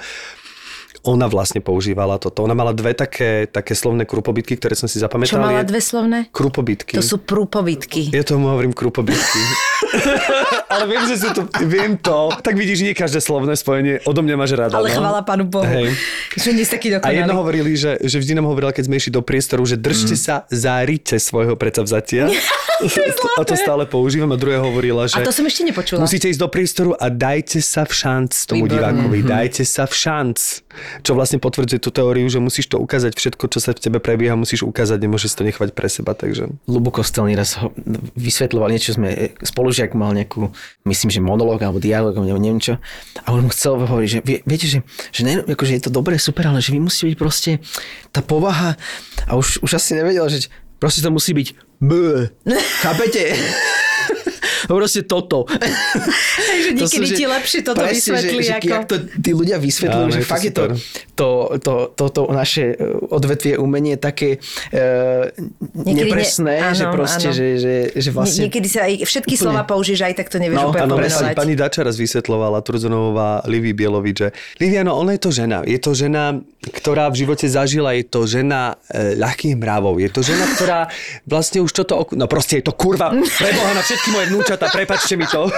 ona 1.02 1.26
vlastne 1.26 1.60
používala 1.60 2.16
toto. 2.16 2.42
Ona 2.42 2.52
mala 2.52 2.72
dve 2.72 2.92
také, 2.92 3.46
také 3.46 3.72
slovné 3.72 4.04
krupobytky, 4.04 4.56
ktoré 4.56 4.74
som 4.74 4.86
si 4.86 4.98
zapamätal. 4.98 5.32
Čo 5.32 5.42
mala 5.42 5.62
dve 5.62 5.80
slovné? 5.80 6.28
Krupobytky. 6.30 6.94
To 6.94 7.02
sú 7.02 7.18
prúpovidky. 7.18 8.10
Ja 8.10 8.22
tomu 8.22 8.50
hovorím 8.50 8.72
krupobytky. 8.72 9.42
Ale 10.70 10.86
viem, 10.86 11.02
že 11.04 11.16
sú 11.18 11.30
to, 11.32 11.42
viem 11.64 11.96
to. 11.96 12.30
Tak 12.36 12.54
vidíš, 12.54 12.84
nie 12.84 12.94
každé 12.94 13.20
slovné 13.20 13.56
spojenie 13.56 14.04
odo 14.04 14.22
mňa 14.22 14.36
máš 14.36 14.54
rada. 14.54 14.76
Ale 14.76 14.88
no. 14.88 14.96
chvala 14.96 15.20
pánu 15.22 15.44
Bohu, 15.44 15.66
Hej. 15.66 15.98
že 16.36 16.50
nie 16.52 16.62
taký 16.62 16.94
A 16.94 17.10
jedno 17.10 17.34
dokonalý. 17.34 17.34
hovorili, 17.34 17.72
že, 17.74 17.98
že 18.00 18.16
vždy 18.16 18.34
nám 18.34 18.48
hovorila, 18.48 18.70
keď 18.70 18.86
sme 18.86 18.96
išli 18.96 19.12
do 19.12 19.22
priestoru, 19.22 19.64
že 19.64 19.76
držte 19.76 20.08
Mm. 20.10 20.18
sa 20.18 20.36
za 20.48 20.80
rite 20.82 21.18
svojho 21.18 21.54
predsavzatia. 21.54 22.30
a 23.40 23.44
to 23.44 23.54
stále 23.54 23.84
používam. 23.86 24.30
A 24.30 24.38
druhé 24.38 24.58
hovorila, 24.58 25.06
že 25.06 25.16
A 25.16 25.22
to 25.22 25.30
som 25.30 25.44
ešte 25.44 25.62
nepočula. 25.64 26.00
musíte 26.00 26.26
ísť 26.26 26.40
do 26.40 26.48
priestoru 26.48 26.92
a 26.94 27.08
dajte 27.08 27.60
sa 27.60 27.84
v 27.84 27.92
šanc 27.92 28.32
tomu 28.46 28.64
Výborné. 28.64 28.78
divákovi. 28.80 29.20
Dajte 29.22 29.64
sa 29.64 29.84
v 29.84 29.94
šanc. 29.96 30.38
Čo 31.02 31.18
vlastne 31.18 31.38
potvrdzuje 31.42 31.80
tú 31.80 31.90
teóriu, 31.94 32.26
že 32.30 32.42
musíš 32.42 32.70
to 32.72 32.78
ukázať 32.82 33.16
všetko, 33.16 33.46
čo 33.50 33.60
sa 33.62 33.72
v 33.76 33.82
tebe 33.82 33.98
prebieha, 34.02 34.40
musíš 34.40 34.66
ukázať, 34.66 34.98
nemôžeš 35.00 35.38
to 35.38 35.44
nechvať 35.46 35.70
pre 35.74 35.88
seba. 35.90 36.14
Takže 36.14 36.50
Lubo 36.66 36.90
Kostelný 36.94 37.34
raz 37.38 37.58
ho 37.62 37.72
vysvetľoval 38.18 38.70
niečo, 38.74 38.96
sme, 38.96 39.34
spolužiak 39.42 39.94
mal 39.94 40.14
nejakú, 40.14 40.50
myslím, 40.86 41.10
že 41.10 41.20
monológ 41.24 41.62
alebo 41.62 41.82
dialog, 41.82 42.14
alebo 42.16 42.40
neviem 42.40 42.62
čo. 42.62 42.78
A 43.26 43.34
on 43.34 43.46
mu 43.46 43.50
chcel 43.54 43.80
hovoriť, 43.80 44.10
že 44.10 44.20
vie, 44.26 44.38
viete, 44.44 44.68
že, 44.68 44.80
že, 45.12 45.22
ne, 45.26 45.44
akože 45.44 45.76
je 45.78 45.84
to 45.86 45.92
dobré, 45.94 46.18
super, 46.18 46.50
ale 46.50 46.64
že 46.64 46.74
vy 46.74 46.80
musíte 46.82 47.14
byť 47.14 47.18
proste 47.18 47.52
tá 48.14 48.20
povaha 48.20 48.76
a 49.28 49.36
už, 49.38 49.62
už 49.66 49.78
asi 49.78 49.98
nevedel, 49.98 50.26
že 50.30 50.50
proste 50.78 51.04
to 51.04 51.10
musí 51.14 51.34
byť 51.36 51.48
B. 51.80 51.92
Chápete? 52.84 53.38
Proste 54.70 55.02
toto. 55.04 55.46
Takže 55.46 56.70
To 56.74 56.86
sú, 56.86 56.98
niekedy 56.98 57.08
že- 57.08 57.16
ti 57.16 57.26
lepšie 57.26 57.60
toto 57.62 57.80
presne, 57.80 57.98
vysvetlí, 58.16 58.38
že, 58.38 58.44
že, 58.44 58.54
ako... 58.56 58.68
jak 58.68 58.86
to 58.86 58.96
tí 59.18 59.32
ľudia 59.32 59.58
vysvetľujú, 59.58 60.06
Áno, 60.06 60.14
že 60.14 60.22
fakt 60.22 60.44
je 60.44 60.52
to, 60.52 60.64
to, 61.14 61.28
to, 61.58 61.74
to, 61.92 62.06
to 62.10 62.22
naše 62.30 62.66
e, 62.70 62.76
odvetvie 63.10 63.54
umenie 63.56 63.96
také 63.96 64.40
uh, 64.70 65.28
Niekedy 65.30 65.86
ne- 65.86 66.04
nepresné, 66.06 66.54
že 66.72 66.84
áno, 66.84 66.94
proste, 66.94 67.28
áno. 67.28 67.36
že, 67.36 67.48
že, 67.56 67.74
že 67.94 68.10
vlastne... 68.10 68.42
Niekedy 68.46 68.68
sa 68.68 68.80
aj 68.86 68.94
všetky 69.04 69.34
Úplne. 69.34 69.44
slova 69.46 69.64
použiješ, 69.64 70.00
aj 70.02 70.14
tak 70.16 70.28
to 70.28 70.38
nevieš 70.38 70.58
No, 70.58 70.70
úplne 70.70 70.86
áno, 70.86 70.96
Áno, 70.96 71.02
pomenovať. 71.02 71.36
pani 71.36 71.54
Dača 71.54 71.82
raz 71.82 71.96
vysvetlovala 71.96 72.60
Turzonová 72.62 73.30
Livy 73.46 73.72
Bielovič, 73.72 74.16
že 74.18 74.28
Livia, 74.58 74.82
no 74.82 74.96
ona 74.96 75.14
je 75.14 75.22
to 75.22 75.32
žena. 75.32 75.62
Je 75.62 75.78
to 75.78 75.92
žena, 75.92 76.40
ktorá 76.62 77.08
v 77.08 77.20
živote 77.20 77.46
zažila, 77.46 77.92
je 77.94 78.06
to 78.06 78.24
žena 78.24 78.62
e, 78.86 79.16
ľahkých 79.16 79.56
mravov. 79.56 79.98
Je 79.98 80.10
to 80.10 80.22
žena, 80.22 80.46
ktorá 80.50 80.80
vlastne 81.26 81.60
už 81.60 81.72
toto... 81.74 81.98
Ok- 81.98 82.14
no 82.14 82.26
proste 82.26 82.58
je 82.58 82.66
to 82.66 82.74
kurva, 82.74 83.12
preboha 83.12 83.72
na 83.72 83.82
všetky 83.82 84.10
moje 84.10 84.28
vnúčata, 84.40 84.72
prepačte 84.72 85.20
mi 85.20 85.28
to. 85.28 85.52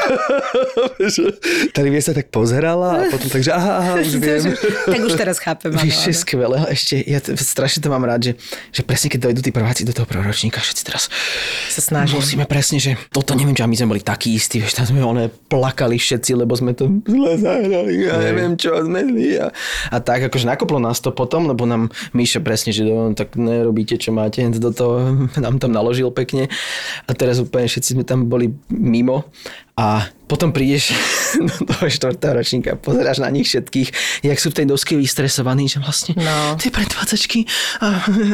tá 1.72 1.80
Livia 1.86 2.02
sa 2.02 2.18
tak 2.18 2.34
pozerala 2.34 3.06
a 3.06 3.14
potom 3.14 3.30
takže 3.30 3.54
aha, 3.54 3.74
aha, 3.78 3.92
už 4.02 4.18
viem. 4.24 4.44
tak 4.90 5.00
už 5.06 5.14
teraz 5.14 5.38
chápem. 5.38 5.70
čo 5.78 6.10
je 6.10 6.18
skvelé, 6.18 6.58
ešte, 6.74 6.98
ja 7.06 7.22
t- 7.22 7.38
strašne 7.38 7.86
to 7.86 7.94
mám 7.94 8.02
rád, 8.02 8.32
že, 8.32 8.34
že 8.74 8.82
presne 8.82 9.14
keď 9.14 9.30
dojdú 9.30 9.42
tí 9.46 9.52
prváci 9.54 9.86
do 9.86 9.94
toho 9.94 10.10
proročníka, 10.10 10.58
všetci 10.58 10.82
teraz 10.82 11.08
Sa 11.70 11.82
snažím. 11.82 12.18
musíme 12.18 12.46
presne, 12.50 12.82
že 12.82 12.98
toto 13.14 13.38
neviem, 13.38 13.54
a 13.62 13.70
my 13.70 13.78
sme 13.78 13.94
boli 13.94 14.02
takí 14.02 14.34
istí, 14.34 14.58
vieš, 14.58 14.74
tam 14.74 14.90
sme 14.90 15.06
one 15.06 15.30
plakali 15.30 16.02
všetci, 16.02 16.34
lebo 16.34 16.58
sme 16.58 16.74
to 16.74 16.90
zle 17.06 17.38
zahrali, 17.38 18.10
ja 18.10 18.18
Hej. 18.18 18.24
neviem 18.34 18.52
čo 18.58 18.74
sme 18.82 19.06
a, 19.38 19.54
a 19.94 19.98
tak 20.02 20.32
akože 20.32 20.50
nakoplo 20.50 20.82
nás 20.82 20.98
to 20.98 21.14
potom, 21.14 21.46
lebo 21.46 21.70
nám 21.70 21.94
Míša 22.18 22.42
presne, 22.42 22.74
že 22.74 22.88
no, 22.88 23.14
tak 23.14 23.38
nerobíte, 23.38 24.02
čo 24.02 24.10
máte, 24.10 24.42
do 24.50 24.74
toho 24.74 25.14
nám 25.44 25.62
tam 25.62 25.70
naložil 25.70 26.10
pekne 26.10 26.50
a 27.06 27.12
teraz 27.14 27.38
úplne 27.38 27.70
všetci 27.70 27.94
sme 27.94 28.04
tam 28.08 28.26
boli 28.26 28.50
mimo 28.68 29.26
a 29.74 30.04
potom 30.26 30.52
prídeš 30.52 30.94
do 31.50 31.66
toho 31.66 31.86
štvrtého 31.88 32.34
ročníka, 32.34 32.70
pozeráš 32.76 33.18
na 33.18 33.28
nich 33.28 33.48
všetkých, 33.48 33.90
jak 34.22 34.38
sú 34.38 34.50
v 34.50 34.58
tej 34.62 34.68
doske 34.68 34.94
vystresovaní, 34.94 35.66
že 35.66 35.80
vlastne 35.80 36.14
No. 36.14 36.56
tie 36.56 36.70
predvádzačky 36.70 37.48
a, 37.80 37.88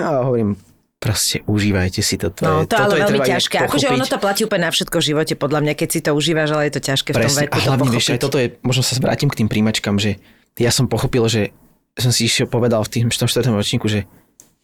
a 0.03 0.09
hovorím, 0.23 0.59
proste 0.97 1.45
užívajte 1.45 2.01
si 2.01 2.17
to. 2.17 2.29
to 2.29 2.41
No, 2.41 2.53
je, 2.61 2.65
to 2.65 2.73
toto 2.73 2.83
ale 2.83 2.95
je 2.95 3.03
veľmi 3.05 3.19
ťažké. 3.23 3.55
Akože 3.63 3.87
ono 3.87 4.03
to 4.03 4.17
platí 4.17 4.41
úplne 4.43 4.65
na 4.65 4.71
všetko 4.71 4.95
v 4.97 5.05
živote, 5.05 5.33
podľa 5.33 5.59
mňa, 5.61 5.73
keď 5.73 5.89
si 5.89 5.99
to 6.01 6.11
užívaš, 6.11 6.49
ale 6.51 6.63
je 6.67 6.73
to 6.73 6.81
ťažké 6.83 7.09
v 7.11 7.15
tom 7.15 7.21
Presne, 7.23 7.41
veku 7.45 7.53
a 7.53 7.57
to 7.57 7.67
hlavne, 7.69 7.87
vieš, 7.87 8.05
pochopiť. 8.05 8.13
aj 8.13 8.21
toto 8.21 8.37
je, 8.37 8.47
možno 8.61 8.81
sa 8.81 8.93
vrátim 8.97 9.29
k 9.29 9.37
tým 9.39 9.47
príjmačkám, 9.47 9.95
že 9.97 10.17
ja 10.57 10.73
som 10.73 10.89
pochopil, 10.89 11.21
že 11.29 11.53
som 11.93 12.09
si 12.09 12.25
išiel 12.25 12.49
povedal 12.49 12.81
v 12.81 12.89
tým, 12.89 13.05
v 13.09 13.15
tom 13.15 13.29
4. 13.29 13.45
ročníku, 13.47 13.85
že 13.85 14.09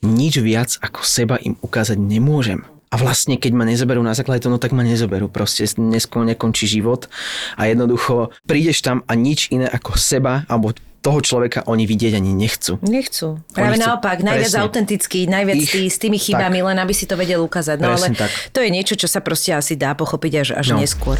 nič 0.01 0.41
viac 0.41 0.73
ako 0.81 1.05
seba 1.05 1.37
im 1.39 1.55
ukázať 1.61 1.95
nemôžem. 1.95 2.65
A 2.93 2.95
vlastne, 2.95 3.35
keď 3.35 3.51
ma 3.51 3.65
nezoberú 3.65 3.99
na 3.99 4.13
základe 4.13 4.39
toho, 4.39 4.53
no 4.53 4.61
tak 4.61 4.69
ma 4.69 4.85
nezoberú. 4.85 5.25
Proste 5.25 5.65
neskôr 5.75 6.21
nekončí 6.23 6.69
život 6.69 7.09
a 7.57 7.65
jednoducho 7.65 8.29
prídeš 8.45 8.79
tam 8.79 9.01
a 9.03 9.17
nič 9.17 9.49
iné 9.49 9.65
ako 9.65 9.97
seba 9.97 10.45
alebo 10.45 10.71
toho 11.01 11.19
človeka 11.19 11.65
oni 11.65 11.83
vidieť 11.83 12.15
ani 12.15 12.31
nechcú. 12.31 12.79
Nechcú. 12.79 13.41
Práve 13.51 13.75
chcú- 13.75 13.83
naopak, 13.83 14.17
najviac 14.21 14.47
presne. 14.47 14.61
autentický, 14.61 15.19
najviac 15.25 15.57
Ich- 15.59 15.73
tý, 15.73 15.83
s 15.85 15.97
tými 15.97 16.15
chybami, 16.15 16.63
len 16.63 16.77
aby 16.77 16.93
si 16.93 17.03
to 17.03 17.17
vedel 17.17 17.41
ukázať. 17.41 17.75
No 17.75 17.91
ale 17.91 17.99
Presne 17.99 18.15
tak. 18.15 18.31
to 18.53 18.61
je 18.61 18.69
niečo, 18.69 18.95
čo 18.95 19.09
sa 19.09 19.19
proste 19.19 19.51
asi 19.51 19.73
dá 19.73 19.91
pochopiť 19.93 20.31
až, 20.37 20.47
až 20.55 20.65
No. 20.69 20.79
neskôr. 20.79 21.17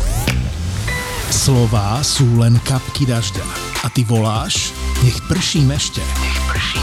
Slová 1.28 1.98
sú 2.00 2.30
len 2.38 2.56
kapky 2.62 3.04
dažďa. 3.04 3.44
A 3.82 3.90
ty 3.90 4.06
voláš, 4.06 4.70
nech 5.02 5.18
prší 5.26 5.66
mešte. 5.66 6.00
Nech 6.22 6.40
prší. 6.48 6.83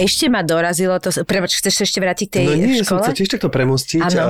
ešte 0.00 0.26
ma 0.26 0.40
dorazilo 0.40 0.94
to... 0.96 1.10
Prepač, 1.20 1.58
chceš 1.58 1.74
sa 1.74 1.82
ešte 1.82 1.98
vrátiť 1.98 2.26
k 2.26 2.32
tej 2.32 2.44
No 2.44 2.52
nie, 2.54 2.74
ja 2.74 2.82
som 2.82 2.96
škole? 2.96 3.02
chcel 3.04 3.16
tiež 3.16 3.28
takto 3.30 3.48
premostiť. 3.48 4.00
Áno. 4.00 4.14
a, 4.16 4.26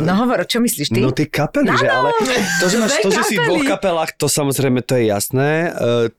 No 0.00 0.12
hovor, 0.16 0.42
čo 0.44 0.58
myslíš 0.58 0.88
ty? 0.88 0.98
No 0.98 1.10
tie 1.10 1.26
kapely, 1.26 1.70
že 1.72 1.86
ale 1.86 2.14
to, 2.56 2.66
že, 2.66 2.76
máš, 2.76 2.92
to, 2.98 3.10
že 3.10 3.22
si 3.24 3.34
v 3.34 3.44
dvoch 3.44 3.64
kapelách, 3.68 4.10
to 4.14 4.26
samozrejme 4.26 4.80
to 4.80 4.94
je 4.94 5.04
jasné. 5.06 5.48
E, 5.68 6.14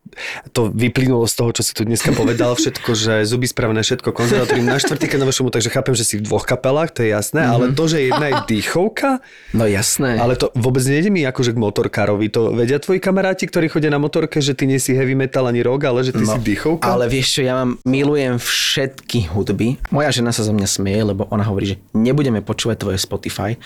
to 0.49 0.67
vyplynulo 0.67 1.23
z 1.23 1.33
toho, 1.33 1.49
čo 1.51 1.61
si 1.61 1.71
tu 1.71 1.81
dneska 1.81 2.11
povedal, 2.11 2.53
všetko, 2.53 2.89
že 2.91 3.13
zuby 3.23 3.45
spravené, 3.45 3.79
všetko 3.79 4.11
konzervatórium 4.11 4.65
na 4.65 4.77
štvrtýke 4.77 5.15
na 5.15 5.23
vašomu, 5.23 5.49
takže 5.49 5.69
chápem, 5.69 5.93
že 5.93 6.03
si 6.03 6.15
v 6.15 6.23
dvoch 6.23 6.43
kapelách, 6.43 6.91
to 6.91 7.01
je 7.01 7.09
jasné, 7.09 7.41
Mhm. 7.41 7.49
ale 7.49 7.65
to, 7.71 7.83
že 7.85 7.97
jedna 8.03 8.25
je 8.27 8.35
dýchovka, 8.51 9.23
No 9.51 9.63
jasné. 9.65 10.15
ale 10.15 10.35
to 10.35 10.51
vôbec 10.53 10.83
nejde 10.83 11.07
mi 11.07 11.21
akože 11.21 11.51
k 11.51 11.57
motorkárovi. 11.57 12.27
To 12.29 12.51
vedia 12.51 12.77
tvoji 12.77 12.99
kamaráti, 12.99 13.43
ktorí 13.43 13.67
chodia 13.67 13.87
na 13.87 13.97
motorke, 13.97 14.37
že 14.37 14.51
ty 14.51 14.65
nie 14.65 14.77
si 14.77 14.91
heavy 14.91 15.13
metal 15.13 15.45
ani 15.45 15.61
rock, 15.61 15.85
ale 15.85 16.01
že 16.01 16.11
ty 16.11 16.21
si 16.21 16.37
dýchovka? 16.37 16.83
No, 16.83 16.93
Ale 16.93 17.07
vieš 17.07 17.27
čo, 17.33 17.41
ja 17.41 17.55
mám, 17.55 17.79
milujem 17.83 18.35
všetky 18.81 19.29
hudby. 19.29 19.77
Moja 19.93 20.09
žena 20.09 20.33
sa 20.33 20.41
za 20.41 20.49
mňa 20.49 20.65
smeje, 20.65 21.13
lebo 21.13 21.29
ona 21.29 21.45
hovorí, 21.45 21.65
že 21.69 21.77
nebudeme 21.93 22.41
počúvať 22.41 22.81
tvoje 22.81 22.97
Spotify, 22.97 23.61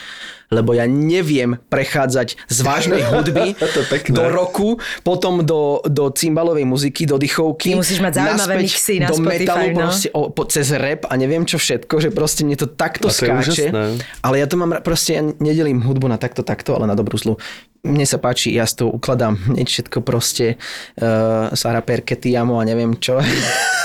lebo 0.51 0.75
ja 0.75 0.83
neviem 0.91 1.55
prechádzať 1.71 2.35
z 2.35 2.57
vážnej 2.59 2.99
hudby 3.15 3.55
To 3.55 3.79
je 3.79 3.87
pekné. 3.87 4.11
do 4.11 4.27
roku, 4.27 4.75
potom 5.07 5.39
do, 5.47 5.79
do 5.87 6.11
cymbalovej 6.11 6.67
muziky, 6.67 7.07
do 7.07 7.15
dychovky. 7.15 7.71
Ty 7.71 7.79
musíš 7.79 8.03
mať 8.03 8.13
zaujímavé 8.19 8.53
mixy 8.59 8.95
na 8.99 9.07
do 9.07 9.15
Spotify, 9.15 9.39
metalu, 9.39 9.67
no. 9.71 9.79
proste, 9.87 10.07
o, 10.11 10.21
po, 10.35 10.43
cez 10.51 10.67
rap 10.75 11.07
a 11.07 11.13
neviem 11.15 11.47
čo 11.47 11.55
všetko, 11.55 11.93
že 12.03 12.09
proste 12.11 12.43
mne 12.43 12.59
to 12.59 12.67
takto 12.67 13.07
A 13.07 13.15
to 13.15 13.15
skáče. 13.15 13.71
Ale 14.19 14.35
ja 14.43 14.45
to 14.51 14.59
mám, 14.59 14.83
proste 14.83 15.15
ja 15.15 15.23
nedelím 15.23 15.79
hudbu 15.79 16.11
na 16.11 16.19
takto, 16.19 16.43
takto, 16.43 16.75
ale 16.75 16.91
na 16.91 16.99
dobrú 16.99 17.15
zlu. 17.15 17.39
Mne 17.85 18.03
sa 18.03 18.17
páči, 18.17 18.49
ja 18.49 18.65
si 18.65 18.75
to 18.75 18.89
ukladám 18.89 19.37
hneď 19.47 19.67
všetko 19.69 20.01
proste 20.01 20.57
uh, 20.97 21.53
Sara 21.53 21.79
Perketiamo 21.79 22.57
a 22.57 22.65
neviem 22.65 22.97
čo. 22.97 23.21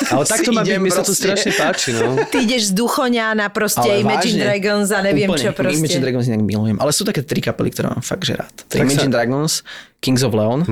ale 0.09 0.25
takto 0.25 0.51
Si 0.51 0.57
má 0.57 0.65
byť, 0.65 0.81
mi 0.81 0.89
sa 0.89 1.05
to 1.05 1.13
strašne 1.13 1.53
páči, 1.53 1.93
no. 1.93 2.17
Ty 2.17 2.37
ideš 2.41 2.73
z 2.73 2.73
Duchoňa 2.73 3.37
na 3.37 3.47
proste 3.47 3.85
Ale 3.85 4.01
Imagine 4.01 4.41
vážne, 4.41 4.43
Dragons 4.43 4.89
a 4.89 4.99
neviem 5.05 5.29
úplne, 5.29 5.45
čo 5.45 5.51
proste. 5.53 5.77
Imagine 5.77 6.01
Dragons 6.01 6.25
inak 6.27 6.43
milujem, 6.43 6.77
ale 6.81 6.91
sú 6.91 7.05
také 7.05 7.21
tri 7.21 7.39
kapely, 7.39 7.69
ktoré 7.69 7.93
mám 7.93 8.01
fakt 8.01 8.25
že 8.25 8.35
rád. 8.35 8.55
To 8.67 8.73
je 8.73 8.81
Tak 8.81 8.89
Imagine 8.89 9.07
sa- 9.07 9.17
Dragons, 9.21 9.53
Kings 10.01 10.25
of 10.25 10.33
Leon 10.33 10.65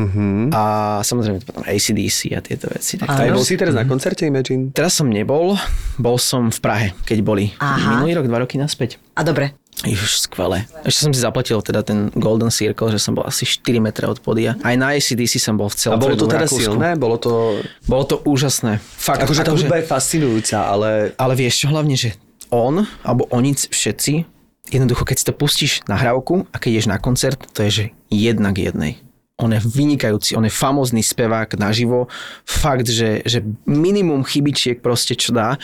a 0.51 0.63
samozrejme 1.05 1.45
potom 1.45 1.61
ACDC 1.63 2.33
a 2.33 2.41
tieto 2.41 2.73
veci. 2.73 2.97
Tak 2.97 3.13
Aj 3.13 3.29
bol 3.29 3.45
to 3.45 3.45
si 3.45 3.61
teraz 3.61 3.77
na 3.77 3.85
koncerte 3.85 4.25
Imagine? 4.25 4.73
Teraz 4.73 4.97
som 4.97 5.05
nebol, 5.05 5.53
bol 6.01 6.17
som 6.17 6.49
v 6.49 6.59
Prahe, 6.65 6.89
keď 7.05 7.19
boli. 7.21 7.53
Aha. 7.61 8.01
Minulý 8.01 8.17
rok, 8.17 8.25
dva 8.25 8.39
roky 8.41 8.57
naspäť. 8.57 8.97
A 9.13 9.21
dobre. 9.21 9.53
Ježiš, 9.87 10.27
skvelé. 10.27 10.67
Ešte 10.83 11.07
som 11.07 11.13
si 11.15 11.23
zaplatil 11.23 11.63
teda 11.63 11.87
ten 11.87 12.11
Golden 12.19 12.51
Circle, 12.51 12.91
že 12.91 12.99
som 12.99 13.15
bol 13.15 13.23
asi 13.23 13.47
4 13.47 13.79
metre 13.79 14.11
od 14.11 14.19
podia. 14.19 14.59
Aj 14.67 14.75
na 14.75 14.91
ACDC 14.99 15.39
som 15.39 15.55
bol 15.55 15.71
v 15.71 15.77
celom 15.79 15.95
A 15.95 16.03
bolo 16.03 16.19
to 16.19 16.27
teda 16.27 16.51
Rakúsku. 16.51 16.59
silné? 16.67 16.99
Bolo 16.99 17.17
to... 17.23 17.63
Bolo 17.87 18.05
to 18.07 18.19
úžasné. 18.27 18.83
Fakt, 18.83 19.23
Akože 19.23 19.47
tá 19.47 19.55
hudba 19.55 19.79
je 19.79 19.87
fascinujúca, 19.87 20.67
ale 20.67 21.15
Ale 21.15 21.35
vieš 21.39 21.63
čo, 21.63 21.67
hlavne, 21.71 21.95
že 21.95 22.19
on, 22.51 22.91
alebo 23.07 23.31
oni 23.31 23.55
všetci, 23.55 24.27
jednoducho, 24.75 25.07
keď 25.07 25.17
si 25.17 25.25
to 25.31 25.35
pustíš 25.37 25.73
na 25.87 25.95
hrávku 25.95 26.49
a 26.51 26.57
keď 26.59 26.71
ideš 26.75 26.89
na 26.91 26.99
koncert, 26.99 27.39
to 27.55 27.63
je, 27.69 27.71
že 27.71 27.85
jedna 28.11 28.51
k 28.51 28.73
jednej. 28.73 28.93
On 29.39 29.55
je 29.55 29.63
vynikajúci, 29.63 30.35
on 30.35 30.43
je 30.43 30.51
famózny 30.51 30.99
spevák 30.99 31.55
naživo, 31.63 32.11
fakt, 32.43 32.91
že, 32.91 33.23
že 33.23 33.47
minimum 33.71 34.27
chybičiek 34.27 34.83
proste 34.83 35.15
čo 35.15 35.31
dá 35.31 35.55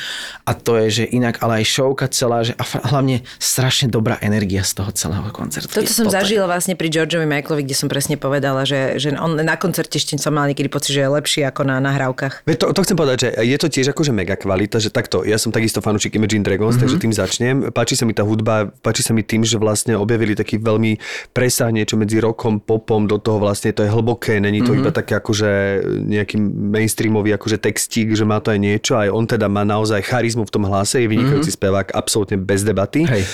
a 0.47 0.55
to 0.55 0.79
je, 0.87 1.03
že 1.03 1.05
inak, 1.11 1.43
ale 1.43 1.59
aj 1.59 1.75
showka 1.75 2.07
celá, 2.07 2.47
že 2.47 2.55
a 2.55 2.63
hlavne 2.63 3.27
strašne 3.43 3.91
dobrá 3.91 4.15
energia 4.23 4.63
z 4.63 4.79
toho 4.79 4.95
celého 4.95 5.27
koncertu. 5.35 5.75
Toto 5.75 5.91
som 5.91 6.07
je- 6.07 6.15
zažila 6.15 6.47
vlastne 6.47 6.79
pri 6.79 6.87
Georgeovi 6.87 7.27
Michaelovi, 7.27 7.67
kde 7.67 7.75
som 7.75 7.91
presne 7.91 8.15
povedala, 8.15 8.63
že, 8.63 8.95
že 9.03 9.11
on 9.19 9.35
na 9.35 9.59
koncerte 9.59 9.99
ešte 9.99 10.15
som 10.23 10.31
mal 10.31 10.47
niekedy 10.47 10.71
pocit, 10.71 10.95
že 10.95 11.03
je 11.03 11.11
lepší 11.11 11.43
ako 11.43 11.67
na 11.67 11.83
nahrávkach. 11.83 12.47
To, 12.47 12.71
to 12.71 12.81
chcem 12.87 12.95
povedať, 12.95 13.19
že 13.27 13.29
je 13.43 13.59
to 13.59 13.67
tiež 13.67 13.91
akože 13.91 14.15
mega 14.15 14.39
kvalita, 14.39 14.79
že 14.79 14.95
takto, 14.95 15.27
ja 15.27 15.35
som 15.35 15.51
takisto 15.51 15.83
fanúšik 15.83 16.15
Imagine 16.15 16.47
Dragons, 16.47 16.79
mm-hmm. 16.79 16.95
takže 16.95 17.03
tým 17.03 17.11
začnem. 17.11 17.57
Páči 17.75 17.99
sa 17.99 18.07
mi 18.07 18.15
tá 18.15 18.23
hudba, 18.23 18.71
páči 18.87 19.03
sa 19.03 19.11
mi 19.11 19.27
tým, 19.27 19.43
že 19.43 19.59
vlastne 19.59 19.99
objavili 19.99 20.39
taký 20.39 20.63
veľmi 20.63 21.03
presah 21.35 21.75
niečo 21.75 21.99
medzi 21.99 22.23
rockom, 22.23 22.63
popom, 22.63 23.11
do 23.11 23.19
toho 23.19 23.43
vlastne 23.43 23.64
to 23.73 23.87
je 23.87 23.89
hlboké, 23.89 24.37
není 24.43 24.61
to 24.61 24.75
mm-hmm. 24.75 24.85
iba 24.85 24.91
také 24.91 25.17
akože 25.17 25.81
nejaký 26.05 26.37
mainstreamový 26.75 27.33
akože 27.39 27.63
textík, 27.63 28.13
že 28.13 28.29
má 28.29 28.43
to 28.43 28.53
aj 28.53 28.61
niečo, 28.61 28.99
aj 28.99 29.09
on 29.09 29.25
teda 29.25 29.49
má 29.49 29.65
naozaj 29.65 30.05
charizmu 30.05 30.45
v 30.45 30.53
tom 30.53 30.69
hlase, 30.69 31.01
je 31.01 31.09
vynikajúci 31.09 31.55
mm-hmm. 31.55 31.61
spevák, 31.65 31.87
absolútne 31.97 32.37
bez 32.37 32.67
debaty. 32.67 33.07
Hej. 33.09 33.25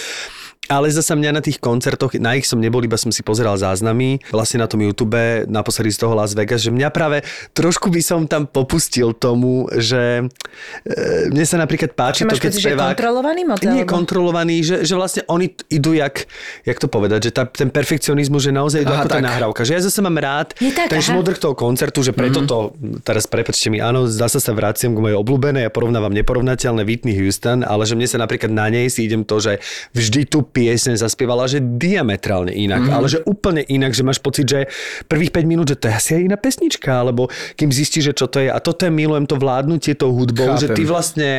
Ale 0.70 0.86
zasa 0.94 1.18
mňa 1.18 1.30
na 1.34 1.42
tých 1.42 1.58
koncertoch, 1.58 2.14
na 2.22 2.38
ich 2.38 2.46
som 2.46 2.62
nebol, 2.62 2.78
iba 2.86 2.94
som 2.94 3.10
si 3.10 3.26
pozeral 3.26 3.58
záznamy, 3.58 4.22
vlastne 4.30 4.62
na 4.62 4.70
tom 4.70 4.78
YouTube, 4.78 5.18
naposledy 5.50 5.90
z 5.90 6.06
toho 6.06 6.14
Las 6.14 6.38
Vegas, 6.38 6.62
že 6.62 6.70
mňa 6.70 6.88
práve 6.94 7.26
trošku 7.50 7.90
by 7.90 7.98
som 7.98 8.30
tam 8.30 8.46
popustil 8.46 9.10
tomu, 9.10 9.66
že 9.74 10.30
e, 10.86 11.26
mne 11.34 11.42
sa 11.42 11.58
napríklad 11.58 11.98
páči 11.98 12.22
Čo 12.22 12.30
to, 12.30 12.38
keď 12.38 12.52
pocit, 12.54 12.62
že 12.62 12.70
spevák... 12.70 12.94
kontrolovaný 12.94 13.42
motel, 13.42 13.74
Nie 13.74 13.82
kontrolovaný, 13.82 14.62
že, 14.62 14.76
že 14.86 14.94
vlastne 14.94 15.26
oni 15.26 15.50
idú 15.74 15.90
jak, 15.90 16.30
jak 16.62 16.78
to 16.78 16.86
povedať, 16.86 17.26
že 17.26 17.30
tá, 17.34 17.50
ten 17.50 17.66
perfekcionizmus, 17.66 18.46
že 18.46 18.54
naozaj 18.54 18.86
idú 18.86 18.94
Aha, 18.94 19.02
ako 19.02 19.08
tá 19.10 19.18
tak. 19.18 19.26
nahrávka. 19.26 19.60
Že 19.66 19.72
ja 19.74 19.82
zase 19.82 19.98
mám 20.06 20.14
rád 20.22 20.54
Je 20.62 20.70
tak, 20.70 20.86
ten 20.86 21.02
aha. 21.02 21.08
šmodrk 21.10 21.42
toho 21.42 21.58
koncertu, 21.58 22.06
že 22.06 22.14
preto 22.14 22.46
to, 22.46 22.78
teraz 23.02 23.26
prepačte 23.26 23.74
mi, 23.74 23.82
áno, 23.82 24.06
zase 24.06 24.38
sa 24.38 24.54
vraciam 24.54 24.94
k 24.94 25.02
mojej 25.02 25.18
obľúbenej, 25.18 25.66
ja 25.66 25.72
porovnávam 25.74 26.14
neporovnateľné 26.14 26.86
Whitney 26.86 27.18
Houston, 27.18 27.66
ale 27.66 27.82
že 27.90 27.98
mne 27.98 28.06
sa 28.06 28.22
napríklad 28.22 28.54
na 28.54 28.70
nej 28.70 28.86
si 28.86 29.10
idem 29.10 29.26
to, 29.26 29.42
že 29.42 29.58
vždy 29.98 30.30
tú 30.30 30.46
pieseň 30.60 31.00
zaspievala, 31.00 31.48
že 31.48 31.64
diametrálne 31.64 32.52
inak, 32.52 32.92
ale 32.92 33.08
že 33.08 33.24
úplne 33.24 33.64
inak, 33.64 33.96
že 33.96 34.04
máš 34.04 34.20
pocit, 34.20 34.44
že 34.44 34.68
prvých 35.08 35.32
5 35.32 35.48
minút, 35.48 35.72
že 35.72 35.80
to 35.80 35.88
je 35.88 35.94
asi 35.96 36.10
aj 36.20 36.22
iná 36.28 36.36
pesnička, 36.36 37.00
alebo 37.00 37.32
kým 37.56 37.72
zistíš, 37.72 38.12
že 38.12 38.14
čo 38.20 38.26
to 38.28 38.44
je. 38.44 38.52
A 38.52 38.60
toto 38.60 38.84
je, 38.84 38.92
milujem 38.92 39.24
to 39.24 39.40
vládnutie 39.40 39.96
tou 39.96 40.12
hudbou, 40.12 40.60
že 40.60 40.68
ty 40.76 40.84
Chápem. 40.84 40.92
vlastne 40.92 41.30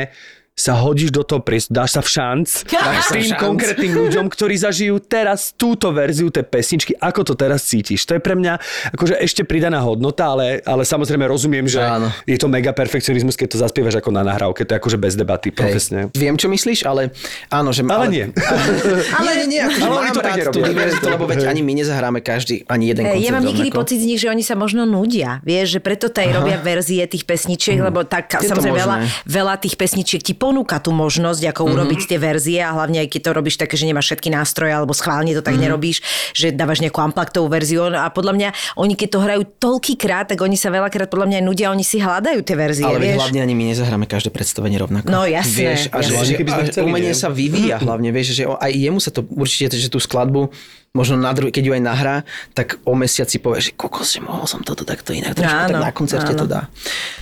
sa 0.52 0.78
hodíš 0.78 1.10
do 1.16 1.24
toho 1.24 1.40
priestoru, 1.42 1.82
dáš 1.84 1.98
sa 1.98 2.02
v 2.04 2.10
šanc 2.12 2.48
Dáš 2.72 3.08
tým 3.16 3.32
šanc. 3.34 3.42
konkrétnym 3.42 3.94
ľuďom, 3.98 4.26
ktorí 4.28 4.56
zažijú 4.60 5.00
teraz 5.00 5.56
túto 5.56 5.90
verziu 5.96 6.28
tej 6.28 6.46
pesničky, 6.46 6.92
ako 7.00 7.32
to 7.32 7.34
teraz 7.40 7.66
cítiš. 7.66 8.04
To 8.06 8.20
je 8.20 8.22
pre 8.22 8.36
mňa 8.36 8.60
akože 8.94 9.16
ešte 9.24 9.42
pridaná 9.48 9.80
hodnota, 9.82 10.36
ale, 10.36 10.60
ale 10.68 10.84
samozrejme 10.84 11.24
rozumiem, 11.26 11.66
že 11.66 11.82
Áno. 11.82 12.12
je 12.28 12.38
to 12.38 12.52
mega 12.52 12.76
perfekcionizmus, 12.76 13.40
keď 13.40 13.48
to 13.56 13.58
zaspievaš 13.64 14.04
ako 14.04 14.12
na 14.12 14.22
nahrávke, 14.28 14.68
to 14.68 14.76
je 14.76 14.78
akože 14.78 14.98
bez 15.00 15.16
debaty 15.16 15.50
profesne. 15.56 16.12
Hej. 16.12 16.20
Viem, 16.20 16.36
čo 16.36 16.52
myslíš, 16.52 16.84
ale 16.84 17.16
áno, 17.50 17.72
že... 17.72 17.82
Ale 17.88 18.08
nie. 18.12 18.26
Ale 19.22 19.32
nie, 19.44 19.48
nie, 19.58 19.60
akože 19.64 19.82
Ale 19.82 19.98
mám 19.98 20.14
to 20.14 20.22
rád 20.22 20.38
tú 20.52 20.62
diverzitu, 20.62 21.06
lebo 21.08 21.26
veď 21.26 21.48
ani 21.48 21.62
my 21.64 21.74
nezahráme 21.84 22.20
každý, 22.20 22.68
ani 22.68 22.92
jeden 22.92 23.08
koncert 23.08 23.24
ja 23.24 23.32
mám 23.32 23.46
niekedy 23.46 23.70
pocit 23.72 23.98
z 24.02 24.06
nich, 24.08 24.20
že 24.20 24.28
oni 24.28 24.44
sa 24.44 24.58
možno 24.58 24.84
nudia. 24.84 25.40
Vieš, 25.46 25.78
že 25.78 25.80
preto 25.80 26.10
taj 26.10 26.34
robia 26.34 26.58
verzie 26.60 27.06
tých 27.08 27.24
pesničiek, 27.24 27.80
lebo 27.80 28.04
tak 28.04 28.34
samozrejme 28.34 28.78
veľa, 28.78 28.98
veľa 29.30 29.56
tých 29.62 29.76
pesničiek 29.78 30.22
ti 30.22 30.34
ponúka 30.42 30.82
tú 30.82 30.90
možnosť, 30.90 31.54
ako 31.54 31.70
urobiť 31.70 32.10
tie 32.10 32.18
verzie 32.18 32.66
a 32.66 32.74
hlavne 32.74 33.06
aj 33.06 33.14
keď 33.14 33.22
to 33.22 33.32
robíš 33.32 33.56
také, 33.62 33.78
že 33.78 33.86
nemáš 33.86 34.10
všetky 34.10 34.34
nástroje 34.34 34.74
alebo 34.74 34.90
schválne 34.98 35.38
to 35.38 35.46
tak 35.46 35.54
nerobíš, 35.54 36.02
že 36.34 36.50
dávaš 36.50 36.82
nejakú 36.82 36.98
amplaktovú 36.98 37.46
verziu 37.46 37.86
a 37.86 38.10
podľa 38.10 38.34
mňa 38.34 38.50
oni 38.82 38.98
keď 38.98 39.10
to 39.14 39.20
hrajú 39.22 39.42
toľkýkrát, 39.62 40.34
tak 40.34 40.42
oni 40.42 40.58
sa 40.58 40.74
veľakrát 40.74 41.14
podľa 41.14 41.30
mňa 41.30 41.38
aj 41.38 41.46
nudia, 41.46 41.68
oni 41.70 41.86
si 41.86 42.02
hľadajú 42.02 42.42
tie 42.42 42.56
verzie, 42.58 42.90
Ale 42.90 42.98
vieš. 42.98 43.22
hlavne 43.22 43.40
ani 43.40 43.54
my 43.54 43.64
nezahráme 43.70 44.10
každé 44.10 44.34
predstavenie 44.34 44.82
rovnako. 44.82 45.06
No, 45.08 45.30
jasné, 45.30 45.78
Vieš, 45.78 45.82
a 45.94 45.98
že, 46.02 46.10
jasné. 46.10 46.26
že, 46.26 46.34
Keby 46.42 46.50
sme 46.50 46.64
chceli, 46.74 46.86
umenie 46.90 47.14
nie? 47.14 47.22
sa 47.22 47.30
vyvíja 47.30 47.78
hlavne, 47.86 48.10
vieš, 48.10 48.28
že 48.34 48.44
aj 48.50 48.72
jemu 48.74 48.98
sa 48.98 49.12
to 49.14 49.22
určite, 49.30 49.78
že 49.78 49.94
tú 49.94 50.02
skladbu 50.02 50.50
možno 50.92 51.16
na 51.16 51.32
druhý, 51.32 51.56
keď 51.56 51.64
ju 51.64 51.74
aj 51.80 51.84
nahrá, 51.88 52.16
tak 52.52 52.76
o 52.84 52.92
mesiac 53.00 53.32
si 53.32 53.40
povie, 53.40 53.64
že 53.64 53.72
kokos, 53.72 54.12
že 54.12 54.20
mohol 54.20 54.44
som 54.44 54.60
toto 54.60 54.84
takto 54.84 55.16
inak, 55.16 55.40
trošku, 55.40 55.48
tak 55.48 55.72
Áno, 55.72 55.80
na 55.80 55.92
koncerte 55.96 56.36
áno. 56.36 56.42
to 56.44 56.46
dá. 56.52 56.68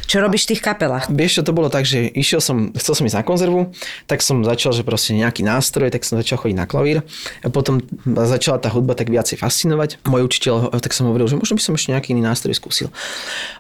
Čo 0.10 0.26
robíš 0.26 0.50
v 0.50 0.58
tých 0.58 0.66
kapelách? 0.66 1.06
Vieš, 1.14 1.42
čo 1.42 1.44
to 1.46 1.54
bolo 1.54 1.70
tak, 1.70 1.86
že 1.86 2.10
išiel 2.10 2.42
som, 2.42 2.74
chcel 2.74 2.98
som 2.98 3.06
ísť 3.06 3.22
na 3.22 3.26
konzervu, 3.30 3.70
tak 4.10 4.26
som 4.26 4.42
začal, 4.42 4.74
že 4.74 4.82
proste 4.82 5.14
nejaký 5.14 5.46
nástroj, 5.46 5.94
tak 5.94 6.02
som 6.02 6.18
začal 6.18 6.42
chodiť 6.42 6.58
na 6.58 6.66
klavír. 6.66 7.06
A 7.46 7.54
potom 7.54 7.78
začala 8.26 8.58
tá 8.58 8.74
hudba 8.74 8.98
tak 8.98 9.14
viacej 9.14 9.38
fascinovať. 9.38 10.02
Môj 10.10 10.26
učiteľ, 10.26 10.74
tak 10.82 10.98
som 10.98 11.06
hovoril, 11.06 11.30
že 11.30 11.38
možno 11.38 11.54
by 11.54 11.62
som 11.62 11.78
ešte 11.78 11.94
nejaký 11.94 12.18
iný 12.18 12.26
nástroj 12.26 12.58
skúsil. 12.58 12.90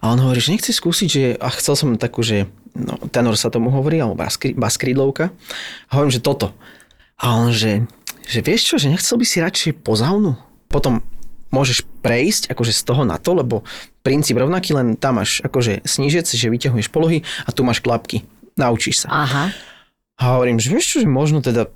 A 0.02 0.10
on 0.10 0.18
hovorí, 0.18 0.42
že 0.42 0.58
nechce 0.58 0.74
skúsiť, 0.74 1.08
že 1.08 1.24
a 1.38 1.54
chcel 1.54 1.78
som 1.78 1.90
takú, 2.02 2.26
že 2.26 2.50
no, 2.74 2.98
tenor 3.14 3.38
sa 3.38 3.54
tomu 3.54 3.70
hovorí, 3.70 4.02
alebo 4.02 4.18
baskrídlovka. 4.58 5.30
Hovorím, 5.94 6.18
že 6.18 6.26
toto. 6.26 6.58
A 7.20 7.36
on, 7.36 7.52
že, 7.52 7.84
že 8.30 8.46
vieš 8.46 8.62
čo, 8.70 8.76
že 8.78 8.94
nechcel 8.94 9.18
by 9.18 9.26
si 9.26 9.38
radšej 9.42 9.72
pozaunu? 9.82 10.38
Potom 10.70 11.02
môžeš 11.50 11.82
prejsť 12.06 12.54
akože 12.54 12.70
z 12.70 12.82
toho 12.86 13.02
na 13.02 13.18
to, 13.18 13.34
lebo 13.34 13.66
princíp 14.06 14.38
rovnaký, 14.38 14.78
len 14.78 14.94
tam 14.94 15.18
máš 15.18 15.42
akože 15.42 15.82
snížec, 15.82 16.30
že 16.30 16.54
vyťahuješ 16.54 16.94
polohy 16.94 17.26
a 17.44 17.50
tu 17.50 17.66
máš 17.66 17.82
klapky. 17.82 18.22
Naučíš 18.54 19.06
sa. 19.06 19.26
Aha. 19.26 19.44
A 20.20 20.38
hovorím, 20.38 20.62
že 20.62 20.70
vieš 20.70 20.86
čo, 20.94 20.98
že 21.02 21.10
možno 21.10 21.42
teda 21.42 21.68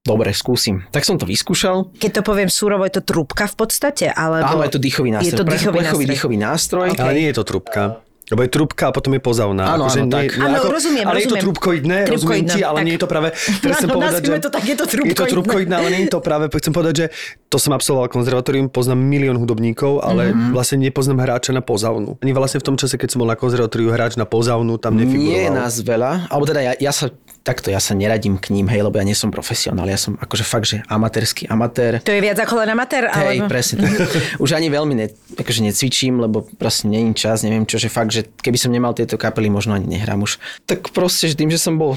Dobre, 0.00 0.32
skúsim. 0.32 0.88
Tak 0.96 1.04
som 1.04 1.20
to 1.20 1.28
vyskúšal. 1.28 1.92
Keď 2.00 2.10
to 2.16 2.22
poviem 2.24 2.48
súrovo, 2.48 2.88
je 2.88 2.96
to 2.96 3.02
trúbka 3.04 3.44
v 3.44 3.52
podstate? 3.52 4.08
Alebo... 4.08 4.48
Áno, 4.48 4.64
je 4.64 4.72
to 4.72 4.80
dýchový 4.80 5.12
nástroj. 5.12 5.28
Je 5.28 5.36
to 5.36 5.44
dýchový 5.44 5.76
Plechový 5.76 5.84
nástroj. 5.84 6.08
dýchový 6.08 6.36
nástroj. 6.40 6.86
Okay. 6.96 7.02
Ale 7.04 7.12
nie 7.20 7.28
je 7.28 7.36
to 7.36 7.44
trúbka. 7.44 8.00
Lebo 8.30 8.40
je 8.40 8.48
trúbka 8.48 8.84
a 8.86 8.92
potom 8.92 9.10
je 9.10 9.20
pozavná. 9.20 9.64
Áno, 9.68 9.84
Akože 9.84 9.98
áno, 9.98 10.06
nie- 10.06 10.14
tak. 10.16 10.26
nie 10.30 10.44
Áno, 10.44 10.56
ako- 10.56 10.70
rozumiem, 10.70 11.04
Ale 11.04 11.10
je 11.12 11.20
to 11.20 11.26
rozumiem. 11.26 11.44
trúbkoidné, 11.44 11.96
rozumiem 12.00 12.14
Trúbkoidné, 12.14 12.52
ti, 12.52 12.60
ale 12.60 12.76
tak. 12.76 12.84
nie 12.84 12.92
je 12.92 13.00
to 13.00 13.08
práve... 13.08 13.28
Teraz 13.58 13.76
Áno, 13.76 13.88
povedať, 13.90 14.12
nazvime 14.14 14.30
že... 14.30 14.40
to 14.40 14.50
tak, 14.50 14.62
je 14.62 14.68
to 14.68 14.70
Je 14.70 14.76
to 14.76 14.84
trúbkoidné. 14.88 15.28
trúbkoidné, 15.28 15.74
ale 15.74 15.88
nie 15.90 16.00
je 16.00 16.10
to 16.10 16.20
práve... 16.20 16.44
Chcem 16.48 16.72
povedať, 16.72 16.94
že 16.96 17.06
to 17.44 17.56
som 17.56 17.72
absolvoval 17.72 18.06
konzervatórium, 18.08 18.66
poznám 18.68 19.00
milión 19.00 19.36
hudobníkov, 19.36 19.98
ale 20.00 20.22
Mhm. 20.22 20.32
mm-hmm. 20.32 20.52
vlastne 20.52 20.76
nepoznám 20.80 21.18
hráča 21.20 21.50
na 21.50 21.60
pozavnu. 21.60 22.16
Ani 22.16 22.30
vlastne 22.30 22.58
v 22.58 22.66
tom 22.66 22.76
čase, 22.76 22.94
keď 22.94 23.08
som 23.08 23.18
bol 23.18 23.26
na 23.26 23.34
konzervatóriu, 23.34 23.90
hráč 23.90 24.14
na 24.14 24.24
pozavnu 24.24 24.76
tam 24.76 24.94
nefiguroval. 24.94 25.26
Nie 25.28 25.40
je 25.42 25.52
nás 25.52 25.74
veľa, 25.76 26.10
alebo 26.26 26.44
teda 26.44 26.60
ja, 26.62 26.72
ja 26.78 26.90
sa 26.90 27.10
takto, 27.40 27.72
ja 27.72 27.80
sa 27.80 27.96
neradím 27.96 28.36
k 28.36 28.52
ním, 28.52 28.68
hej, 28.68 28.84
lebo 28.84 29.00
ja 29.00 29.04
nie 29.04 29.16
som 29.16 29.32
profesionál, 29.32 29.88
ja 29.88 29.96
som 29.96 30.16
akože 30.20 30.44
fakt, 30.44 30.66
že 30.68 30.84
amatérsky 30.86 31.48
amatér. 31.48 32.04
To 32.04 32.12
je 32.12 32.20
viac 32.20 32.36
ako 32.36 32.60
len 32.60 32.70
amatér? 32.76 33.08
Hej, 33.08 33.40
alebo... 33.40 33.48
presne 33.48 33.84
tak. 33.84 33.92
Už 34.44 34.52
ani 34.52 34.68
veľmi 34.68 34.94
ne, 34.94 35.06
akože 35.40 35.60
necvičím, 35.64 36.20
lebo 36.20 36.44
proste 36.60 36.86
není 36.86 37.16
čas, 37.16 37.40
neviem 37.40 37.64
čo, 37.64 37.80
že 37.80 37.88
fakt, 37.88 38.12
že 38.12 38.28
keby 38.28 38.58
som 38.60 38.70
nemal 38.70 38.92
tieto 38.92 39.16
kapely, 39.16 39.48
možno 39.48 39.72
ani 39.72 39.88
nehrám 39.88 40.20
už. 40.20 40.36
Tak 40.68 40.92
proste, 40.92 41.32
že 41.32 41.38
tým, 41.38 41.48
že 41.48 41.60
som 41.60 41.80
bol 41.80 41.96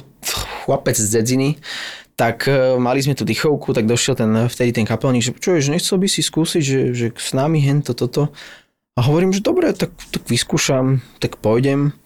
chlapec 0.64 0.96
z 0.96 1.12
dedziny, 1.12 1.60
tak 2.14 2.46
e, 2.46 2.78
mali 2.78 3.02
sme 3.02 3.18
tú 3.18 3.26
dychovku, 3.26 3.74
tak 3.74 3.90
došiel 3.90 4.14
ten, 4.14 4.30
vtedy 4.46 4.72
ten 4.72 4.86
kapelník, 4.86 5.26
že 5.26 5.34
čo, 5.36 5.58
že 5.58 5.74
nechcel 5.74 5.98
by 5.98 6.08
si 6.08 6.22
skúsiť, 6.22 6.64
že, 6.64 6.82
že 6.94 7.08
s 7.14 7.34
nami 7.34 7.60
hento, 7.60 7.98
toto. 7.98 8.30
A 8.94 9.02
hovorím, 9.02 9.34
že 9.34 9.42
dobre, 9.42 9.74
tak, 9.74 9.90
tak 10.14 10.24
vyskúšam, 10.30 11.02
tak 11.18 11.42
pôjdem. 11.42 11.98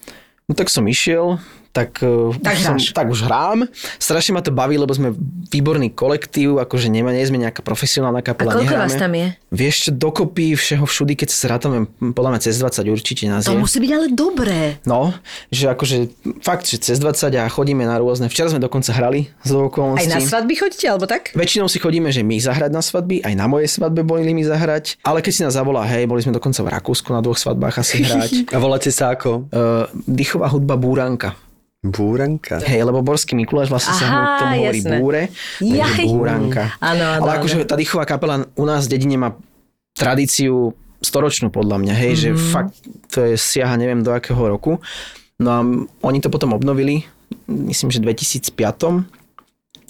No 0.48 0.56
tak 0.56 0.72
som 0.72 0.88
išiel, 0.88 1.44
tak, 1.70 2.00
e, 2.00 2.34
Tak 2.38 2.54
už 2.54 2.62
som, 2.62 2.76
tak 2.94 3.08
už 3.08 3.20
hrám. 3.24 3.66
Strašne 3.98 4.32
ma 4.32 4.42
to 4.42 4.50
baví, 4.50 4.76
lebo 4.76 4.90
sme 4.90 5.14
výborný 5.48 5.92
kolektív, 5.92 6.58
akože 6.60 6.88
nema, 6.88 7.10
nie 7.10 7.22
sme 7.22 7.38
nejaká 7.38 7.62
profesionálna 7.62 8.20
A 8.20 8.26
kapela, 8.26 8.52
koľko 8.52 8.66
nehráme. 8.66 8.84
vás 8.84 8.94
tam 8.94 9.12
je? 9.12 9.28
Vieš 9.50 9.76
čo, 9.80 9.90
dokopy 9.92 10.54
všeho 10.54 10.84
všudy, 10.84 11.14
keď 11.16 11.28
sa 11.28 11.38
zrátame, 11.46 11.78
podľa 12.10 12.30
mňa 12.32 12.42
cez 12.42 12.56
20 12.56 12.84
určite 12.88 13.24
nás 13.26 13.44
To 13.44 13.54
je. 13.54 13.60
musí 13.60 13.78
byť 13.78 13.92
ale 13.92 14.08
dobré. 14.10 14.62
No, 14.84 15.14
že 15.50 15.68
akože 15.68 15.98
fakt, 16.42 16.66
že 16.66 16.78
cez 16.78 16.98
20 16.98 17.32
a 17.34 17.48
chodíme 17.48 17.82
na 17.82 17.96
rôzne. 17.96 18.28
Včera 18.28 18.48
sme 18.48 18.60
dokonca 18.60 18.92
hrali 18.92 19.32
z 19.42 19.52
Aj 19.52 19.62
okolností. 19.62 20.10
na 20.10 20.20
svadby 20.20 20.54
chodíte, 20.56 20.86
alebo 20.86 21.06
tak? 21.06 21.32
Väčšinou 21.34 21.66
si 21.66 21.78
chodíme, 21.78 22.10
že 22.10 22.22
my 22.22 22.36
zahrať 22.38 22.70
na 22.70 22.80
svadby, 22.80 23.22
aj 23.22 23.34
na 23.34 23.46
mojej 23.46 23.68
svadbe 23.68 24.02
boli 24.02 24.28
mi 24.28 24.44
zahrať, 24.44 25.00
ale 25.02 25.20
keď 25.20 25.32
si 25.32 25.42
nás 25.42 25.54
zavolá, 25.54 25.86
hej, 25.86 26.04
boli 26.04 26.20
sme 26.20 26.32
dokonca 26.32 26.60
v 26.60 26.70
Rakúsku 26.70 27.10
na 27.10 27.20
dvoch 27.20 27.38
svadbách 27.38 27.76
asi 27.78 28.02
hrať. 28.02 28.32
A 28.54 28.58
voláte 28.58 28.90
sa 28.90 29.10
ako? 29.10 29.48
uh, 29.48 29.88
dýchová 30.04 30.48
hudba 30.48 30.76
Búranka. 30.76 31.34
Búranka. 31.90 32.60
Hej, 32.62 32.86
lebo 32.86 33.00
Borský 33.02 33.34
Mikuláš 33.34 33.72
vlastne 33.72 33.96
sa 33.96 34.06
Aha, 34.06 34.14
mu 34.14 34.26
tomu 34.40 34.56
hovorí 34.64 34.80
jasné. 34.84 34.98
búre, 35.00 35.22
takže 35.58 36.04
Jaj. 36.04 36.08
búranka. 36.12 36.64
Áno, 36.84 37.04
áno, 37.18 37.24
Ale 37.26 37.32
akože 37.42 37.56
tá 37.66 37.76
dýchová 37.80 38.04
kapela 38.04 38.46
u 38.54 38.66
nás 38.68 38.86
v 38.86 39.00
dedine 39.00 39.18
má 39.18 39.30
tradíciu 39.98 40.78
storočnú 41.02 41.50
podľa 41.50 41.78
mňa, 41.82 41.94
hej, 41.94 42.14
mm-hmm. 42.14 42.38
že 42.38 42.52
fakt 42.54 42.74
to 43.10 43.26
je 43.26 43.36
siaha 43.38 43.78
neviem 43.78 44.02
do 44.02 44.14
akého 44.14 44.38
roku. 44.38 44.82
No 45.38 45.50
a 45.54 45.60
oni 46.02 46.20
to 46.22 46.34
potom 46.34 46.54
obnovili, 46.58 47.06
myslím, 47.48 47.94
že 47.94 48.02
v 48.02 48.14
2005 48.14 49.17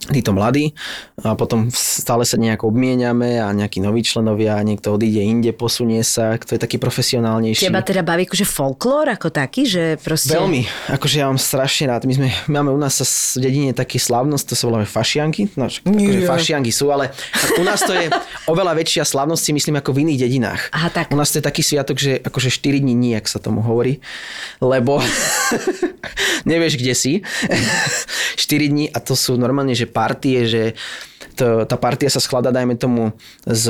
títo 0.08 0.32
mladí 0.32 0.72
a 1.20 1.36
potom 1.36 1.68
stále 1.74 2.24
sa 2.24 2.40
nejako 2.40 2.72
obmieniame 2.72 3.42
a 3.42 3.52
nejakí 3.52 3.84
noví 3.84 4.06
členovia, 4.06 4.62
niekto 4.64 4.96
odíde 4.96 5.20
inde, 5.20 5.52
posunie 5.52 6.00
sa, 6.06 6.38
kto 6.40 6.56
je 6.56 6.60
taký 6.62 6.78
profesionálnejší. 6.80 7.68
Teba 7.68 7.84
teda 7.84 8.06
baví 8.06 8.30
akože 8.30 8.46
folklór 8.48 9.12
ako 9.18 9.34
taký, 9.34 9.68
že 9.68 9.84
proste... 10.00 10.38
Veľmi, 10.38 10.64
akože 10.94 11.16
ja 11.20 11.26
mám 11.28 11.42
strašne 11.42 11.92
rád. 11.92 12.08
My 12.08 12.14
sme, 12.16 12.30
máme 12.48 12.72
u 12.72 12.80
nás 12.80 13.02
sa 13.02 13.06
v 13.06 13.50
dedine 13.50 13.74
taký 13.76 14.00
slávnosť, 14.00 14.46
to 14.48 14.56
sa 14.56 14.64
voláme 14.70 14.88
fašianky. 14.88 15.58
No, 15.60 15.68
však 15.68 15.84
akože 15.84 16.22
fašianky 16.30 16.72
sú, 16.72 16.94
ale 16.94 17.12
u 17.60 17.64
nás 17.66 17.82
to 17.84 17.92
je 17.92 18.08
oveľa 18.48 18.78
väčšia 18.80 19.04
slávnosť, 19.04 19.44
si 19.44 19.52
myslím, 19.52 19.82
ako 19.82 19.92
v 19.92 20.08
iných 20.08 20.20
dedinách. 20.24 20.62
Aha, 20.72 20.94
tak. 20.94 21.12
U 21.12 21.18
nás 21.20 21.34
to 21.34 21.42
je 21.42 21.44
taký 21.44 21.66
sviatok, 21.66 21.98
že 22.00 22.22
akože 22.24 22.54
4 22.54 22.80
dní 22.80 22.96
nijak 22.96 23.28
sa 23.28 23.44
tomu 23.44 23.60
hovorí, 23.60 24.00
lebo 24.64 25.02
nevieš, 26.50 26.80
kde 26.80 26.94
si. 26.96 27.14
4 28.38 28.72
dní 28.72 28.86
a 28.94 29.02
to 29.02 29.18
sú 29.18 29.36
normálne, 29.36 29.74
že 29.78 29.86
partie, 29.86 30.50
že 30.50 30.64
to, 31.38 31.70
tá 31.70 31.78
partia 31.78 32.10
sa 32.10 32.18
skladá, 32.18 32.50
dajme 32.50 32.74
tomu, 32.74 33.14
z 33.46 33.70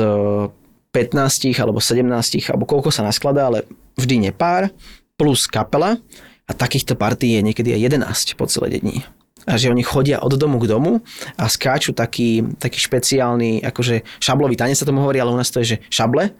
15 0.96 1.60
alebo 1.60 1.78
17, 1.78 2.08
alebo 2.48 2.64
koľko 2.64 2.88
sa 2.88 3.04
naskladá, 3.04 3.52
ale 3.52 3.68
vždy 4.00 4.32
nepár, 4.32 4.72
plus 5.20 5.44
kapela 5.44 6.00
a 6.48 6.52
takýchto 6.56 6.96
partí 6.96 7.36
je 7.36 7.44
niekedy 7.44 7.76
aj 7.76 8.00
11 8.00 8.40
po 8.40 8.48
celé 8.48 8.80
dni. 8.80 9.04
A 9.48 9.56
že 9.56 9.72
oni 9.72 9.84
chodia 9.84 10.20
od 10.20 10.36
domu 10.36 10.60
k 10.60 10.68
domu 10.68 11.00
a 11.36 11.48
skáču 11.48 11.96
taký, 11.96 12.44
taký 12.60 12.80
špeciálny, 12.80 13.64
akože 13.64 14.04
šablový 14.20 14.56
tanec 14.56 14.76
sa 14.76 14.88
tomu 14.88 15.00
hovorí, 15.04 15.20
ale 15.20 15.32
u 15.32 15.38
nás 15.40 15.48
to 15.48 15.60
je, 15.64 15.76
že 15.76 15.80
šable. 15.88 16.32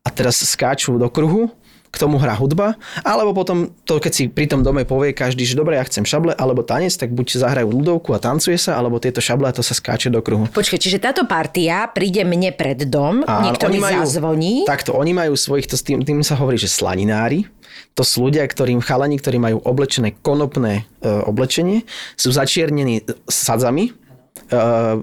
A 0.00 0.08
teraz 0.08 0.40
skáču 0.40 0.96
do 0.96 1.12
kruhu 1.12 1.52
k 1.90 1.96
tomu 1.98 2.22
hrá 2.22 2.38
hudba, 2.38 2.78
alebo 3.02 3.34
potom 3.34 3.74
to, 3.82 3.98
keď 3.98 4.12
si 4.14 4.24
pri 4.30 4.46
tom 4.46 4.62
dome 4.62 4.86
povie 4.86 5.10
každý, 5.10 5.42
že 5.42 5.58
dobre, 5.58 5.74
ja 5.74 5.82
chcem 5.82 6.06
šable 6.06 6.38
alebo 6.38 6.62
tanec, 6.62 6.94
tak 6.94 7.10
buď 7.10 7.42
zahrajú 7.42 7.66
ľudovku 7.66 8.14
a 8.14 8.22
tancuje 8.22 8.54
sa, 8.56 8.78
alebo 8.78 9.02
tieto 9.02 9.18
šable 9.18 9.50
a 9.50 9.52
to 9.52 9.66
sa 9.66 9.74
skáče 9.74 10.06
do 10.06 10.22
kruhu. 10.22 10.46
Počkaj, 10.54 10.78
čiže 10.78 11.02
táto 11.02 11.26
partia 11.26 11.90
príde 11.90 12.22
mne 12.22 12.54
pred 12.54 12.86
dom, 12.86 13.26
Áno, 13.26 13.50
niekto 13.50 13.66
mi 13.66 13.82
zazvoní. 13.82 14.62
Takto, 14.70 14.94
oni 14.94 15.10
majú 15.10 15.34
svojich, 15.34 15.66
to 15.66 15.74
s 15.74 15.82
tým, 15.82 16.06
tým 16.06 16.22
sa 16.22 16.38
hovorí, 16.38 16.56
že 16.56 16.70
slaninári. 16.70 17.50
To 17.98 18.06
sú 18.06 18.30
ľudia, 18.30 18.46
ktorým 18.46 18.78
chalani, 18.78 19.18
ktorí 19.18 19.42
majú 19.42 19.58
oblečené 19.66 20.14
konopné 20.22 20.86
e, 21.02 21.10
oblečenie, 21.10 21.82
sú 22.14 22.30
začiernení 22.30 23.02
sadzami, 23.26 23.90
e, 23.90 23.92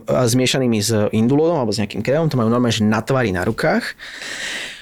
zmiešanými 0.08 0.80
s 0.80 0.92
indulónom 1.12 1.60
alebo 1.60 1.76
s 1.76 1.84
nejakým 1.84 2.00
krémom, 2.00 2.32
to 2.32 2.40
majú 2.40 2.48
normálne, 2.48 2.76
že 2.76 2.88
na 2.88 3.04
tvári, 3.04 3.36
na 3.36 3.44
rukách. 3.44 3.92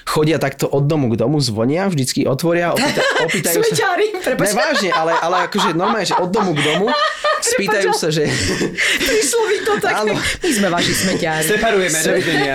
Chodia 0.06 0.38
takto 0.38 0.70
od 0.70 0.86
domu 0.86 1.10
k 1.10 1.18
domu, 1.18 1.42
zvonia, 1.42 1.90
vždycky 1.90 2.30
otvoria, 2.30 2.70
opýta, 2.70 3.02
opýtajú 3.26 3.58
sa... 3.58 3.74
Ne, 4.22 4.52
vážne, 4.54 4.90
ale, 4.94 5.12
ale 5.18 5.50
akože 5.50 5.74
normálne, 5.74 6.06
že 6.06 6.14
od 6.14 6.30
domu 6.30 6.54
k 6.54 6.62
domu 6.62 6.86
spýtajú 7.54 7.90
sa, 7.90 8.08
že... 8.14 8.26
Prišlo 9.10 9.42
mi 9.50 9.58
to 9.66 9.72
tak. 9.82 10.06
Áno. 10.06 10.14
My 10.16 10.50
sme 10.50 10.68
vaši 10.70 10.92
smeťári. 10.94 11.46
Separujeme, 11.46 11.98
dovidenia. 11.98 12.54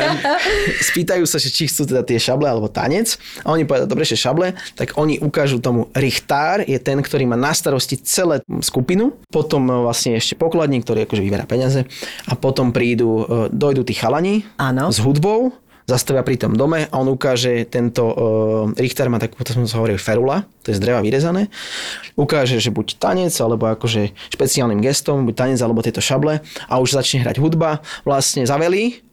spýtajú 0.80 1.24
sa, 1.28 1.38
že 1.38 1.52
či 1.52 1.68
chcú 1.68 1.92
teda 1.92 2.02
tie 2.08 2.18
šable 2.18 2.48
alebo 2.48 2.72
tanec 2.72 3.16
a 3.44 3.54
oni 3.54 3.68
povedia, 3.68 3.88
dobre, 3.88 4.08
že 4.08 4.16
šable, 4.16 4.56
tak 4.80 4.96
oni 4.96 5.20
ukážu 5.20 5.60
tomu 5.60 5.92
richtár, 5.92 6.64
je 6.64 6.80
ten, 6.80 6.98
ktorý 7.00 7.28
má 7.30 7.38
na 7.38 7.52
starosti 7.52 8.00
celé 8.00 8.40
skupinu, 8.64 9.16
potom 9.30 9.68
e, 9.68 9.74
vlastne 9.86 10.18
ešte 10.18 10.40
pokladník, 10.40 10.88
ktorý 10.88 11.04
akože 11.06 11.22
vyberá 11.24 11.46
peniaze 11.46 11.84
a 12.28 12.34
potom 12.34 12.72
prídu, 12.72 13.28
e, 13.28 13.52
dojdu 13.52 13.84
tí 13.84 13.94
chalani 13.96 14.48
Áno. 14.58 14.90
s 14.90 15.04
hudbou, 15.04 15.52
zastavia 15.86 16.26
pri 16.26 16.38
tom 16.38 16.54
dome 16.58 16.88
a 16.88 16.96
on 16.98 17.10
ukáže, 17.12 17.68
tento 17.68 18.04
uh, 18.08 18.16
Richter 18.78 19.08
má 19.12 19.18
takú, 19.18 19.42
to 19.44 19.54
som 19.54 19.66
hovoril, 19.82 20.00
ferula, 20.02 20.48
to 20.66 20.72
je 20.72 20.78
z 20.78 20.84
dreva 20.84 21.04
vyrezané, 21.04 21.52
ukáže, 22.16 22.58
že 22.58 22.74
buď 22.74 22.98
tanec, 22.98 23.34
alebo 23.42 23.70
akože 23.70 24.14
špeciálnym 24.34 24.80
gestom, 24.80 25.28
buď 25.28 25.36
tanec, 25.36 25.60
alebo 25.60 25.84
tieto 25.84 26.00
šable 26.00 26.40
a 26.42 26.74
už 26.80 26.96
začne 26.98 27.26
hrať 27.26 27.38
hudba, 27.42 27.84
vlastne 28.08 28.48
zavelí, 28.48 29.04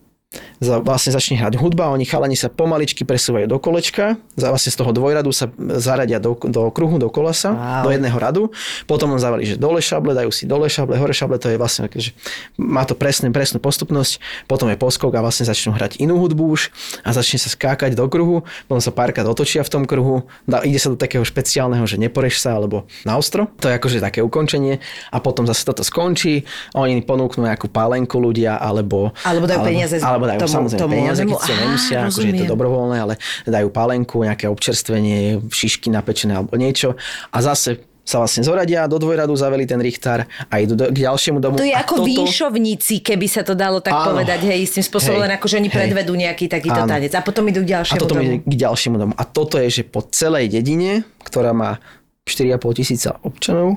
za, 0.60 0.82
vlastne 0.82 1.14
začne 1.14 1.38
hrať 1.38 1.56
hudba, 1.56 1.88
oni 1.88 2.04
chalani 2.04 2.36
sa 2.36 2.50
pomaličky 2.50 3.06
presúvajú 3.06 3.48
do 3.48 3.56
kolečka, 3.56 4.20
za, 4.36 4.52
vlastne 4.52 4.68
z 4.68 4.76
toho 4.76 4.90
dvojradu 4.92 5.30
sa 5.32 5.48
zaradia 5.78 6.20
do, 6.20 6.36
do 6.36 6.68
kruhu, 6.68 6.98
do 6.98 7.08
kolesa, 7.08 7.54
Wow. 7.54 7.88
do 7.88 7.90
jedného 7.94 8.18
radu, 8.18 8.42
potom 8.84 9.14
on 9.14 9.20
zavalí, 9.22 9.46
že 9.46 9.56
dole 9.56 9.80
šable, 9.80 10.12
dajú 10.12 10.28
si 10.28 10.44
dole 10.44 10.68
šable, 10.68 11.00
hore 11.00 11.14
šable, 11.14 11.40
to 11.40 11.48
je 11.48 11.56
vlastne, 11.56 11.88
že 11.88 12.12
má 12.60 12.84
to 12.84 12.92
presne, 12.92 13.32
presnú 13.32 13.56
postupnosť, 13.56 14.20
potom 14.44 14.68
je 14.68 14.76
poskok 14.76 15.16
a 15.16 15.24
vlastne 15.24 15.48
začnú 15.48 15.72
hrať 15.72 15.96
inú 15.98 16.20
hudbu 16.20 16.44
už 16.44 16.68
a 17.02 17.14
začne 17.14 17.40
sa 17.40 17.48
skákať 17.48 17.96
do 17.96 18.04
kruhu, 18.04 18.44
potom 18.68 18.82
sa 18.82 18.92
párkrát 18.92 19.24
otočia 19.24 19.64
v 19.64 19.70
tom 19.72 19.82
kruhu, 19.88 20.28
dá, 20.44 20.60
ide 20.60 20.76
sa 20.76 20.92
do 20.92 20.98
takého 20.98 21.24
špeciálneho, 21.24 21.86
že 21.86 21.96
neporeš 21.96 22.42
sa 22.42 22.52
alebo 22.52 22.84
na 23.06 23.16
ostro, 23.16 23.48
to 23.58 23.70
je 23.70 23.78
akože 23.78 23.98
také 24.02 24.20
ukončenie 24.20 24.82
a 25.08 25.16
potom 25.18 25.48
zase 25.48 25.64
toto 25.64 25.80
skončí, 25.80 26.44
oni 26.74 27.00
ponúknú 27.00 27.48
nejakú 27.48 27.70
pálenku 27.70 28.20
ľudia 28.20 28.58
alebo 28.58 29.14
Alebo 29.24 29.48
dajú 29.48 29.62
peniaze 29.64 29.96
z- 29.96 30.04
alebo 30.04 30.17
dajú 30.26 30.38
tomu- 30.42 30.56
samozrejme 30.58 30.82
tomu 30.82 30.94
peniaze, 30.96 31.22
keď 31.22 31.38
Á, 31.38 31.54
nemusia, 31.54 31.96
akože 32.08 32.26
je 32.26 32.40
to 32.42 32.46
dobrovoľné, 32.48 32.96
ale 32.98 33.14
dajú 33.44 33.68
pálenku, 33.68 34.16
nejaké 34.24 34.48
občerstvenie, 34.48 35.44
šišky 35.52 35.92
napečené 35.92 36.34
alebo 36.34 36.56
niečo 36.56 36.96
a 37.30 37.38
zase 37.38 37.84
sa 38.08 38.24
vlastne 38.24 38.40
zoradia, 38.40 38.88
do 38.88 38.96
dvojradu 38.96 39.36
zaveli 39.36 39.68
ten 39.68 39.76
richtár 39.76 40.24
a 40.48 40.54
idú 40.56 40.72
do, 40.72 40.88
k 40.88 41.04
ďalšiemu 41.04 41.44
domu. 41.44 41.60
To 41.60 41.68
je 41.68 41.76
a 41.76 41.84
ako 41.84 42.00
toto, 42.00 42.08
výšovníci, 42.08 43.04
keby 43.04 43.28
sa 43.28 43.44
to 43.44 43.52
dalo 43.52 43.84
tak 43.84 43.92
Áno. 43.92 44.16
povedať, 44.16 44.48
hej, 44.48 44.64
istým 44.64 44.80
spôsobom, 44.80 45.20
Hej. 45.20 45.28
len 45.28 45.32
ako, 45.36 45.44
že 45.44 45.60
oni 45.60 45.68
Hej. 45.68 45.76
predvedú 45.76 46.16
nejaký 46.16 46.48
takýto 46.48 46.88
Áno. 46.88 46.88
tanec 46.88 47.12
a 47.12 47.20
potom 47.20 47.44
idú 47.44 47.60
k 47.60 47.68
A 47.68 47.70
ďalšiemu 47.76 48.00
toto 48.00 48.16
domu. 48.16 48.40
k 48.40 48.54
ďalšiemu 48.56 48.96
domu. 48.96 49.12
A 49.12 49.22
toto 49.28 49.60
je, 49.60 49.68
že 49.68 49.82
po 49.84 50.00
celej 50.08 50.48
dedine, 50.48 51.04
ktorá 51.20 51.52
má 51.52 51.84
4,5 52.24 52.80
tisíca 52.80 53.20
občanov 53.20 53.76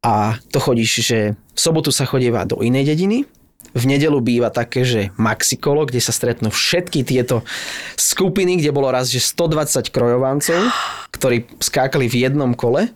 a 0.00 0.40
to 0.48 0.56
chodíš, 0.56 1.04
že 1.04 1.18
v 1.36 1.58
sobotu 1.60 1.92
sa 1.92 2.08
chodieva 2.08 2.48
do 2.48 2.64
inej 2.64 2.96
dediny, 2.96 3.28
v 3.74 3.84
nedelu 3.86 4.18
býva 4.18 4.50
také, 4.50 4.82
že 4.82 5.14
maxikolo, 5.16 5.86
kde 5.86 6.00
sa 6.02 6.10
stretnú 6.10 6.50
všetky 6.50 7.06
tieto 7.06 7.46
skupiny, 7.94 8.58
kde 8.58 8.74
bolo 8.74 8.90
raz, 8.90 9.08
že 9.08 9.22
120 9.22 9.90
krojovancov, 9.94 10.58
ktorí 11.14 11.46
skákali 11.62 12.10
v 12.10 12.28
jednom 12.28 12.52
kole. 12.54 12.90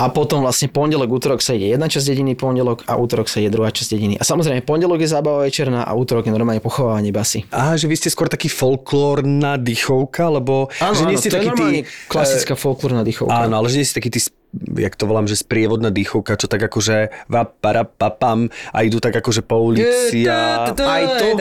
A 0.00 0.08
potom 0.08 0.40
vlastne 0.40 0.72
pondelok, 0.72 1.12
útorok 1.12 1.44
sa 1.44 1.52
ide 1.52 1.76
jedna 1.76 1.84
časť 1.84 2.16
dediny, 2.16 2.32
pondelok 2.32 2.88
a 2.88 2.96
útorok 2.96 3.28
sa 3.28 3.36
ide 3.44 3.52
druhá 3.52 3.68
časť 3.68 3.92
dediny. 3.92 4.16
A 4.16 4.24
samozrejme 4.24 4.64
pondelok 4.64 5.04
je 5.04 5.12
zábava 5.12 5.44
večerná 5.44 5.84
a 5.84 5.92
útorok 5.92 6.24
je 6.24 6.32
normálne 6.32 6.64
pochovávanie 6.64 7.12
basy. 7.12 7.44
Á, 7.52 7.76
že 7.76 7.84
vy 7.84 8.00
ste 8.00 8.08
skôr 8.08 8.32
taký 8.32 8.48
folklórna 8.48 9.60
dýchovka, 9.60 10.40
lebo 10.40 10.72
Áno, 10.80 10.96
že 10.96 11.04
áno, 11.04 11.10
nie 11.12 11.20
ste 11.20 11.28
to 11.28 11.36
je 11.36 11.40
taký 11.44 11.48
normálne 11.52 11.82
tí, 11.84 12.08
klasická 12.08 12.56
folklórna 12.56 13.04
dýchovka. 13.04 13.44
Áno, 13.44 13.60
ale 13.60 13.68
že 13.68 13.76
nie 13.76 13.84
si 13.84 13.92
taký 13.92 14.08
ty, 14.08 14.24
jak 14.52 14.94
to 14.94 15.06
volám, 15.06 15.24
že 15.24 15.36
sprievodná 15.36 15.88
dýchovka, 15.88 16.34
čo 16.34 16.46
tak 16.46 16.58
akože 16.60 17.26
vaparapapam 17.26 18.46
a 18.70 18.78
idú 18.80 18.98
tak 18.98 19.14
akože 19.14 19.40
po 19.40 19.62
ulici 19.62 20.26
a... 20.26 20.66
Aj 20.66 20.72
to, 20.72 20.82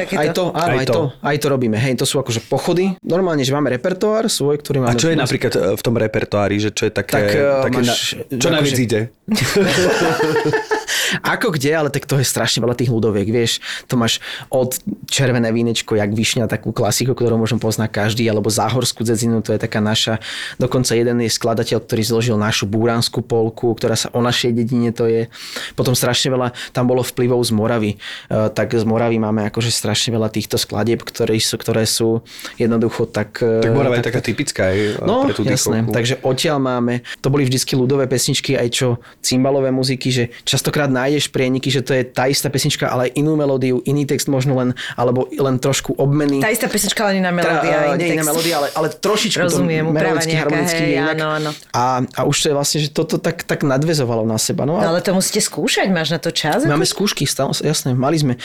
aj 0.05 0.27
to, 0.31 0.43
áno, 0.51 0.77
Aj 0.77 0.85
to. 0.85 1.01
aj 1.17 1.37
to 1.37 1.47
robíme. 1.47 1.73
Hej, 1.73 1.97
to 1.97 2.05
sú 2.05 2.17
akože 2.17 2.45
pochody. 2.45 2.93
Normálne, 3.01 3.41
že 3.41 3.49
máme 3.49 3.69
repertoár 3.69 4.27
svoj, 4.27 4.57
ktorý 4.57 4.77
A 4.79 4.83
máme... 4.87 4.99
čo 4.99 5.09
je 5.09 5.17
napríklad 5.17 5.51
e, 5.51 5.59
v 5.73 5.81
tom 5.81 5.95
repertoári, 5.95 6.57
že 6.59 6.69
čo 6.69 6.85
je 6.85 6.93
také... 6.93 7.13
Tak, 7.13 7.27
e, 7.27 7.41
také 7.63 7.77
máš- 7.77 7.87
na, 7.87 7.95
čo 7.95 8.15
akože- 8.29 8.49
najviac 8.51 8.79
ide? 8.79 9.01
Ako 11.21 11.53
kde, 11.53 11.71
ale 11.73 11.89
tak 11.89 12.05
to 12.05 12.17
je 12.19 12.25
strašne 12.25 12.61
veľa 12.61 12.75
tých 12.77 12.91
ľudoviek, 12.91 13.27
vieš. 13.27 13.59
To 13.89 13.97
máš 13.97 14.21
od 14.49 14.77
červené 15.09 15.49
vínečko, 15.49 15.97
jak 15.97 16.11
vyšňa, 16.13 16.45
takú 16.45 16.69
klasiku, 16.71 17.17
ktorú 17.17 17.35
možno 17.35 17.57
pozná 17.57 17.89
každý, 17.89 18.27
alebo 18.27 18.49
záhorskú 18.49 19.01
dzedzinu, 19.03 19.41
to 19.41 19.53
je 19.55 19.59
taká 19.59 19.81
naša. 19.81 20.21
Dokonca 20.57 20.93
jeden 20.93 21.21
je 21.25 21.29
skladateľ, 21.31 21.81
ktorý 21.83 22.01
zložil 22.05 22.35
našu 22.37 22.69
búranskú 22.69 23.21
polku, 23.21 23.73
ktorá 23.73 23.97
sa 23.97 24.13
o 24.13 24.21
našej 24.21 24.53
dedine 24.53 24.91
to 24.93 25.09
je. 25.09 25.27
Potom 25.73 25.93
strašne 25.97 26.29
veľa, 26.33 26.53
tam 26.73 26.85
bolo 26.89 27.01
vplyvov 27.01 27.41
z 27.45 27.51
Moravy. 27.53 27.91
E, 27.95 28.37
tak 28.51 28.73
z 28.73 28.83
Moravy 28.85 29.17
máme 29.17 29.47
akože 29.49 29.71
strašne 29.73 30.13
veľa 30.15 30.29
týchto 30.29 30.57
skladieb, 30.57 31.01
ktoré 31.01 31.37
sú, 31.39 31.55
ktoré 31.57 31.83
sú 31.85 32.21
jednoducho 32.57 33.05
tak... 33.09 33.39
e, 33.41 33.63
Tak 33.65 33.73
Morava 33.73 33.97
je 33.97 34.05
taká 34.05 34.21
typická 34.21 34.69
aj 34.69 34.79
No, 35.05 35.25
pre 35.25 35.33
tú 35.33 35.43
jasné. 35.47 35.81
dýchovku. 35.85 35.93
Takže 35.95 36.13
odtiaľ 36.21 36.57
máme, 36.59 36.93
to 37.23 37.27
boli 37.31 37.47
vždycky 37.47 37.73
ľudové 37.77 38.05
pesničky, 38.09 38.53
aj 38.59 38.67
čo 38.69 38.87
cymbalové 39.23 39.71
muziky, 39.71 40.09
že 40.11 40.23
častokrát 40.43 40.91
nájdeš 40.99 41.31
prieniky, 41.31 41.71
že 41.71 41.79
to 41.79 41.95
je 41.95 42.03
tá 42.03 42.27
istá 42.27 42.51
pesnička, 42.51 42.85
ale 42.85 43.07
inú 43.15 43.39
melódiu, 43.39 43.79
iný 43.87 44.03
text 44.03 44.27
možno 44.27 44.59
len, 44.59 44.75
alebo 44.93 45.31
len 45.31 45.55
trošku 45.55 45.95
obmeny. 45.95 46.43
Tá 46.43 46.51
istá 46.51 46.67
pesnička, 46.67 47.07
ale 47.07 47.23
iná 47.23 47.31
melódia. 47.31 47.63
Teda, 47.63 47.95
iný 47.95 48.03
nie 48.03 48.19
iná 48.19 48.25
melódia, 48.27 48.53
ale, 48.59 48.67
ale 48.75 48.87
trošičku 48.91 49.39
Rozumiem, 49.39 49.87
to 49.87 49.95
melodicky, 49.95 50.35
nejaká, 50.35 50.43
harmonicky 50.43 50.83
hej, 50.83 50.93
inak. 50.99 51.15
áno, 51.15 51.25
áno. 51.31 51.49
A, 51.71 51.83
a 52.03 52.21
už 52.27 52.35
to 52.35 52.45
je 52.51 52.55
vlastne, 52.55 52.77
že 52.83 52.89
toto 52.91 53.15
tak, 53.15 53.47
tak 53.47 53.63
nadvezovalo 53.63 54.27
na 54.27 54.35
seba. 54.35 54.67
No, 54.67 54.75
No, 54.75 54.83
a 54.83 54.91
ale 54.91 54.99
to 54.99 55.11
musíte 55.11 55.39
skúšať, 55.39 55.87
máš 55.89 56.11
na 56.11 56.19
to 56.19 56.29
čas? 56.29 56.61
Máme 56.67 56.83
Ako- 56.83 57.07
skúšky, 57.07 57.23
stále, 57.23 57.55
jasné, 57.55 57.95
mali 57.95 58.19
sme. 58.19 58.35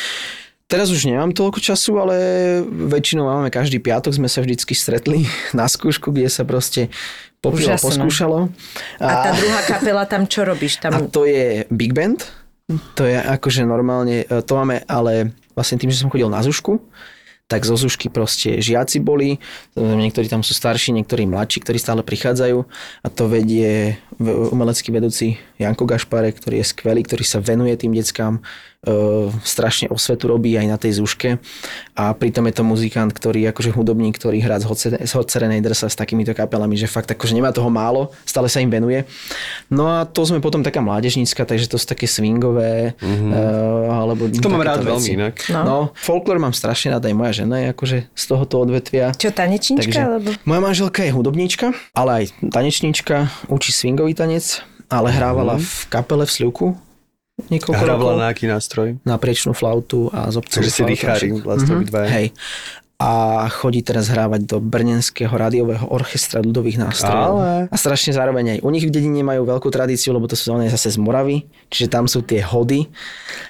Teraz 0.65 0.89
už 0.89 1.05
nemám 1.05 1.37
toľko 1.37 1.61
času, 1.61 1.93
ale 2.01 2.17
väčšinou 2.65 3.29
máme 3.29 3.53
každý 3.53 3.77
piatok, 3.79 4.17
sme 4.17 4.33
sa 4.33 4.41
vždycky 4.41 4.73
stretli 4.73 5.29
na 5.59 5.69
skúšku, 5.69 6.09
kde 6.09 6.33
sa 6.33 6.45
proste 6.49 6.89
popilo, 7.45 7.77
poskúšalo. 7.77 8.49
A 8.97 9.13
tá 9.29 9.31
druhá 9.37 9.61
kapela 9.69 10.09
tam 10.09 10.25
čo 10.25 10.49
robíš? 10.49 10.81
A 10.85 10.89
Tam... 10.89 11.13
to 11.13 11.29
je 11.29 11.69
big 11.69 11.93
band. 11.93 12.25
To 12.71 13.03
je 13.05 13.21
akože 13.21 13.69
normálne, 13.69 14.25
e, 14.25 14.41
to 14.41 14.57
máme, 14.57 14.81
ale 14.89 15.37
vlastne 15.53 15.77
tým, 15.77 15.93
že 15.93 16.01
som 16.01 16.09
chodil 16.09 16.33
na 16.33 16.41
Zušku, 16.41 16.81
tak 17.45 17.69
zo 17.69 17.77
Zušky 17.77 18.09
proste 18.09 18.57
žiaci 18.65 19.05
boli, 19.05 19.37
niektorí 19.77 20.33
tam 20.33 20.41
sú 20.41 20.57
starší, 20.57 20.97
niektorí 20.97 21.29
mladší, 21.29 21.61
ktorí 21.61 21.77
stále 21.77 22.01
prichádzajú 22.01 22.65
a 23.05 23.09
to 23.13 23.29
vedie 23.29 24.01
umelecký 24.17 24.89
vedúci 24.89 25.37
Janko 25.61 25.85
Gašpare, 25.85 26.33
ktorý 26.33 26.65
je 26.65 26.71
skvelý, 26.73 27.05
ktorý 27.05 27.21
sa 27.21 27.45
venuje 27.45 27.77
tým 27.77 27.93
deckám, 27.93 28.41
strašne 29.43 29.89
osvetu 29.89 30.29
robí 30.29 30.55
aj 30.55 30.67
na 30.69 30.77
tej 30.77 31.01
Zuške 31.01 31.41
a 31.95 32.13
pritom 32.13 32.45
je 32.51 32.55
to 32.55 32.63
muzikant, 32.67 33.11
ktorý 33.11 33.49
akože 33.55 33.71
hudobník, 33.73 34.19
ktorý 34.19 34.43
hrá 34.43 34.61
z 34.61 34.65
Hot 34.67 34.79
Se- 34.79 35.03
z 35.05 35.13
Hot 35.17 35.31
Serenaders 35.31 35.85
a 35.85 35.89
s 35.89 35.97
takýmito 35.97 36.35
kapelami, 36.37 36.75
že 36.75 36.91
fakt 36.91 37.09
akože 37.11 37.33
nemá 37.33 37.55
toho 37.55 37.71
málo, 37.73 38.11
stále 38.27 38.51
sa 38.51 38.61
im 38.61 38.69
venuje. 38.69 39.07
No 39.71 39.89
a 39.89 40.05
to 40.05 40.27
sme 40.27 40.43
potom 40.43 40.61
taká 40.61 40.85
mládežnícka, 40.85 41.47
takže 41.47 41.71
to 41.71 41.77
sú 41.81 41.87
také 41.89 42.05
swingové, 42.11 42.99
mm-hmm. 42.99 43.31
uh, 43.31 44.03
alebo 44.05 44.29
To 44.29 44.51
mám 44.53 44.67
rád 44.67 44.85
veci. 44.85 44.91
veľmi 44.91 45.11
inak. 45.23 45.35
No. 45.51 45.61
no, 45.65 45.77
folklór 45.95 46.37
mám 46.43 46.53
strašne 46.53 46.95
rád, 46.95 47.07
aj 47.09 47.15
moja 47.15 47.33
žena 47.45 47.57
je 47.63 47.67
akože 47.73 47.99
z 48.11 48.25
tohoto 48.27 48.61
odvetvia. 48.63 49.15
Čo, 49.17 49.31
tanečnička? 49.33 49.91
Takže 49.91 50.03
Alebo... 50.03 50.31
moja 50.45 50.61
manželka 50.61 51.01
je 51.07 51.11
hudobníčka, 51.15 51.73
ale 51.97 52.11
aj 52.11 52.25
tanečníčka, 52.53 53.31
učí 53.49 53.71
swingový 53.73 54.13
tanec, 54.15 54.63
ale 54.93 55.11
hrávala 55.11 55.57
v 55.59 55.75
kapele 55.89 56.29
v 56.29 56.31
Slivku 56.31 56.67
niekoľko 57.45 57.75
Hrávala 57.77 58.13
rokov. 58.13 58.21
na 58.21 58.27
aký 58.29 58.45
nástroj? 58.47 58.89
Na 59.03 59.17
priečnú 59.17 59.51
flautu 59.51 60.09
a 60.09 60.29
zobcovú 60.29 60.61
Takže 60.61 60.71
ste 60.71 60.77
flautu 60.77 60.87
a 60.87 60.93
dýchári 60.93 61.27
vlastne 61.37 61.69
Mhm, 61.69 61.79
obidvaja. 61.79 62.09
Hej. 62.09 62.27
A 62.97 63.11
chodí 63.51 63.83
teraz 63.83 64.07
hrávať 64.07 64.47
do 64.47 64.57
Brnenského 64.59 65.29
rádiového 65.29 65.83
orchestra 65.85 66.39
ľudových 66.39 66.79
nástrojov. 66.81 67.35
Ale. 67.37 67.51
A 67.67 67.77
strašne 67.77 68.13
zároveň 68.13 68.45
aj 68.49 68.59
u 68.61 68.71
nich 68.71 68.83
v 68.83 68.93
dedine 68.93 69.21
majú 69.21 69.45
veľkú 69.45 69.67
tradíciu, 69.67 70.15
lebo 70.15 70.25
to 70.25 70.33
sú 70.33 70.55
one 70.55 70.65
zase 70.67 70.89
z 70.89 70.99
Moravy, 70.99 71.43
čiže 71.69 71.91
tam 71.91 72.07
sú 72.07 72.23
tie 72.23 72.39
hody. 72.41 72.87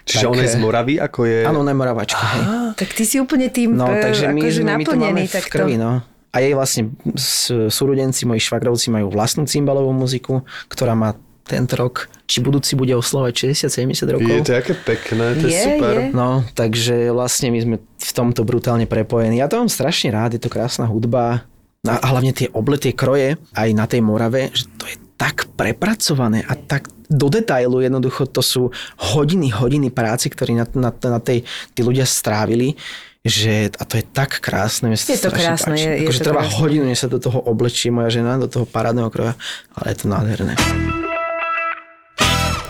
Čiže 0.03 0.22
Tak, 0.22 0.32
on 0.32 0.39
je 0.39 0.49
z 0.49 0.57
Moravy, 0.57 0.95
ako 0.97 1.20
je... 1.22 1.39
Áno, 1.45 1.61
ona 1.61 1.70
je 1.70 1.76
Moravačka. 1.76 2.24
Hej. 2.24 2.43
Tak 2.74 2.89
ty 2.91 3.05
si 3.05 3.16
úplne 3.16 3.47
tým 3.47 3.68
No, 3.70 3.85
e, 3.87 4.01
takže 4.01 4.24
my, 4.26 4.41
akože 4.41 4.59
sme, 4.59 4.72
my 4.72 4.82
to 4.82 4.97
máme 4.97 5.20
v 5.20 5.30
takto. 5.30 5.53
krvi, 5.55 5.76
no. 5.76 6.01
A 6.26 6.37
jej 6.41 6.53
vlastne 6.53 6.82
s- 7.12 7.53
súrodenci, 7.68 8.24
moji 8.24 8.41
švagrovci 8.41 8.89
majú 8.91 9.07
vlastnú 9.07 9.45
cymbalovú 9.45 9.93
muziku, 9.93 10.41
ktorá 10.66 10.97
má 10.97 11.14
tento 11.43 11.76
rok, 11.76 12.09
či 12.25 12.41
budúci 12.41 12.72
bude 12.72 12.91
oslovať 12.91 13.53
60-70 13.53 14.09
rokov. 14.09 14.25
Je 14.27 14.43
to 14.43 14.55
aké 14.55 14.72
pekné, 14.75 15.27
to 15.35 15.45
je, 15.45 15.53
Je, 15.53 15.62
super. 15.62 15.95
je. 15.95 16.05
No, 16.11 16.29
takže 16.51 17.11
vlastne 17.11 17.49
my 17.49 17.59
sme 17.59 17.77
v 17.81 18.12
tomto 18.12 18.43
brutálne 18.43 18.85
prepojení. 18.85 19.37
Ja 19.37 19.47
to 19.47 19.57
mám 19.57 19.68
strašne 19.68 20.09
rád, 20.09 20.33
je 20.33 20.41
to 20.41 20.49
krásna 20.49 20.85
hudba. 20.85 21.45
A 21.83 21.93
a 21.95 22.07
hlavne 22.09 22.33
tie 22.33 22.49
obletie 22.51 22.91
kroje 22.91 23.37
aj 23.53 23.68
na 23.70 23.85
tej 23.85 24.01
Morave, 24.01 24.49
že 24.51 24.64
to 24.75 24.89
je 24.89 24.97
tak 25.14 25.53
prepracované 25.53 26.41
a 26.43 26.57
tak 26.57 26.89
do 27.07 27.29
detailu 27.29 27.79
jednoducho 27.79 28.25
to 28.25 28.41
sú 28.41 28.72
hodiny, 29.12 29.53
hodiny 29.53 29.93
práce, 29.93 30.27
ktoré 30.27 30.57
na, 30.57 30.64
na, 30.72 30.89
na 30.91 31.20
tej 31.20 31.45
tí 31.70 31.81
ľudia 31.81 32.05
strávili 32.05 32.72
že, 33.20 33.72
a 33.72 33.85
to 33.85 33.97
je 33.97 34.05
tak 34.07 34.37
krásne. 34.39 34.93
Je 34.93 35.16
to 35.16 35.29
krásne, 35.29 35.72
páči. 35.72 35.81
je- 35.83 35.97
je 35.97 36.05
akože 36.05 36.18
to 36.18 36.25
trvá 36.27 36.43
krásne. 36.43 36.57
hodinu, 36.59 36.85
než 36.85 36.99
sa 36.99 37.09
do 37.09 37.16
toho 37.16 37.41
oblečí 37.41 37.89
moja 37.89 38.09
žena, 38.11 38.37
do 38.37 38.49
toho 38.49 38.64
parádneho 38.64 39.09
kroja, 39.09 39.33
ale 39.72 39.93
je 39.93 39.97
to 39.97 40.07
nádherné. 40.09 40.53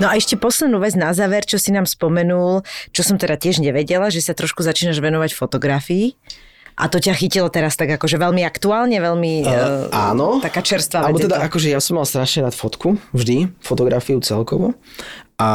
No 0.03 0.11
a 0.11 0.19
ešte 0.19 0.35
poslednú 0.35 0.83
vec 0.83 0.99
na 0.99 1.15
záver, 1.15 1.47
čo 1.47 1.55
si 1.55 1.71
nám 1.71 1.87
spomenul, 1.87 2.67
čo 2.91 3.07
som 3.07 3.15
teda 3.15 3.39
tiež 3.39 3.63
nevedela, 3.63 4.11
že 4.11 4.19
sa 4.19 4.35
trošku 4.35 4.67
začínaš 4.67 4.99
venovať 4.99 5.31
fotografii. 5.39 6.19
A 6.75 6.91
to 6.91 6.99
ťa 6.99 7.15
chytilo 7.15 7.47
teraz 7.55 7.79
tak 7.79 7.95
akože 7.95 8.19
veľmi 8.19 8.43
aktuálne, 8.43 8.99
veľmi 8.99 9.47
Uh, 9.47 9.87
uh, 9.95 10.11
áno. 10.11 10.43
taká 10.43 10.59
čerstvá 10.59 11.07
Alebo 11.07 11.23
vec. 11.23 11.27
je 11.27 11.27
teda 11.31 11.39
to. 11.39 11.47
akože 11.47 11.69
ja 11.71 11.79
som 11.79 12.03
mal 12.03 12.07
strašne 12.07 12.43
rád 12.43 12.59
fotku, 12.59 12.99
vždy, 13.15 13.55
fotografiu 13.63 14.19
celkovo. 14.19 14.75
A 15.39 15.49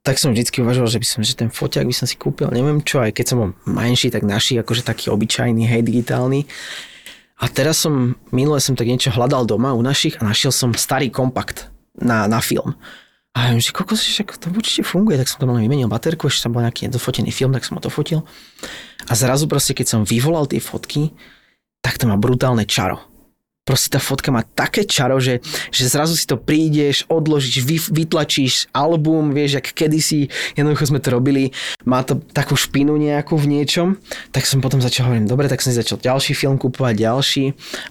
tak 0.00 0.16
som 0.16 0.32
vždycky 0.32 0.64
uvažoval, 0.64 0.88
že 0.88 0.96
by 0.96 1.06
som, 1.06 1.20
že 1.20 1.36
ten 1.36 1.52
foťák 1.52 1.84
by 1.84 1.92
som 1.92 2.08
si 2.08 2.16
kúpil, 2.16 2.48
neviem 2.48 2.80
čo, 2.80 3.04
aj 3.04 3.12
keď 3.12 3.24
som 3.28 3.36
bol 3.36 3.50
menší, 3.68 4.08
tak 4.08 4.24
naši, 4.24 4.56
akože 4.56 4.80
taký 4.80 5.12
obyčajný, 5.12 5.68
hej, 5.68 5.84
digitálny. 5.84 6.48
A 7.36 7.44
teraz 7.52 7.84
som, 7.84 8.16
minule 8.32 8.64
som 8.64 8.72
tak 8.72 8.88
niečo 8.88 9.12
hľadal 9.12 9.44
doma 9.44 9.76
u 9.76 9.84
našich 9.84 10.16
a 10.16 10.24
našiel 10.24 10.56
som 10.56 10.72
starý 10.72 11.12
kompakt 11.12 11.68
na, 12.00 12.24
na 12.24 12.40
film. 12.40 12.80
A 13.30 13.50
ja 13.50 13.62
že 13.62 13.70
kokos, 13.70 14.02
že 14.02 14.26
to 14.26 14.50
určite 14.50 14.82
funguje, 14.82 15.14
tak 15.14 15.30
som 15.30 15.38
tam 15.38 15.54
len 15.54 15.62
vymenil 15.62 15.86
baterku, 15.86 16.26
ešte 16.26 16.50
tam 16.50 16.58
bol 16.58 16.66
nejaký 16.66 16.90
dofotený 16.90 17.30
film, 17.30 17.54
tak 17.54 17.62
som 17.62 17.78
to 17.78 17.90
fotil. 17.90 18.26
A 19.06 19.14
zrazu 19.14 19.46
proste, 19.46 19.74
keď 19.74 19.86
som 19.86 20.00
vyvolal 20.02 20.50
tie 20.50 20.58
fotky, 20.58 21.14
tak 21.78 21.98
to 21.98 22.10
má 22.10 22.18
brutálne 22.18 22.66
čaro. 22.66 23.09
Proste 23.60 23.92
tá 23.92 24.00
fotka 24.00 24.32
má 24.32 24.40
také 24.40 24.88
čaro, 24.88 25.20
že, 25.20 25.44
že 25.68 25.84
zrazu 25.84 26.16
si 26.16 26.24
to 26.24 26.40
prídeš, 26.40 27.04
odložíš, 27.12 27.60
vy, 27.60 27.76
vytlačíš 28.02 28.72
album, 28.72 29.36
vieš, 29.36 29.60
jak 29.60 29.76
kedysi, 29.76 30.32
jednoducho 30.56 30.88
sme 30.88 30.98
to 30.98 31.12
robili, 31.12 31.52
má 31.84 32.00
to 32.00 32.16
takú 32.32 32.56
špinu 32.56 32.96
nejakú 32.96 33.36
v 33.36 33.60
niečom, 33.60 34.00
tak 34.32 34.48
som 34.48 34.64
potom 34.64 34.80
začal 34.80 35.12
hovoriť, 35.12 35.28
dobre, 35.28 35.44
tak 35.46 35.60
som 35.60 35.76
si 35.76 35.78
začal 35.78 36.00
ďalší 36.00 36.32
film 36.32 36.56
kúpovať, 36.56 37.04
ďalší. 37.04 37.44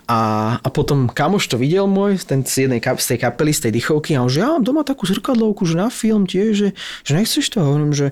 A, 0.10 0.20
a 0.58 0.68
potom 0.74 1.06
kamoš 1.06 1.54
to 1.54 1.62
videl 1.62 1.86
môj, 1.86 2.18
ten 2.26 2.42
z, 2.42 2.66
jednej, 2.66 2.82
z 2.82 3.06
tej 3.16 3.20
kapely, 3.30 3.54
z 3.54 3.70
tej 3.70 3.72
dychovky 3.78 4.18
a 4.18 4.26
on, 4.26 4.30
že 4.34 4.42
ja 4.42 4.50
mám 4.58 4.66
doma 4.66 4.82
takú 4.82 5.06
zrkadlovku, 5.06 5.70
že 5.70 5.78
na 5.78 5.94
film 5.94 6.26
tiež, 6.26 6.50
že, 6.58 6.70
že 7.06 7.12
nechceš 7.14 7.46
to, 7.46 7.62
hovorím, 7.62 7.94
že 7.94 8.10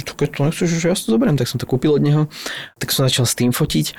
to, 0.00 0.16
keď 0.16 0.28
to 0.32 0.40
nechceš, 0.48 0.68
že 0.80 0.88
ja 0.88 0.96
si 0.96 1.04
to 1.04 1.18
zoberiem, 1.18 1.36
tak 1.36 1.50
som 1.50 1.60
to 1.60 1.68
kúpil 1.68 1.92
od 1.92 2.00
neho, 2.00 2.32
tak 2.80 2.88
som 2.88 3.04
začal 3.04 3.28
s 3.28 3.36
tým 3.36 3.52
fotiť 3.52 3.92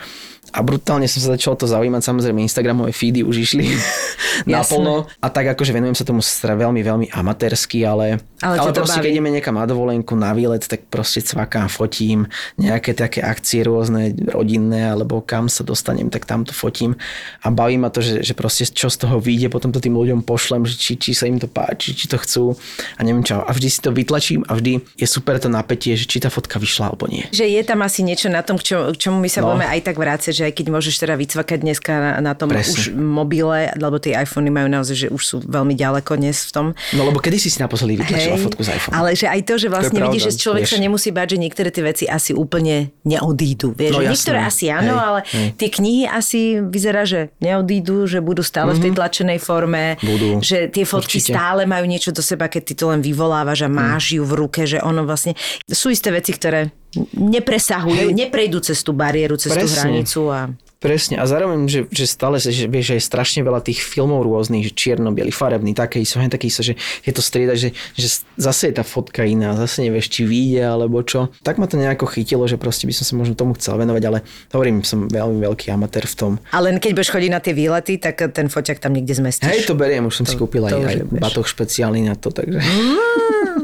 a 0.53 0.59
brutálne 0.61 1.09
som 1.09 1.19
sa 1.19 1.33
začal 1.33 1.57
to 1.57 1.65
zaujímať, 1.65 2.05
samozrejme 2.05 2.39
Instagramové 2.39 2.93
feedy 2.93 3.25
už 3.25 3.35
išli 3.41 3.65
naplno 4.45 5.09
a 5.19 5.27
tak 5.27 5.53
akože 5.53 5.73
venujem 5.73 5.97
sa 5.97 6.05
tomu 6.05 6.21
veľmi, 6.21 6.81
veľmi 6.81 7.07
amatérsky, 7.11 7.81
ale, 7.83 8.21
Ale 8.41 8.59
ale 8.61 8.71
proste 8.71 9.01
baví. 9.01 9.09
keď 9.09 9.11
ideme 9.17 9.29
niekam 9.33 9.55
na 9.57 9.65
dovolenku, 9.65 10.13
na 10.13 10.31
výlet, 10.33 10.61
tak 10.61 10.85
proste 10.87 11.21
cvakám, 11.21 11.67
fotím, 11.67 12.27
nejaké 12.57 12.93
také 12.93 13.25
akcie 13.25 13.65
rôzne, 13.65 14.13
rodinné, 14.29 14.93
alebo 14.93 15.21
kam 15.23 15.49
sa 15.49 15.65
dostanem, 15.65 16.09
tak 16.13 16.25
tam 16.29 16.45
to 16.45 16.53
fotím 16.53 16.93
a 17.41 17.49
baví 17.49 17.77
ma 17.79 17.89
to, 17.89 18.03
že, 18.03 18.21
že 18.21 18.33
proste 18.37 18.69
čo 18.69 18.89
z 18.91 18.97
toho 19.01 19.17
vyjde, 19.17 19.49
potom 19.49 19.73
to 19.73 19.81
tým 19.81 19.95
ľuďom 19.95 20.21
pošlem, 20.21 20.65
že 20.67 20.77
či, 20.77 20.99
či 20.99 21.11
sa 21.15 21.25
im 21.25 21.41
to 21.41 21.49
páči, 21.49 21.95
či 21.97 22.05
to 22.05 22.17
chcú 22.21 22.53
a 22.97 23.01
neviem 23.01 23.23
čo. 23.25 23.41
A 23.41 23.49
vždy 23.49 23.67
si 23.69 23.79
to 23.81 23.89
vytlačím 23.89 24.45
a 24.45 24.53
vždy 24.53 24.83
je 24.99 25.07
super 25.07 25.39
to 25.41 25.49
napätie, 25.49 25.97
že 25.97 26.05
či 26.05 26.21
tá 26.21 26.29
fotka 26.29 26.59
vyšla 26.61 26.93
alebo 26.93 27.07
nie. 27.09 27.25
Že 27.31 27.47
je 27.49 27.61
tam 27.65 27.79
asi 27.81 28.03
niečo 28.05 28.27
na 28.29 28.43
tom, 28.43 28.59
k 28.59 28.73
čomu, 28.75 28.91
k 28.93 28.97
čomu 28.99 29.17
my 29.19 29.29
sa 29.31 29.39
No. 29.43 29.51
budeme 29.51 29.67
aj 29.67 29.79
tak 29.83 29.95
vrácať, 29.99 30.31
že 30.31 30.42
aj 30.43 30.53
keď 30.53 30.65
môžeš 30.69 30.95
teda 30.97 31.15
vycvakať 31.15 31.57
dneska 31.59 31.91
na, 31.91 32.11
na 32.19 32.33
tom 32.33 32.47
Presne. 32.47 32.71
už 32.71 32.81
mobile, 32.93 33.71
alebo 33.71 33.97
tej 33.97 34.15
iPhony 34.15 34.49
majú 34.49 34.67
naozaj, 34.67 34.95
že 34.95 35.07
už 35.07 35.23
sú 35.23 35.35
veľmi 35.39 35.73
ďaleko 35.73 36.15
dnes 36.15 36.43
v 36.43 36.51
tom. 36.51 36.65
No 36.91 37.01
lebo 37.03 37.17
kedy 37.17 37.37
si 37.37 37.47
si 37.47 37.57
naposledy 37.57 37.95
vytlačila 37.97 38.35
fotku 38.37 38.61
z 38.61 38.75
iPhone? 38.75 38.93
Ale 38.93 39.15
že 39.15 39.27
aj 39.27 39.41
to, 39.43 39.53
že 39.55 39.67
vlastne 39.67 39.95
pravda, 39.95 40.11
vidíš, 40.11 40.23
že 40.27 40.39
človek 40.39 40.63
vieš. 40.65 40.71
sa 40.71 40.79
nemusí 40.79 41.09
bať, 41.09 41.27
že 41.31 41.37
niektoré 41.39 41.69
tie 41.69 41.83
veci 41.83 42.05
asi 42.05 42.31
úplne 42.31 42.91
neodídu. 43.03 43.71
Vieš, 43.71 43.91
No 43.91 43.99
že 43.99 44.03
jasné. 44.03 44.11
niektoré 44.11 44.39
asi 44.41 44.65
áno, 44.67 44.93
Hej, 44.93 45.03
ale 45.03 45.19
hej. 45.25 45.47
tie 45.55 45.69
knihy 45.69 46.03
asi 46.05 46.39
vyzerá, 46.59 47.01
že 47.03 47.31
neodídu, 47.39 48.05
že 48.05 48.19
budú 48.19 48.41
stále 48.41 48.73
v 48.73 48.81
tej 48.81 48.91
tlačenej 48.93 49.39
forme. 49.39 49.95
Mhm. 49.95 50.05
Budú. 50.05 50.27
Že 50.39 50.57
tie 50.69 50.83
fotky 50.83 51.17
Určite. 51.21 51.31
stále 51.31 51.63
majú 51.63 51.85
niečo 51.85 52.11
do 52.11 52.19
seba, 52.19 52.49
keď 52.49 52.61
ty 52.63 52.73
to 52.73 52.85
len 52.89 52.99
vyvolávaš 52.99 53.65
a 53.65 53.69
máš 53.69 54.17
ju 54.17 54.23
v 54.23 54.33
ruke, 54.35 54.65
že 54.65 54.79
ono 54.79 55.03
vlastne... 55.03 55.37
Sú 55.65 55.87
isté 55.87 56.09
veci, 56.09 56.33
ktoré 56.33 56.73
nepresahujú, 57.13 58.09
Hej. 58.09 58.15
neprejdú 58.15 58.61
cez 58.61 58.79
tú 58.85 58.93
bariéru, 58.93 59.37
cez 59.37 59.53
tú 59.53 59.65
Presne. 59.65 59.79
hranicu 59.81 60.21
a... 60.29 60.49
Presne. 60.83 61.15
A 61.15 61.23
zároveň, 61.23 61.63
že, 61.71 61.87
že 61.87 62.03
stále 62.03 62.43
sa, 62.43 62.51
že, 62.51 62.67
vieš, 62.67 62.91
že 62.91 62.95
je 62.99 63.03
strašne 63.07 63.39
veľa 63.39 63.63
tých 63.63 63.79
filmov 63.79 64.27
rôznych, 64.27 64.67
že 64.67 64.75
čierno 64.75 65.15
biely 65.15 65.31
farebný, 65.31 65.71
sa, 66.03 66.19
hen 66.19 66.27
taký 66.27 66.51
sa, 66.51 66.59
že 66.59 66.75
je 67.07 67.11
to 67.15 67.23
strieda, 67.23 67.55
že, 67.55 67.71
že 67.95 68.19
zase 68.35 68.67
je 68.67 68.75
tá 68.75 68.83
fotka 68.83 69.23
iná, 69.23 69.55
zase 69.55 69.87
nevieš, 69.87 70.11
či 70.11 70.27
vyjde 70.27 70.67
alebo 70.67 70.99
čo. 70.99 71.31
Tak 71.39 71.55
ma 71.55 71.71
to 71.71 71.79
nejako 71.79 72.03
chytilo, 72.11 72.43
že 72.43 72.59
proste 72.59 72.83
by 72.83 72.91
som 72.91 73.07
sa 73.07 73.13
možno 73.15 73.31
tomu 73.39 73.55
chcel 73.55 73.79
venovať, 73.79 74.03
ale 74.11 74.19
hovorím, 74.51 74.83
som 74.83 75.07
veľmi 75.07 75.39
veľký 75.39 75.71
amatér 75.71 76.03
v 76.03 76.15
tom. 76.19 76.31
Ale 76.51 76.75
keď 76.75 76.91
budeš 76.91 77.15
chodiť 77.15 77.31
na 77.31 77.39
tie 77.39 77.55
výlety, 77.55 77.95
tak 77.95 78.19
ten 78.35 78.51
foťak 78.51 78.83
tam 78.83 78.91
niekde 78.91 79.15
zmestíš. 79.15 79.47
Hej, 79.47 79.63
to 79.63 79.79
beriem, 79.79 80.03
už 80.03 80.19
som 80.19 80.25
si 80.27 80.35
kúpil 80.35 80.67
aj, 80.67 80.71
to 80.75 80.83
aj 80.83 80.97
batoh 81.23 81.47
špeciálny 81.47 82.03
na 82.03 82.19
to, 82.19 82.27
takže... 82.35 82.59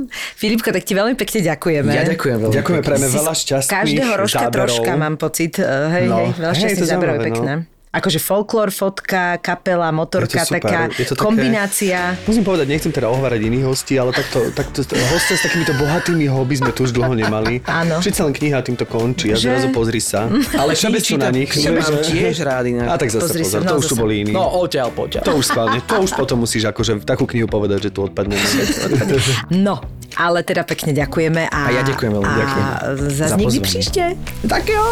Filipko, 0.09 0.71
tak 0.71 0.83
ti 0.85 0.93
veľmi 0.95 1.13
pekne 1.13 1.39
ďakujeme. 1.45 1.91
Ja 1.91 2.03
ďakujem 2.07 2.37
veľmi 2.41 2.55
Ďakujeme, 2.55 2.81
Si 2.99 3.17
veľa 3.17 3.35
šťastných 3.35 3.75
Každého 3.77 4.13
rožka 4.15 4.39
záberov. 4.47 4.65
troška 4.71 4.91
mám 4.95 5.15
pocit. 5.19 5.53
eh, 5.59 5.65
Hej, 5.65 6.05
No. 6.09 6.17
hej, 6.17 6.27
veľa 6.33 6.53
Hej, 6.55 6.61
je 7.09 7.17
zaujímavé, 7.17 7.25
pekné. 7.27 7.53
Akože 7.89 8.21
folklór, 8.21 8.69
fotka, 8.69 9.41
kapela, 9.41 9.89
motorka, 9.89 10.45
Je 10.45 10.61
taká 10.61 10.93
Je 10.93 11.09
to 11.09 11.17
také- 11.17 11.25
kombinácia. 11.25 12.13
Musím 12.21 12.45
povedať, 12.45 12.69
nechcem 12.69 12.93
teda 12.93 13.09
ohovárať 13.09 13.41
iných 13.41 13.65
hostí, 13.65 13.97
ale 13.97 14.13
takto, 14.13 14.53
takto 14.53 14.85
hostia 15.09 15.33
s 15.33 15.41
takýmito 15.41 15.73
bohatými 15.73 16.29
hobby 16.29 16.53
sme 16.53 16.69
tu 16.69 16.85
už 16.85 16.93
dlho 16.93 17.17
nemali. 17.17 17.65
Áno. 17.81 17.97
Všetci 17.97 18.21
len 18.21 18.29
kniha 18.31 18.61
týmto 18.61 18.85
končí 18.85 19.33
a 19.33 19.35
Že? 19.35 19.41
zrazu 19.41 19.67
pozri 19.73 19.97
sa. 19.97 20.29
Ale 20.61 20.77
Všeobecne 20.77 21.01
knihy 21.01 21.17
na 21.17 21.29
nich. 21.33 21.49
mám 21.49 21.97
tiež 22.05 22.35
rád 22.45 22.65
inak. 22.69 22.87
A 22.87 22.95
tak 22.95 23.09
zase 23.09 23.25
Pozri 23.25 23.41
sa, 23.41 23.57
pozor, 23.57 23.59
no 23.59 23.65
to 23.65 23.73
už 23.73 23.83
tu 23.83 23.89
zase. 23.89 24.03
boli 24.05 24.13
iní. 24.21 24.31
No, 24.31 24.45
odtiaľ, 24.61 24.89
poďal. 24.93 25.23
To 25.25 25.33
už 25.33 25.45
schválne, 25.47 25.81
to 25.81 25.95
už 25.97 26.11
potom 26.13 26.37
musíš 26.39 26.69
akože 26.69 27.01
takú 27.01 27.25
knihu 27.25 27.49
povedať, 27.49 27.79
že 27.79 27.91
tu 27.91 28.05
odpadneme. 28.05 28.37
No, 29.49 29.81
ale 30.13 30.41
teda 30.41 30.61
pekne 30.61 30.93
ďakujeme. 30.93 31.49
A, 31.49 31.57
A 31.63 31.69
ja 31.71 31.81
ďakujem 31.81 32.11
veľmi, 32.11 32.33
ďakujem 32.37 32.65
Zas 33.09 33.33
za 33.33 33.35
nikdy 33.35 33.57
príšte. 33.59 34.03
Tak 34.45 34.61
jo. 34.63 34.85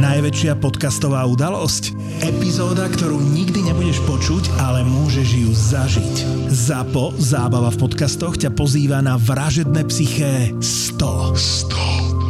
Najväčšia 0.00 0.56
podcastová 0.56 1.28
udalosť? 1.28 1.92
Epizóda, 2.24 2.88
ktorú 2.88 3.20
nikdy 3.20 3.68
nebudeš 3.68 4.00
počuť, 4.08 4.48
ale 4.56 4.80
môžeš 4.80 5.28
ju 5.28 5.50
zažiť. 5.52 6.14
ZAPO, 6.48 7.20
zábava 7.20 7.68
v 7.68 7.84
podcastoch, 7.84 8.40
ťa 8.40 8.48
pozýva 8.56 9.04
na 9.04 9.20
vražedné 9.20 9.84
psyché 9.92 10.56
100. 10.56 11.36
100. 11.36 12.29